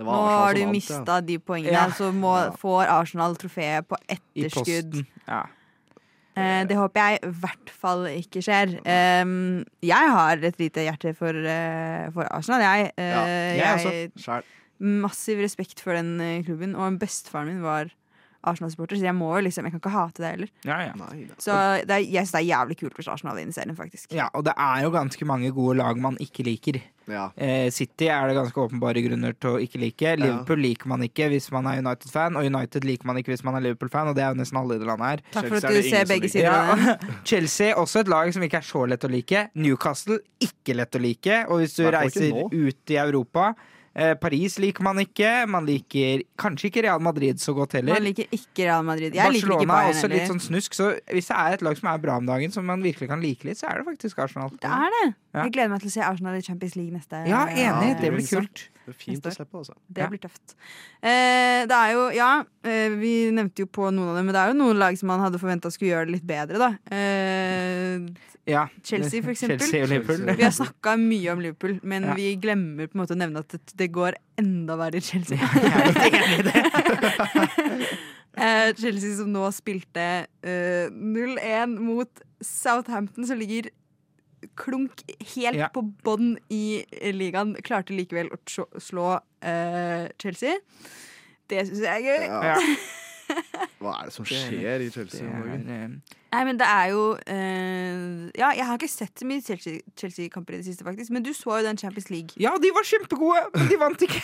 Nå 0.02 0.10
har 0.10 0.54
du 0.58 0.64
mista 0.70 1.04
ja. 1.06 1.22
de 1.22 1.38
poengene, 1.38 1.74
Ja. 1.78 1.84
så 1.94 2.10
må, 2.14 2.32
Ja. 2.48 2.50
får 2.58 2.90
Arsenal 2.90 3.36
trofeet 3.38 3.86
på 3.88 3.98
etterskudd. 4.10 4.98
I 4.98 5.04
posten. 5.04 5.08
Ja. 5.28 5.44
Eh, 6.38 6.62
det 6.70 6.78
håper 6.78 7.02
jeg 7.02 7.20
i 7.24 7.32
hvert 7.42 7.72
fall 7.82 8.06
ikke 8.12 8.44
skjer. 8.46 8.76
Jeg 8.86 10.12
har 10.18 10.44
et 10.50 10.60
lite 10.62 10.86
hjerte 10.86 11.16
for, 11.18 11.34
eh, 11.34 12.08
for 12.14 12.30
Arsenal. 12.30 12.62
Jeg, 12.62 12.92
eh, 12.98 13.12
Ja, 13.12 13.24
jeg 13.26 13.84
jeg 13.84 14.12
Skjær. 14.22 14.44
Massiv 14.80 15.40
respekt 15.42 15.82
for 15.82 15.98
den 15.98 16.20
eh, 16.22 16.44
klubben, 16.46 16.76
og 16.78 17.00
bestefaren 17.02 17.48
min 17.50 17.64
var 17.66 17.90
Arsenal-supporter, 18.44 19.00
så 19.00 19.08
jeg 19.10 19.16
må 19.18 19.32
jo 19.36 19.46
liksom 19.48 19.66
Jeg 19.68 19.74
kan 19.74 19.82
ikke 19.82 19.94
hate 19.96 20.24
det 20.24 20.34
heller. 20.36 20.52
Ja, 20.68 20.78
ja. 20.90 20.94
Nei, 21.00 21.26
da. 21.30 21.40
Så 21.42 21.56
det 21.88 21.96
er, 21.96 22.04
jeg 22.06 22.28
syns 22.28 22.36
det 22.36 22.42
er 22.44 22.50
jævlig 22.52 22.78
kult 22.84 23.00
hvis 23.00 23.10
Arsenal 23.12 23.40
vinner 23.40 23.56
serien, 23.56 23.76
faktisk. 23.78 24.12
ja, 24.14 24.30
og 24.34 24.46
det 24.48 24.54
er 24.58 24.84
jo 24.86 24.94
ganske 24.94 25.26
mange 25.26 25.52
gode 25.56 25.78
lag 25.82 25.98
man 26.02 26.18
ikke 26.24 26.46
liker. 26.48 26.82
Ja. 27.08 27.30
Eh, 27.40 27.70
City 27.72 28.10
er 28.12 28.28
det 28.28 28.36
ganske 28.36 28.60
åpenbare 28.60 29.00
grunner 29.06 29.36
til 29.40 29.56
å 29.56 29.62
ikke 29.64 29.80
like. 29.80 30.16
Liverpool 30.20 30.60
liker 30.60 30.92
man 30.92 31.06
ikke 31.06 31.30
hvis 31.32 31.48
man 31.56 31.70
er 31.72 31.80
United-fan, 31.80 32.36
og 32.36 32.48
United 32.48 32.88
liker 32.88 33.08
man 33.08 33.22
ikke 33.22 33.32
hvis 33.32 33.46
man 33.48 33.56
er 33.60 33.64
Liverpool-fan, 33.70 34.12
og 34.12 34.18
det 34.18 34.26
er 34.26 34.36
jo 34.36 34.42
nesten 34.42 34.60
alle 34.60 34.76
i 34.76 34.82
det 34.82 34.90
landet 34.90 35.08
her. 35.14 35.24
Takk 35.38 35.48
for 35.48 35.62
at 35.62 35.72
du 35.72 35.88
ser 35.88 36.10
begge 36.10 36.32
sider 36.34 36.52
av 36.52 36.84
det. 36.84 36.98
Chelsea, 37.32 37.72
også 37.80 38.04
et 38.04 38.12
lag 38.12 38.34
som 38.36 38.44
ikke 38.44 38.60
er 38.60 38.68
så 38.68 38.84
lett 38.92 39.08
å 39.08 39.12
like. 39.12 39.48
Newcastle, 39.56 40.20
ikke 40.44 40.76
lett 40.78 41.00
å 41.00 41.04
like. 41.04 41.42
Og 41.48 41.64
hvis 41.64 41.80
du 41.80 41.88
reiser 41.88 42.44
ut 42.52 42.94
i 42.94 43.00
Europa 43.00 43.54
Paris 44.22 44.60
liker 44.62 44.86
man 44.86 45.02
ikke. 45.02 45.32
Man 45.50 45.66
liker 45.66 46.22
kanskje 46.38 46.70
ikke 46.70 46.84
Real 46.86 47.02
Madrid 47.02 47.42
så 47.42 47.56
godt 47.58 47.74
heller. 47.80 47.98
Man 47.98 48.06
liker 48.06 48.30
ikke 48.36 48.68
Real 48.68 48.86
Madrid. 48.86 49.16
Jeg 49.18 49.34
liker 49.34 49.48
Barcelona 49.50 49.72
Bayern 49.74 49.90
er 49.90 49.96
også 49.96 50.12
litt 50.12 50.30
sånn 50.30 50.44
snusk, 50.44 50.78
så 50.78 50.92
hvis 51.10 51.32
det 51.32 51.38
er 51.42 51.58
et 51.58 51.66
lag 51.66 51.80
som 51.80 51.90
er 51.90 52.04
bra 52.06 52.20
om 52.22 52.30
dagen, 52.30 52.54
som 52.54 52.68
man 52.70 52.86
virkelig 52.86 53.10
kan 53.10 53.24
like 53.26 53.48
litt, 53.48 53.58
så 53.58 53.72
er 53.72 53.82
det 53.82 53.88
faktisk 53.90 54.22
Arsenal. 54.22 54.54
Det 54.62 54.70
er 54.70 54.94
det. 55.00 55.06
Ja. 55.34 55.44
Jeg 55.48 55.56
gleder 55.58 55.74
meg 55.74 55.82
til 55.82 55.90
å 55.90 55.96
se 55.98 56.06
Arsenal 56.06 56.38
i 56.38 56.46
Champions 56.46 56.78
League 56.78 56.94
neste 56.94 57.24
Ja, 57.26 57.46
enig. 57.50 57.64
Ja, 57.66 57.78
det 57.82 57.94
blir 57.98 58.06
det 58.06 58.14
blir 58.20 58.30
kult. 58.46 58.68
Det 58.88 58.94
er 58.96 59.00
fint 59.02 59.26
å 59.28 59.32
se 59.36 59.44
på, 59.44 59.60
altså. 59.60 59.74
Det 59.92 60.06
blir 60.08 60.22
tøft. 60.24 60.54
Eh, 61.04 61.66
det 61.68 61.76
er 61.76 61.90
jo, 61.92 62.06
ja, 62.16 62.30
eh, 62.64 62.88
vi 62.96 63.28
nevnte 63.36 63.66
jo 63.66 63.68
på 63.68 63.90
noen 63.92 64.14
av 64.14 64.16
dem, 64.22 64.26
men 64.30 64.36
det 64.38 64.44
er 64.46 64.54
jo 64.54 64.60
noen 64.62 64.80
lag 64.80 64.96
som 65.00 65.10
man 65.12 65.20
hadde 65.26 65.42
forventa 65.42 65.68
skulle 65.74 65.92
gjøre 65.92 66.08
det 66.08 66.14
litt 66.16 66.28
bedre, 66.30 66.56
da. 66.62 66.70
Eh, 66.96 68.08
Ja. 68.48 68.62
Chelsea, 68.80 69.20
for 69.22 69.32
eksempel. 69.34 69.60
Chelsea 69.60 69.84
og 69.84 69.90
Liverpool. 69.92 70.24
vi 70.38 70.44
har 70.46 70.54
snakka 70.56 70.94
mye 70.96 71.34
om 71.34 71.42
Liverpool, 71.44 71.74
men 71.84 72.04
Ja. 72.08 72.14
vi 72.16 72.30
glemmer 72.40 72.88
på 72.88 72.96
en 72.96 73.02
måte 73.04 73.12
å 73.12 73.20
nevne 73.20 73.40
at 73.44 73.52
det, 73.76 73.90
går 73.92 74.16
enda 74.40 74.78
verre 74.80 74.96
i 74.96 75.04
Chelsea. 75.04 75.36
Eh, 78.38 78.70
Chelsea 78.78 79.16
som 79.18 79.32
nå 79.34 79.48
spilte 79.50 80.28
uh, 80.46 80.92
0-1 80.94 81.72
mot 81.82 82.20
Southampton, 82.38 83.26
som 83.26 83.34
ligger 83.40 83.72
klunk 84.60 85.02
helt 85.36 85.58
Ja. 85.58 85.68
på 85.74 85.82
bånn 86.06 86.36
i 86.54 86.84
ligaen, 87.14 87.56
klarte 87.66 87.96
likevel 87.98 88.30
å 88.34 88.38
slå 88.80 89.08
uh, 89.18 90.08
Chelsea. 90.22 90.58
Det 91.48 91.66
syns 91.68 91.80
jeg 91.80 91.88
er 91.88 92.06
gøy. 92.06 92.28
Ja. 92.28 92.58
Hva 93.82 93.92
er 94.02 94.06
det 94.08 94.14
som 94.16 94.24
skjer 94.28 94.84
i 94.86 94.90
Chelsea 94.94 95.26
om 95.28 95.42
dagen? 95.44 95.66
Er, 95.68 95.90
Nei, 96.32 96.44
men 96.48 96.58
det 96.60 96.68
er 96.68 96.92
jo 96.94 97.02
uh, 97.16 98.30
Ja, 98.40 98.54
jeg 98.56 98.64
har 98.68 98.78
ikke 98.80 98.88
sett 98.92 99.20
så 99.20 99.28
mye 99.28 99.44
Chelsea- 99.44 99.84
Chelsea-kamper 100.00 100.56
i 100.56 100.62
det 100.62 100.68
siste, 100.70 100.86
faktisk, 100.88 101.12
men 101.16 101.24
du 101.26 101.34
så 101.36 101.58
jo 101.60 101.66
den 101.68 101.78
Champions 101.80 102.10
League. 102.14 102.36
Ja, 102.40 102.54
de 102.62 102.72
var 102.76 102.88
kjempegode, 102.88 103.44
men 103.56 103.68
de 103.72 103.80
vant 103.82 104.06
ikke. 104.08 104.22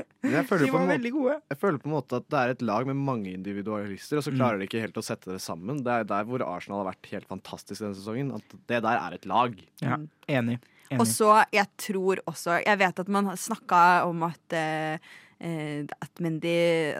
Jeg 0.22 0.44
føler, 0.46 0.66
De 0.66 0.72
var 0.72 0.80
måte, 0.84 0.92
veldig 0.92 1.12
gode. 1.14 1.34
jeg 1.48 1.58
føler 1.58 1.78
på 1.80 1.86
en 1.88 1.92
måte 1.94 2.16
at 2.20 2.26
det 2.28 2.38
er 2.40 2.50
et 2.52 2.62
lag 2.62 2.86
med 2.86 2.96
mange 2.96 3.30
individualister, 3.32 4.18
og 4.18 4.24
så 4.26 4.30
Mm. 4.32 4.36
klarer 4.36 4.58
de 4.60 4.66
ikke 4.68 4.80
helt 4.82 4.98
å 5.00 5.02
sette 5.02 5.32
det 5.32 5.40
sammen. 5.40 5.78
Det 5.82 5.88
er 5.94 6.04
der 6.04 6.24
hvor 6.28 6.42
Arsenal 6.44 6.84
har 6.84 6.92
vært 6.92 7.06
helt 7.10 7.28
fantastisk 7.28 7.80
denne 7.80 7.94
sesongen. 7.96 8.34
At 8.34 8.42
det 8.68 8.82
der 8.82 8.98
er 9.00 9.14
et 9.16 9.24
lag. 9.24 9.54
Ja, 9.80 9.96
enig. 10.28 10.58
Og 10.92 11.06
så, 11.06 11.44
jeg 11.52 11.66
tror 11.78 12.18
også 12.26 12.64
Jeg 12.66 12.78
vet 12.78 12.98
at 12.98 13.08
man 13.08 13.24
har 13.26 13.36
snakka 13.36 14.04
om 14.08 14.24
at 14.26 14.52
eh, 14.52 14.98
eh, 15.40 15.86
At 16.02 16.18
Mendy 16.18 16.94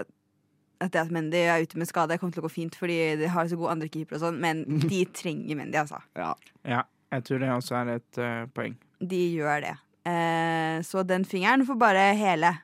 at 0.80 0.92
det 0.92 1.00
at 1.02 1.10
Mendy 1.10 1.36
er 1.44 1.60
ute 1.60 1.76
med 1.76 1.88
skade, 1.88 2.16
kommer 2.18 2.32
til 2.32 2.40
å 2.40 2.46
gå 2.46 2.52
fint 2.54 2.74
fordi 2.78 3.16
de 3.18 3.26
har 3.28 3.44
så 3.50 3.56
gode 3.58 3.72
andre 3.74 3.88
keepere 3.90 4.16
og 4.16 4.22
sånn, 4.22 4.38
men 4.40 4.62
de 4.88 5.04
trenger 5.12 5.56
Mendy, 5.58 5.76
altså. 5.76 5.98
Ja. 6.16 6.30
Ja, 6.64 6.82
jeg 7.12 7.24
tror 7.24 7.38
det 7.42 7.50
også 7.52 7.76
er 7.82 7.90
et 7.98 8.18
uh, 8.22 8.46
poeng. 8.54 8.76
De 9.02 9.20
gjør 9.36 9.60
det. 9.66 9.74
Eh, 10.08 10.80
så 10.86 11.04
den 11.04 11.26
fingeren 11.28 11.66
får 11.68 11.76
bare 11.82 12.14
hele. 12.16 12.54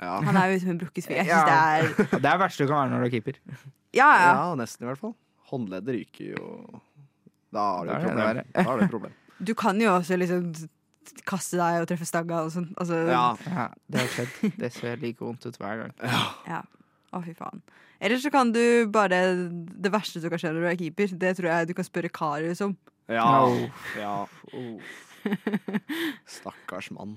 Ja. 0.00 0.16
Han 0.24 0.36
er 0.40 0.52
jo 0.54 0.60
som 0.62 0.70
en 0.74 0.80
brukket 0.80 1.06
fyr. 1.10 1.20
Ja. 1.28 1.40
det 1.44 1.56
er 1.56 2.20
Det 2.22 2.30
er 2.30 2.38
verste 2.40 2.64
du 2.64 2.70
kan 2.70 2.78
være 2.82 2.90
når 2.94 3.02
du 3.04 3.06
er 3.08 3.14
keeper. 3.18 3.40
Ja, 3.92 4.06
ja. 4.06 4.28
ja, 4.32 4.44
nesten 4.58 4.86
i 4.86 4.90
hvert 4.90 5.00
fall. 5.02 5.14
Håndleddet 5.50 5.96
ryker 5.96 6.30
jo 6.36 6.80
Da 7.52 7.64
har 7.76 7.86
du 7.88 7.92
et 7.92 8.04
problem. 8.06 8.42
Da 8.54 8.62
har 8.68 8.78
du 8.78 8.84
et 8.86 8.92
problem. 8.94 9.16
Du 9.40 9.54
kan 9.58 9.80
jo 9.82 9.90
også 9.96 10.16
liksom 10.20 10.52
kaste 11.26 11.56
deg 11.58 11.80
og 11.82 11.88
treffe 11.90 12.06
stagga 12.06 12.42
og 12.46 12.52
sånn. 12.54 12.68
Altså, 12.78 13.00
Ja. 13.10 13.24
Ja, 13.48 13.68
det 13.90 14.02
har 14.04 14.10
skjedd. 14.14 14.52
Det 14.60 14.72
ser 14.76 15.00
like 15.02 15.24
vondt 15.24 15.46
ut 15.48 15.56
hver 15.58 15.84
gang. 15.84 15.94
Ja. 16.46 16.62
Å, 17.10 17.22
fy 17.24 17.34
faen. 17.34 17.62
Eller 18.00 18.20
så 18.22 18.30
kan 18.32 18.52
du 18.54 18.86
bare 18.88 19.18
Det 19.50 19.90
verste 19.92 20.20
som 20.22 20.30
kan 20.32 20.38
skje 20.40 20.52
når 20.54 20.62
du 20.62 20.68
er 20.70 20.78
keeper, 20.78 21.10
det 21.20 21.32
tror 21.36 21.50
jeg 21.50 21.68
du 21.68 21.74
kan 21.76 21.88
spørre 21.88 22.12
Karius 22.14 22.62
om. 22.64 22.76
Ja. 23.10 23.26
Ja. 23.98 24.14
Oh. 24.54 24.78
Stakkars 26.30 26.90
mann. 26.94 27.16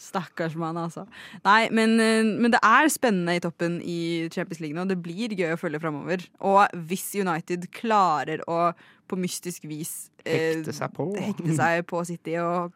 Stakkars 0.00 0.54
mann, 0.56 0.78
altså. 0.80 1.02
Nei, 1.44 1.68
men, 1.76 1.98
eh, 2.00 2.24
men 2.24 2.54
det 2.54 2.60
er 2.64 2.88
spennende 2.88 3.34
i 3.36 3.42
toppen 3.44 3.80
i 3.84 4.28
Champions 4.32 4.60
League 4.62 4.76
nå. 4.78 4.86
Det 4.88 4.96
blir 5.04 5.34
gøy 5.36 5.52
å 5.52 5.58
følge 5.60 5.80
framover. 5.82 6.24
Og 6.40 6.72
hvis 6.88 7.04
United 7.20 7.66
klarer 7.76 8.40
å 8.48 8.72
på 9.10 9.18
mystisk 9.20 9.66
vis 9.68 10.08
eh, 10.24 10.56
Hekte 10.56 10.72
seg 10.72 10.92
på. 10.96 11.08
hekte 11.18 11.52
seg 11.58 11.84
på 11.90 12.00
City 12.08 12.38
og 12.40 12.72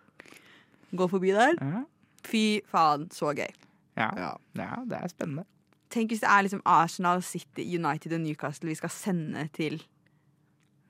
gå 0.95 1.09
forbi 1.11 1.33
der, 1.35 1.57
Ja, 1.63 1.85
fy 2.27 2.45
faen, 2.71 3.09
så 3.15 3.33
gøy. 3.35 3.49
ja. 3.97 4.11
Ja. 4.19 4.31
ja, 4.59 4.71
det 4.85 4.99
er 5.01 5.09
spennende. 5.13 5.45
Tenk 5.95 6.11
hvis 6.11 6.21
det 6.25 6.29
er 6.29 6.43
liksom 6.43 6.63
Arsenal, 6.67 7.23
City, 7.23 7.63
United 7.79 8.13
og 8.17 8.21
Newcastle 8.25 8.69
vi 8.69 8.75
skal 8.75 8.91
sende 8.91 9.49
til 9.55 9.79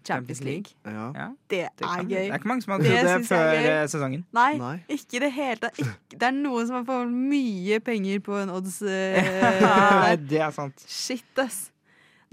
Champions 0.05 0.40
League. 0.45 0.75
ja. 0.85 1.07
Ja, 1.17 1.27
Det, 1.49 1.61
det, 1.79 1.85
er 1.85 1.88
kan, 1.88 2.07
gøy. 2.09 2.14
det 2.19 2.31
er 2.31 2.38
ikke 2.38 2.51
mange 2.53 2.62
som 2.67 2.73
har 2.77 2.83
Det 2.85 2.95
trodd 2.95 3.11
det 3.23 3.29
før 3.29 3.45
gøy. 3.55 3.69
eh, 3.73 3.85
sesongen. 3.88 4.25
Nei, 4.37 4.49
Nei. 4.61 4.75
ikke 4.99 5.21
det 5.25 5.31
hele 5.33 5.57
tatt. 5.64 5.79
Det 6.14 6.23
er 6.29 6.35
noen 6.37 6.67
som 6.69 6.77
har 6.81 6.85
fått 6.88 7.12
mye 7.14 7.81
penger 7.85 8.21
på 8.27 8.40
en 8.43 8.51
odds. 8.55 8.81
Uh, 8.85 10.17
det 10.29 10.40
er 10.45 10.51
sant. 10.55 10.85
Shit, 10.88 11.25
ass. 11.40 11.71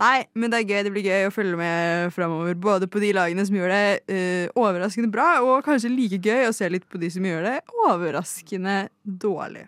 Nei, 0.02 0.24
men 0.34 0.50
det 0.50 0.64
er 0.64 0.66
gøy. 0.66 0.80
Det 0.88 0.92
blir 0.96 1.04
gøy 1.06 1.28
å 1.28 1.34
følge 1.36 1.58
med 1.60 2.08
framover. 2.16 2.56
Både 2.58 2.88
på 2.90 2.98
de 3.04 3.12
lagene 3.14 3.44
som 3.46 3.54
gjør 3.60 3.70
det 3.70 3.84
uh, 4.10 4.62
overraskende 4.64 5.12
bra, 5.14 5.28
og 5.46 5.60
kanskje 5.68 5.92
like 5.94 6.18
gøy 6.26 6.48
å 6.48 6.56
se 6.58 6.70
litt 6.74 6.88
på 6.90 6.98
de 7.02 7.10
som 7.14 7.28
gjør 7.28 7.46
det 7.46 7.58
overraskende 7.86 8.88
dårlig. 9.06 9.68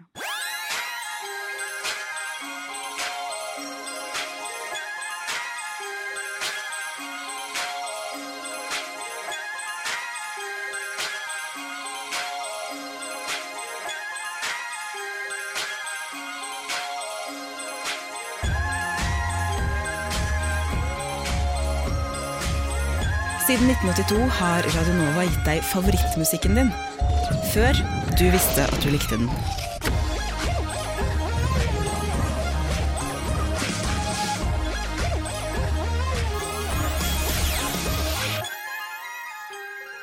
Siden 23.54 23.70
1982 23.70 24.30
har 24.34 24.66
Radionova 24.74 25.24
gitt 25.28 25.44
deg 25.46 25.60
favorittmusikken 25.70 26.56
din. 26.58 26.70
Før 27.54 27.78
du 28.18 28.24
visste 28.34 28.64
at 28.66 28.80
du 28.82 28.88
likte 28.90 29.14
den. 29.14 29.28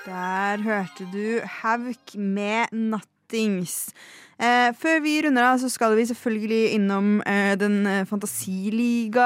Der 0.07 0.63
hørte 0.69 1.11
du 1.11 1.43
Hauk 1.59 2.15
med 2.15 2.71
Nothings. 3.31 3.93
Eh, 4.41 4.71
før 4.81 5.03
vi 5.05 5.19
runder 5.21 5.45
av, 5.45 5.59
så 5.61 5.69
skal 5.69 5.93
vi 5.99 6.07
selvfølgelig 6.09 6.73
innom 6.79 7.19
eh, 7.29 7.51
den 7.61 7.75
eh, 7.87 8.07
fantasiligaen 8.09 9.19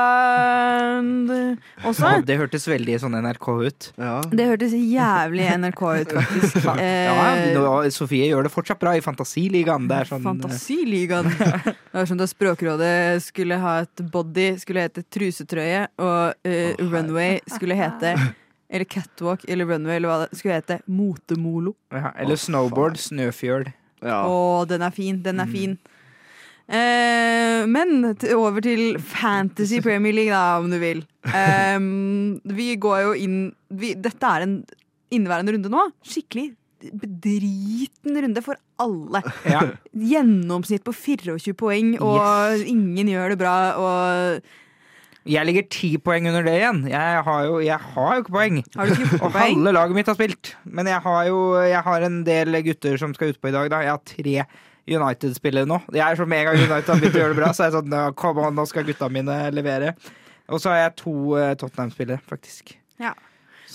eh, 1.31 1.55
også. 1.87 2.03
Ja, 2.03 2.23
det 2.27 2.35
hørtes 2.41 2.67
veldig 2.67 2.97
sånn 2.99 3.15
NRK 3.23 3.47
ut. 3.63 3.87
Ja. 3.95 4.17
Det 4.27 4.47
hørtes 4.51 4.75
jævlig 4.75 5.47
NRK 5.63 5.83
ut, 6.03 6.15
faktisk. 6.19 6.59
Ja, 6.67 6.75
Eh, 6.83 7.53
ja, 7.55 7.91
Sofie 7.95 8.27
gjør 8.27 8.43
det 8.49 8.53
fortsatt 8.53 8.81
bra 8.83 8.97
i 8.99 9.03
Fantasiligaen. 9.05 9.87
Det 9.89 10.01
er 10.03 10.11
sånn 10.11 10.25
Fantasiligaen. 10.27 11.31
Det 11.95 11.95
var 12.01 12.07
som 12.11 12.19
da 12.19 12.27
Språkrådet 12.27 13.23
skulle 13.23 13.55
ha 13.63 13.77
et 13.85 14.03
body, 14.11 14.49
skulle 14.59 14.83
hete 14.89 15.05
trusetrøye, 15.15 15.85
og 16.03 16.35
eh, 16.51 16.75
runway 16.91 17.39
skulle 17.55 17.79
hete 17.79 18.17
Eller 18.75 18.85
catwalk 18.91 19.45
eller 19.47 19.69
runway 19.71 20.01
eller 20.01 20.11
hva 20.11 20.19
det 20.25 20.35
skulle 20.41 20.57
hete. 20.59 20.81
Motemolo. 20.91 21.77
ja, 21.95 22.11
Eller 22.19 22.35
snowboard, 22.41 22.99
snøfjøl. 22.99 23.69
Ja. 24.05 24.23
Å, 24.29 24.65
den 24.69 24.85
er 24.85 24.95
fin. 24.95 25.21
Den 25.25 25.43
er 25.43 25.51
fin. 25.51 25.77
Eh, 26.65 27.65
men 27.69 28.07
over 28.37 28.65
til 28.65 28.99
Fantasy 29.01 29.83
Premier 29.85 30.17
League, 30.17 30.33
da, 30.33 30.61
om 30.61 30.71
du 30.73 30.79
vil. 30.81 31.05
Eh, 31.29 31.79
vi 32.57 32.69
går 32.81 33.01
jo 33.05 33.15
inn 33.21 33.39
vi, 33.69 33.95
Dette 34.01 34.31
er 34.31 34.47
en 34.47 34.59
inneværende 35.15 35.57
runde 35.57 35.73
nå. 35.73 35.89
Skikkelig 36.05 36.53
bedriten 36.93 38.19
runde 38.21 38.43
for 38.45 38.59
alle. 38.83 39.23
Ja. 39.49 39.63
Gjennomsnitt 39.97 40.85
på 40.85 40.93
24 40.93 41.55
poeng, 41.57 41.95
og 42.05 42.65
ingen 42.69 43.09
gjør 43.09 43.33
det 43.33 43.41
bra. 43.41 43.57
Og 43.81 44.53
Jeg 45.25 45.49
ligger 45.49 45.65
ti 45.73 45.89
poeng 46.05 46.27
under 46.29 46.45
det 46.45 46.59
igjen. 46.59 46.83
Jeg 46.91 47.23
har 47.25 47.47
jo, 47.49 47.57
jeg 47.65 47.79
har 47.81 48.11
jo 48.17 48.25
ikke 48.25 48.35
poeng. 48.35 48.59
har 48.77 48.91
du 48.91 48.95
14 48.95 49.21
Og 49.25 49.39
halve 49.39 49.73
laget 49.73 49.97
mitt 49.97 50.11
har 50.11 50.19
spilt. 50.19 50.53
Men 50.69 50.91
jeg 50.91 51.01
har 51.07 51.31
jo 51.31 51.39
jeg 51.65 51.81
har 51.87 52.05
en 52.05 52.19
del 52.27 52.61
gutter 52.67 53.01
som 53.01 53.15
skal 53.17 53.33
utpå 53.33 53.49
i 53.49 53.55
dag. 53.57 53.71
Da. 53.73 53.81
Jeg 53.87 53.95
har 53.95 54.03
tre 54.05 54.37
United-spillere 54.85 55.69
nå. 55.69 55.81
Jeg 55.97 56.05
er 56.05 56.21
så 56.21 56.27
Med 56.29 56.43
en 56.43 56.51
gang 56.51 56.61
United 56.61 56.93
har 56.93 57.01
begynt 57.01 57.17
å 57.17 57.23
gjøre 57.23 57.33
det 57.33 57.41
bra, 57.41 57.53
så 57.57 57.65
er 57.65 57.71
jeg 57.71 57.79
sånn 57.79 57.95
Kom 58.21 58.41
an, 58.45 58.59
nå 58.59 58.67
skal 58.69 58.85
gutta 58.85 59.09
mine 59.13 59.39
levere. 59.57 59.95
Og 60.53 60.61
så 60.61 60.75
har 60.75 60.83
jeg 60.83 60.97
to 61.01 61.15
eh, 61.41 61.55
Tottenham-spillere, 61.57 62.21
faktisk. 62.29 62.75
Ja. 63.01 63.15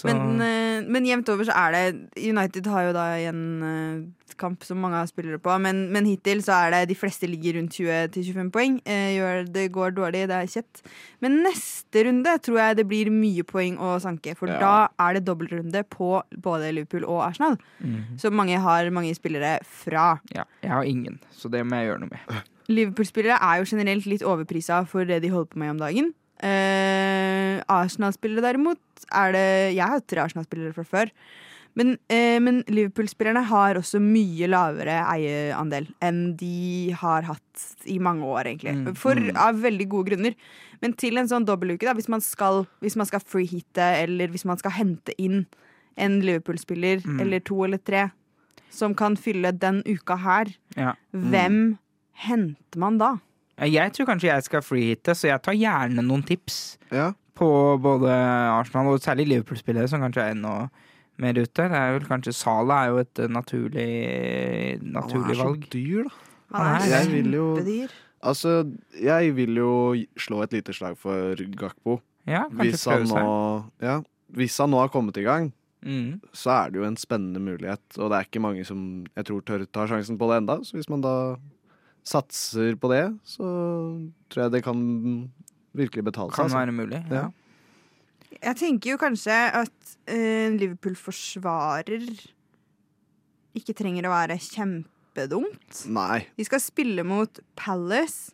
Men, 0.07 0.41
eh, 0.41 0.87
men 0.87 1.05
jevnt 1.05 1.29
over 1.29 1.43
så 1.43 1.55
er 1.55 1.71
det 1.75 2.23
United 2.29 2.65
har 2.71 2.87
jo 2.87 2.93
da 2.95 3.05
igjen 3.17 3.41
eh, 3.63 4.35
kamp 4.39 4.63
som 4.63 4.79
mange 4.79 4.95
har 4.95 5.07
spillere 5.09 5.39
på, 5.43 5.51
men, 5.59 5.89
men 5.91 6.05
hittil 6.07 6.39
så 6.45 6.53
er 6.55 6.71
det 6.71 6.81
de 6.93 6.95
fleste 6.95 7.27
ligger 7.27 7.57
rundt 7.57 7.75
20-25 7.75 8.51
poeng. 8.55 8.77
Eh, 8.87 9.17
gjør, 9.17 9.43
det 9.51 9.65
går 9.75 9.91
dårlig, 9.97 10.21
det 10.31 10.37
er 10.37 10.47
kjett. 10.47 10.81
Men 11.19 11.41
neste 11.43 12.05
runde 12.07 12.37
tror 12.45 12.61
jeg 12.61 12.77
det 12.79 12.87
blir 12.87 13.11
mye 13.11 13.43
poeng 13.43 13.75
å 13.83 13.97
sanke, 13.99 14.37
for 14.39 14.47
Ja. 14.47 14.59
da 14.59 15.07
er 15.09 15.17
det 15.19 15.25
dobbeltrunde 15.27 15.83
på 15.89 16.21
både 16.39 16.71
Liverpool 16.71 17.03
og 17.03 17.25
Arsenal. 17.27 17.57
Mhm. 17.83 18.15
Så 18.21 18.31
mange 18.31 18.57
har 18.59 18.89
mange 18.95 19.13
spillere 19.15 19.59
fra. 19.63 20.21
ja, 20.33 20.45
jeg 20.63 20.71
har 20.71 20.83
ingen, 20.83 21.19
så 21.35 21.49
det 21.51 21.65
må 21.65 21.75
jeg 21.75 21.89
gjøre 21.91 21.99
noe 21.99 22.09
med. 22.15 22.43
Liverpool-spillere 22.69 23.39
er 23.41 23.57
jo 23.59 23.65
generelt 23.75 24.05
litt 24.05 24.21
overprisa 24.21 24.83
for 24.87 25.03
det 25.03 25.21
de 25.23 25.29
holder 25.33 25.49
på 25.49 25.57
med 25.57 25.69
om 25.71 25.77
dagen. 25.81 26.13
Eh, 26.45 27.59
Arsenal-spillere 27.69 28.43
derimot 28.45 28.79
er 29.11 29.31
det 29.35 29.45
Jeg 29.75 30.03
tre 30.07 30.23
Arsenal-spillere 30.23 30.73
fra 30.77 30.85
før. 30.87 31.11
Men, 31.77 31.97
eh, 32.09 32.39
men 32.41 32.63
Liverpool-spillerne 32.67 33.43
har 33.45 33.75
også 33.79 34.01
mye 34.01 34.47
lavere 34.49 34.97
eierandel 35.13 35.87
enn 36.01 36.35
de 36.39 36.91
har 36.97 37.27
hatt 37.27 37.65
i 37.85 37.99
mange 37.99 38.25
år, 38.25 38.49
egentlig. 38.49 38.73
Mm, 38.75 38.95
For, 38.97 39.15
mm. 39.15 39.37
Av 39.37 39.55
veldig 39.61 39.87
gode 39.87 40.09
grunner. 40.11 40.35
Men 40.81 40.93
til 40.93 41.17
en 41.17 41.27
sånn 41.29 41.45
dobbeltuke, 41.45 41.85
da, 41.87 41.93
hvis 41.93 42.09
man 42.09 42.21
skal, 42.25 42.65
hvis 42.81 42.95
man 42.99 43.05
skal 43.05 43.19
freehitte, 43.23 43.85
eller 44.03 44.27
hvis 44.33 44.45
man 44.45 44.57
skal 44.57 44.71
hente 44.71 45.13
inn 45.19 45.45
en 45.97 46.21
Liverpool-spiller 46.21 47.01
Mm. 47.05 47.21
eller 47.21 47.39
to 47.39 47.63
eller 47.63 47.77
tre 47.77 48.11
som 48.69 48.93
kan 48.95 49.15
fylle 49.15 49.51
den 49.57 49.81
uka 49.85 50.17
her, 50.17 50.45
Ja. 50.75 50.93
hvem 51.13 51.77
henter 52.13 52.77
man 52.77 52.97
da? 52.97 53.17
Jeg 53.59 53.91
tror 53.93 54.05
kanskje 54.05 54.29
jeg 54.31 54.43
skal 54.43 54.61
freehitte, 54.61 55.15
så 55.15 55.27
jeg 55.27 55.41
tar 55.41 55.53
gjerne 55.53 56.03
noen 56.05 56.23
tips 56.25 56.77
Ja. 56.91 57.11
på 57.35 57.49
både 57.81 58.09
Arsenal 58.09 58.87
og 58.93 58.99
særlig 59.01 59.27
Liverpool-spillere, 59.27 59.87
som 59.89 60.01
kanskje 60.01 60.21
er 60.23 60.31
enda 60.35 60.69
mer 61.19 61.33
ute. 61.33 61.47
Det 61.67 61.71
er 61.75 61.97
vel 61.99 62.07
kanskje 62.07 62.33
Sala 62.33 62.85
er 62.85 62.89
jo 62.93 62.97
et 63.03 63.19
eh, 63.19 63.27
naturlig, 63.27 64.81
naturlig 64.83 65.35
Han 65.35 65.39
er 65.39 65.43
valg. 65.43 65.63
så 65.65 65.69
dyr, 65.71 66.03
da. 66.03 66.57
Han 66.57 66.81
er- 66.81 66.87
Jeg 66.89 67.07
vil 67.11 67.31
jo- 67.33 67.55
kjempedyr. 67.57 67.89
Altså, 68.21 68.73
jeg 69.01 69.35
vil 69.35 69.55
jo 69.55 69.93
slå 70.17 70.43
et 70.43 70.51
lite 70.53 70.73
slag 70.73 70.97
for 70.97 71.35
Gakpo. 71.35 72.01
Ja, 72.27 72.43
kanskje 72.49 72.71
Hvis 72.71 72.85
han, 72.85 72.97
prøve 72.97 73.07
seg. 73.07 73.23
nå, 73.23 73.63
ja, 73.81 74.01
hvis 74.33 74.57
han 74.57 74.69
nå 74.71 74.77
har 74.79 74.89
kommet 74.89 75.17
i 75.17 75.23
gang, 75.23 75.53
Mm. 75.85 76.19
så 76.33 76.65
er 76.65 76.71
det 76.71 76.75
jo 76.81 76.83
en 76.83 76.97
spennende 76.97 77.39
mulighet. 77.39 77.79
Og 77.97 78.09
det 78.11 78.17
er 78.19 78.25
ikke 78.27 78.41
mange 78.41 78.65
som 78.65 79.05
jeg 79.15 79.25
tror 79.25 79.41
tør 79.41 79.65
ta 79.71 79.85
sjansen 79.87 80.17
på 80.17 80.27
det 80.27 80.37
enda 80.43 80.57
Så 80.65 80.73
hvis 80.73 80.89
man 80.89 80.99
da 81.01 81.37
satser 82.09 82.77
på 82.79 82.89
det, 82.91 83.03
så 83.27 83.45
tror 84.29 84.45
jeg 84.45 84.55
det 84.57 84.63
kan 84.65 84.81
virkelig 85.77 86.07
betale 86.09 86.33
seg. 86.33 86.49
Kan 86.49 86.55
være 86.57 86.75
mulig. 86.75 87.03
Ja. 87.11 87.27
Ja. 87.27 87.27
Jeg 88.39 88.59
tenker 88.61 88.93
jo 88.93 88.99
kanskje 89.01 89.35
at 89.63 89.95
eh, 90.07 90.47
en 90.47 90.57
Liverpool-forsvarer 90.61 92.05
ikke 93.57 93.75
trenger 93.77 94.07
å 94.07 94.13
være 94.13 94.37
kjempedumt. 94.41 95.83
Nei. 95.91 96.21
De 96.37 96.45
skal 96.47 96.61
spille 96.63 97.03
mot 97.07 97.41
Palace 97.59 98.31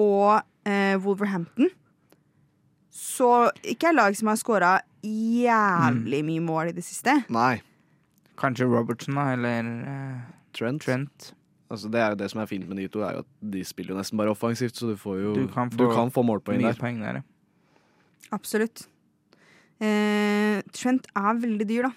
og 0.00 0.40
uh, 0.40 0.96
Wolverhampton. 1.04 1.68
Så 2.90 3.50
ikke 3.62 3.90
er 3.90 3.98
lag 3.98 4.16
som 4.18 4.32
har 4.32 4.38
scora 4.40 4.72
jævlig 5.04 6.22
mye 6.26 6.44
mål 6.44 6.72
i 6.72 6.76
det 6.76 6.84
siste. 6.86 7.20
Nei. 7.32 7.60
Kanskje 8.40 8.66
Robertson, 8.70 9.20
da, 9.20 9.28
eller 9.36 9.68
uh, 9.84 10.24
Trent. 10.56 10.82
Trent. 10.82 11.30
Altså, 11.70 11.88
det 11.90 12.00
er 12.02 12.08
jo 12.10 12.16
det 12.16 12.30
som 12.32 12.40
er 12.42 12.46
fint 12.50 12.66
med 12.68 12.76
de 12.78 12.88
to, 12.88 13.00
er 13.06 13.12
jo 13.14 13.18
at 13.22 13.26
de 13.52 13.60
spiller 13.64 13.94
jo 13.94 13.98
nesten 14.00 14.18
bare 14.18 14.32
offensivt, 14.34 14.74
så 14.74 14.88
du 14.90 14.96
får 14.98 15.20
jo 15.22 15.34
Du 15.36 15.46
kan 15.54 15.68
du 15.70 15.84
få 15.86 15.94
kan 15.94 16.10
få 16.10 16.24
målpoeng 16.26 16.60
der. 16.64 16.74
poeng 16.74 16.98
der, 17.00 17.20
ja. 17.20 17.22
Absolutt. 18.32 18.86
Eh, 19.80 20.60
Trent 20.76 21.06
er 21.16 21.38
veldig 21.40 21.66
dyr, 21.68 21.88
da. 21.88 21.92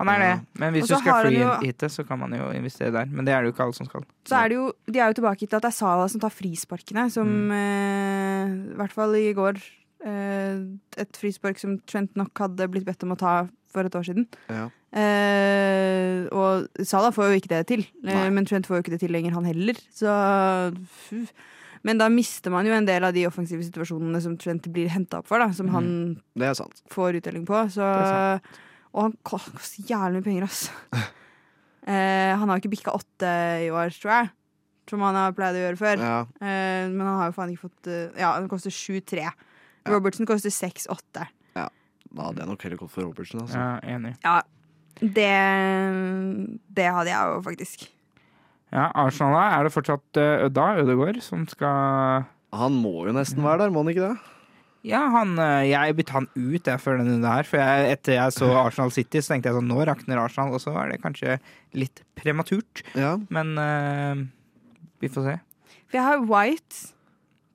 Han 0.00 0.08
er 0.10 0.18
det, 0.18 0.30
men 0.58 0.72
hvis 0.74 0.88
du 0.90 0.96
skal 0.98 1.28
han 1.28 1.32
jo- 1.32 1.52
free-hitte, 1.54 1.86
så 1.88 2.02
kan 2.06 2.18
man 2.18 2.32
jo 2.34 2.48
investere 2.50 2.90
der. 2.90 3.06
Men 3.06 3.24
det 3.24 3.32
er 3.32 3.42
det 3.42 3.46
jo 3.46 3.52
ikke 3.54 3.62
alle 3.62 3.74
som 3.78 3.86
skal. 3.86 4.02
Så 4.26 4.34
er 4.44 4.48
det 4.48 4.56
jo, 4.58 4.72
de 4.90 4.98
er 4.98 5.06
jo 5.12 5.22
tilbake 5.22 5.38
til 5.46 5.54
at 5.56 5.62
det 5.62 5.68
er 5.70 5.78
Salah 5.78 6.08
som 6.08 6.20
tar 6.20 6.30
frisparkene, 6.34 7.10
som 7.12 7.28
Mm. 7.28 7.52
eh, 7.52 8.72
I 8.72 8.76
hvert 8.76 8.90
fall 8.92 9.14
i 9.14 9.32
går. 9.32 9.62
Eh, 10.04 10.66
et 10.98 11.12
frispark 11.16 11.58
som 11.58 11.78
Trent 11.86 12.14
nok 12.16 12.34
hadde 12.36 12.68
blitt 12.68 12.84
bedt 12.84 13.04
om 13.04 13.12
å 13.12 13.16
ta 13.16 13.48
for 13.74 13.84
et 13.88 13.96
år 13.98 14.06
siden. 14.06 14.24
Ja. 14.48 14.68
Eh, 14.94 16.24
og 16.34 16.68
Salah 16.86 17.12
får 17.14 17.32
jo 17.32 17.40
ikke 17.40 17.50
det 17.52 17.62
til, 17.70 17.82
eh, 18.04 18.12
Nei. 18.14 18.28
men 18.34 18.46
Trent 18.46 18.66
får 18.68 18.78
jo 18.78 18.82
ikke 18.84 18.94
det 18.94 19.00
til 19.04 19.12
lenger, 19.14 19.34
han 19.36 19.44
heller. 19.48 19.74
Så 19.94 20.08
fuh. 21.08 21.26
Men 21.84 21.98
da 22.00 22.06
mister 22.08 22.48
man 22.54 22.64
jo 22.64 22.72
en 22.72 22.86
del 22.88 23.04
av 23.04 23.12
de 23.12 23.26
offensive 23.28 23.60
situasjonene 23.66 24.20
som 24.24 24.38
Trent 24.40 24.64
blir 24.72 24.88
henta 24.88 25.18
opp 25.20 25.26
for, 25.28 25.38
da, 25.42 25.50
som 25.52 25.66
Mm. 25.68 25.72
han 25.74 26.22
Det 26.38 26.46
er 26.48 26.54
sant. 26.54 26.80
får 26.88 27.20
utdeling 27.20 27.44
på. 27.44 27.58
Så, 27.70 27.82
og 28.94 29.02
han 29.02 29.12
ko- 29.22 29.36
koster 29.52 29.84
jævlig 29.84 30.22
mye 30.22 30.24
penger, 30.24 30.44
ass. 30.44 30.70
Eh, 31.86 32.32
han 32.34 32.48
har 32.48 32.56
jo 32.56 32.62
ikke 32.62 32.78
bikka 32.78 32.94
åtte 32.96 33.28
i 33.60 33.68
år, 33.68 33.90
tror 34.00 34.08
jeg. 34.10 34.30
Som 34.88 35.00
han 35.04 35.14
har 35.14 35.32
pleid 35.36 35.52
å 35.52 35.60
gjøre 35.68 35.76
før. 35.76 35.98
Ja. 36.00 36.20
Eh, 36.40 36.88
men 36.88 37.00
han 37.04 37.18
har 37.20 37.26
jo 37.28 37.34
faen 37.36 37.50
ikke 37.52 37.68
fått 37.68 37.88
eh, 37.92 38.08
Ja, 38.18 38.30
han 38.38 38.48
koster 38.48 38.70
7-3. 38.72 39.28
Robertson 39.92 40.24
koster 40.24 40.48
6-8. 40.48 41.26
Da 42.14 42.28
hadde 42.28 42.44
jeg 42.44 42.50
nok 42.50 42.66
heller 42.66 42.80
gått 42.80 42.92
for 42.94 43.06
Robertsen. 43.08 43.42
Altså. 43.42 43.58
Ja, 43.58 43.96
enig. 43.96 44.14
Ja, 44.24 44.36
det 45.00 45.32
Det 46.76 46.86
hadde 46.96 47.10
jeg 47.10 47.32
jo 47.32 47.40
faktisk. 47.44 47.88
Ja, 48.74 48.88
Arsenal 48.98 49.34
da, 49.36 49.42
er 49.54 49.66
det 49.66 49.74
fortsatt 49.74 50.18
uh, 50.18 50.46
Ødda 50.48 50.68
Ødegård 50.82 51.20
som 51.22 51.44
skal 51.46 52.24
Han 52.54 52.78
må 52.82 53.04
jo 53.06 53.14
nesten 53.14 53.42
være 53.44 53.64
der, 53.64 53.74
må 53.74 53.84
han 53.84 53.92
ikke 53.92 54.08
det? 54.08 54.16
Ja, 54.84 55.00
han, 55.08 55.38
eh, 55.40 55.70
jeg 55.70 55.94
bytta 55.96 56.18
han 56.18 56.26
ut 56.36 56.68
jeg, 56.68 56.80
før 56.82 56.98
denne 57.00 57.16
der, 57.16 57.38
her. 57.38 57.46
For 57.48 57.56
jeg, 57.56 57.94
etter 57.94 58.18
jeg 58.18 58.34
så 58.36 58.50
Arsenal 58.60 58.92
City, 58.92 59.22
så 59.24 59.32
tenkte 59.32 59.48
jeg 59.48 59.56
sånn 59.56 59.70
Nå 59.70 59.78
rakner 59.88 60.20
Arsenal, 60.20 60.52
og 60.52 60.60
så 60.60 60.74
er 60.76 60.92
det 60.92 60.98
kanskje 61.00 61.38
litt 61.72 62.02
prematurt. 62.20 62.82
Ja. 62.92 63.14
Men 63.32 63.54
uh, 63.56 64.26
vi 65.00 65.08
får 65.08 65.24
se. 65.30 65.38
For 65.86 65.96
jeg 65.96 66.04
har 66.04 66.26
White 66.28 66.92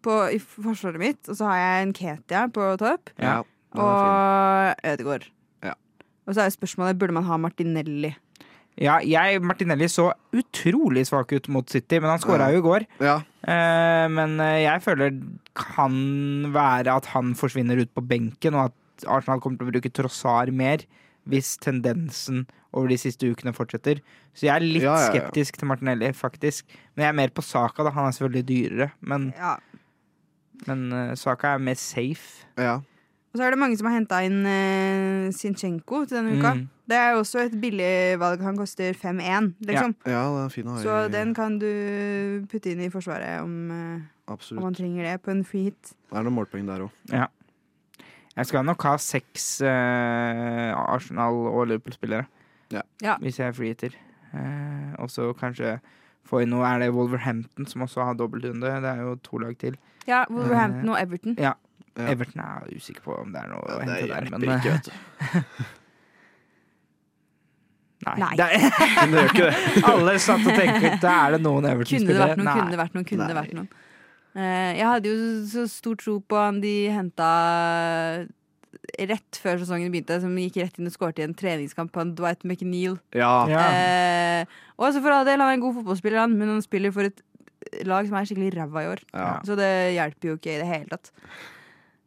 på, 0.02 0.16
i 0.34 0.42
forsvaret 0.42 0.98
mitt, 1.04 1.22
og 1.30 1.38
så 1.38 1.52
har 1.52 1.62
jeg 1.62 1.86
en 1.86 1.96
Ketia 2.02 2.44
på 2.56 2.72
topp. 2.82 3.14
Ja. 3.22 3.44
Og 3.78 4.76
Ødegaard. 4.86 5.28
Ja. 5.64 5.74
Og 6.26 6.34
så 6.36 6.42
er 6.42 6.50
jo 6.50 6.56
spørsmålet 6.58 6.98
burde 7.00 7.14
man 7.14 7.28
ha 7.28 7.38
Martinelli. 7.38 8.16
Ja, 8.80 9.00
jeg, 9.04 9.42
Martinelli 9.44 9.90
så 9.92 10.08
utrolig 10.34 11.04
svak 11.10 11.34
ut 11.36 11.50
mot 11.52 11.68
City, 11.70 11.98
men 12.00 12.10
han 12.14 12.22
skåra 12.24 12.48
jo 12.54 12.62
i 12.62 12.64
går. 12.64 12.86
Ja. 13.04 13.18
Eh, 13.44 14.06
men 14.14 14.38
eh, 14.40 14.62
jeg 14.64 14.82
føler 14.86 15.18
kan 15.60 15.98
være 16.56 16.94
at 16.96 17.10
han 17.12 17.34
forsvinner 17.36 17.82
ut 17.82 17.92
på 17.94 18.06
benken, 18.08 18.56
og 18.56 18.70
at 18.70 19.06
Arsenal 19.08 19.42
kommer 19.44 19.60
til 19.60 19.68
å 19.68 19.74
bruke 19.74 19.92
Trossar 19.92 20.52
mer 20.56 20.86
hvis 21.30 21.58
tendensen 21.62 22.46
over 22.72 22.88
de 22.90 22.98
siste 23.02 23.28
ukene 23.28 23.52
fortsetter. 23.54 24.00
Så 24.38 24.48
jeg 24.48 24.54
er 24.56 24.64
litt 24.64 24.86
Ja, 24.86 24.96
ja, 24.96 25.10
skeptisk 25.12 25.60
til 25.60 25.68
Martinelli, 25.70 26.14
faktisk. 26.16 26.64
Men 26.96 27.04
jeg 27.04 27.10
er 27.12 27.18
mer 27.20 27.34
på 27.36 27.44
Saka, 27.44 27.84
da. 27.84 27.92
Han 27.98 28.08
er 28.08 28.16
selvfølgelig 28.16 28.48
dyrere, 28.48 28.90
men, 29.02 29.34
Ja. 29.38 29.58
men 30.68 30.88
uh, 30.94 31.16
Saka 31.20 31.56
er 31.58 31.66
mer 31.68 31.76
safe. 31.76 32.46
ja. 32.58 32.80
Og 33.30 33.38
så 33.38 33.46
er 33.46 33.54
det 33.54 33.60
mange 33.62 33.78
som 33.78 33.86
har 33.90 34.00
henta 34.00 34.20
inn 34.26 34.40
uh, 34.42 35.30
Sinchenko 35.36 36.04
til 36.10 36.18
denne 36.18 36.38
uka. 36.40 36.56
Mm. 36.58 36.64
Det 36.90 36.98
er 36.98 37.12
jo 37.14 37.20
også 37.22 37.44
et 37.46 37.58
billig 37.62 37.92
valg. 38.18 38.42
Han 38.42 38.58
koster 38.58 38.96
5-1, 38.98 39.52
liksom. 39.70 39.94
ja, 40.10 40.24
den 40.26 40.46
er 40.48 40.54
fin 40.54 40.70
å 40.70 40.78
ha 40.78 40.82
Så 40.82 40.96
den 41.14 41.36
kan 41.38 41.60
du 41.62 41.70
putte 42.50 42.74
inn 42.74 42.82
i 42.82 42.90
forsvaret 42.94 43.44
om, 43.44 43.54
uh, 43.70 44.34
om 44.34 44.64
man 44.64 44.78
trenger 44.78 45.12
det 45.12 45.20
på 45.22 45.34
en 45.36 45.44
free 45.46 45.70
hit. 45.70 45.94
Det 46.10 46.18
er 46.18 46.26
noen 46.26 46.40
målpoeng 46.40 46.66
der 46.70 46.88
òg. 46.88 47.30
Jeg 48.40 48.48
skal 48.48 48.66
nok 48.66 48.84
ha 48.88 48.96
seks 49.04 49.48
uh, 49.62 50.74
Arsenal- 50.80 51.50
og 51.52 51.68
Liverpool-spillere. 51.70 52.26
Ja. 52.74 52.82
Ja. 53.04 53.18
Hvis 53.22 53.40
jeg 53.40 53.50
er 53.50 53.58
freehitter. 53.58 53.98
Uh, 54.34 54.94
og 55.04 55.10
så 55.14 55.32
kanskje 55.38 55.80
få 56.30 56.44
inn 56.44 56.52
noe 56.54 56.68
Er 56.70 56.84
det 56.84 56.92
Wolverhampton 56.94 57.66
som 57.66 57.82
også 57.86 58.06
har 58.06 58.18
dobbeltrunde? 58.18 58.70
Det 58.70 58.92
er 58.92 59.02
jo 59.06 59.16
to 59.26 59.42
lag 59.42 59.58
til. 59.58 59.78
Ja, 60.08 60.24
Wolverhampton 60.30 60.90
og 60.94 61.02
Everton. 61.02 61.36
Ja. 61.38 61.54
Ja. 62.00 62.06
Everton 62.14 62.42
er 62.46 62.60
usikker 62.72 63.04
på 63.06 63.12
om 63.20 63.30
det 63.36 63.40
er 63.44 63.48
noe 63.52 63.64
å 63.66 63.68
hente 63.82 64.00
der. 64.00 64.08
hjelper 64.08 64.40
ikke, 64.56 64.72
vet 64.78 64.88
du. 64.88 64.92
nei. 68.08 68.16
Nei. 68.24 68.34
Det 68.40 68.48
Men 69.02 69.10
det 69.12 69.18
gjør 69.20 69.32
ikke 69.36 69.48
det. 69.50 69.58
alle 69.92 70.14
satt 70.24 70.44
og 70.48 70.54
tenkte 70.56 70.88
Da 71.04 71.12
er 71.26 71.30
det 71.36 71.42
noen 71.44 71.64
Everton-spillere. 71.74 72.34
Kunne, 72.40 72.54
kunne 72.56 72.72
det 72.74 72.82
vært 72.82 72.96
noen, 72.98 73.08
kunne 73.12 73.30
det 73.30 73.38
vært 73.42 73.54
noen. 73.58 73.70
Eh, 74.40 74.72
jeg 74.78 74.86
hadde 74.86 75.12
jo 75.12 75.16
så 75.50 75.64
stor 75.70 75.96
tro 76.00 76.20
på 76.22 76.38
han 76.40 76.60
de 76.64 76.74
henta 76.94 77.30
rett 79.10 79.40
før 79.42 79.60
sesongen 79.62 79.92
begynte, 79.92 80.20
som 80.22 80.36
gikk 80.38 80.60
rett 80.62 80.78
inn 80.80 80.90
og 80.90 80.94
skåret 80.94 81.20
i 81.22 81.26
en 81.26 81.36
treningskamp 81.38 81.92
på 81.94 82.04
en 82.04 82.14
Dwight 82.18 82.46
McNeil. 82.46 82.98
Ja. 83.18 83.32
Ja. 83.50 83.64
Eh, 83.74 84.60
og 84.78 84.94
så 84.94 85.02
for 85.04 85.14
all 85.14 85.26
del, 85.28 85.42
han 85.42 85.52
er 85.52 85.58
en 85.58 85.64
god 85.64 85.80
fotballspiller, 85.80 86.22
han, 86.24 86.38
men 86.40 86.54
han 86.54 86.64
spiller 86.66 86.94
for 86.96 87.10
et 87.10 87.20
lag 87.88 88.08
som 88.08 88.18
er 88.18 88.28
skikkelig 88.30 88.54
ræva 88.56 88.84
i 88.84 88.92
år. 88.94 89.02
Ja. 89.14 89.32
Så 89.46 89.58
det 89.60 89.70
hjelper 89.98 90.32
jo 90.32 90.38
ikke 90.40 90.56
i 90.56 90.60
det 90.62 90.70
hele 90.70 90.90
tatt. 90.94 91.12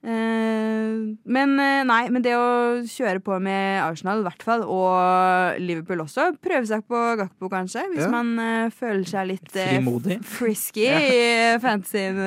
Eh, 0.02 1.14
men 1.30 1.52
eh, 1.62 1.84
nei, 1.86 2.00
men 2.10 2.24
det 2.24 2.32
å 2.34 2.82
kjøre 2.90 3.22
på 3.22 3.36
med 3.42 3.78
Arsenal 3.84 4.24
i 4.24 4.26
hvert 4.26 4.42
fall, 4.42 4.64
og 4.66 5.60
Liverpool 5.62 6.02
også, 6.02 6.32
prøve 6.42 6.66
seg 6.66 6.82
på 6.90 7.02
Gakpo 7.20 7.50
kanskje, 7.52 7.86
hvis 7.92 8.08
Ja. 8.08 8.10
man 8.10 8.34
uh, 8.40 8.72
føler 8.74 9.06
seg 9.06 9.30
litt 9.30 9.54
uh, 9.54 10.18
frisky 10.26 10.88
ja. 10.88 10.98
i 10.98 11.22
fantasyen. 11.62 12.18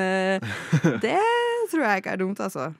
det 1.03 1.19
tror 1.71 1.87
jeg 1.89 2.03
ikke 2.03 2.15
er 2.15 2.23
dumt, 2.23 2.39
altså. 2.39 2.71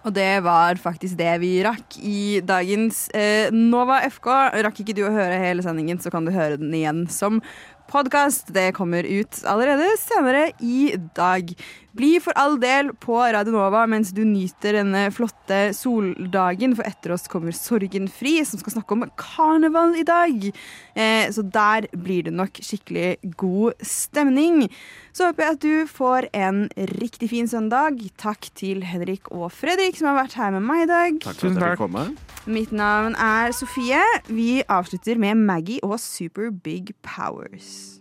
Og 0.00 0.14
det 0.16 0.40
var 0.44 0.78
faktisk 0.80 1.18
det 1.18 1.32
vi 1.42 1.50
rakk 1.64 1.98
i 2.00 2.40
dagens 2.44 3.02
eh, 3.16 3.52
Nova 3.52 3.98
FK. 4.08 4.28
Rakk 4.64 4.80
ikke 4.80 4.94
du 4.96 5.02
å 5.04 5.12
høre 5.12 5.40
hele 5.42 5.64
sendingen, 5.64 6.00
så 6.00 6.12
kan 6.12 6.24
du 6.24 6.32
høre 6.32 6.56
den 6.60 6.72
igjen 6.76 7.02
som 7.12 7.42
podkast. 7.90 8.54
Det 8.54 8.72
kommer 8.72 9.04
ut 9.04 9.44
allerede 9.44 9.88
senere 9.98 10.50
i 10.60 10.94
dag. 11.16 11.50
Bli 11.92 12.20
for 12.22 12.36
all 12.38 12.54
del 12.62 12.92
på 13.02 13.16
Radio 13.18 13.54
Nova 13.54 13.82
mens 13.90 14.12
du 14.14 14.22
nyter 14.22 14.76
denne 14.78 15.08
flotte 15.14 15.72
soldagen, 15.74 16.76
for 16.78 16.86
etter 16.86 17.14
oss 17.16 17.26
kommer 17.30 17.54
Sorgenfri, 17.56 18.36
som 18.46 18.62
skal 18.62 18.76
snakke 18.76 18.94
om 18.94 19.04
karneval 19.18 19.96
i 19.98 20.06
dag. 20.06 20.46
Eh, 20.94 21.26
så 21.34 21.42
der 21.42 21.88
blir 21.90 22.28
det 22.28 22.34
nok 22.38 22.62
skikkelig 22.62 23.34
god 23.40 23.82
stemning. 23.82 24.68
Så 25.10 25.26
håper 25.26 25.44
jeg 25.48 25.56
at 25.56 25.66
du 25.66 25.90
får 25.90 26.30
en 26.38 26.64
riktig 27.00 27.32
fin 27.34 27.50
søndag. 27.50 27.98
Takk 28.22 28.52
til 28.54 28.84
Henrik 28.86 29.32
og 29.34 29.50
Fredrik 29.50 29.98
som 29.98 30.12
har 30.12 30.22
vært 30.22 30.38
her 30.38 30.54
med 30.54 30.68
meg 30.70 30.86
i 30.86 30.90
dag. 30.90 31.22
Takk 31.26 31.40
for 31.42 31.50
at 31.50 31.72
jeg 31.72 31.80
kom. 31.82 31.98
fikk 31.98 32.14
komme. 32.14 32.28
Mitt 32.50 32.70
navn 32.72 33.18
er 33.18 33.52
Sofie. 33.52 34.00
Vi 34.30 34.62
avslutter 34.64 35.18
med 35.18 35.42
Maggie 35.42 35.82
og 35.82 35.98
Super 36.00 36.54
Big 36.54 36.94
Powers. 37.02 37.99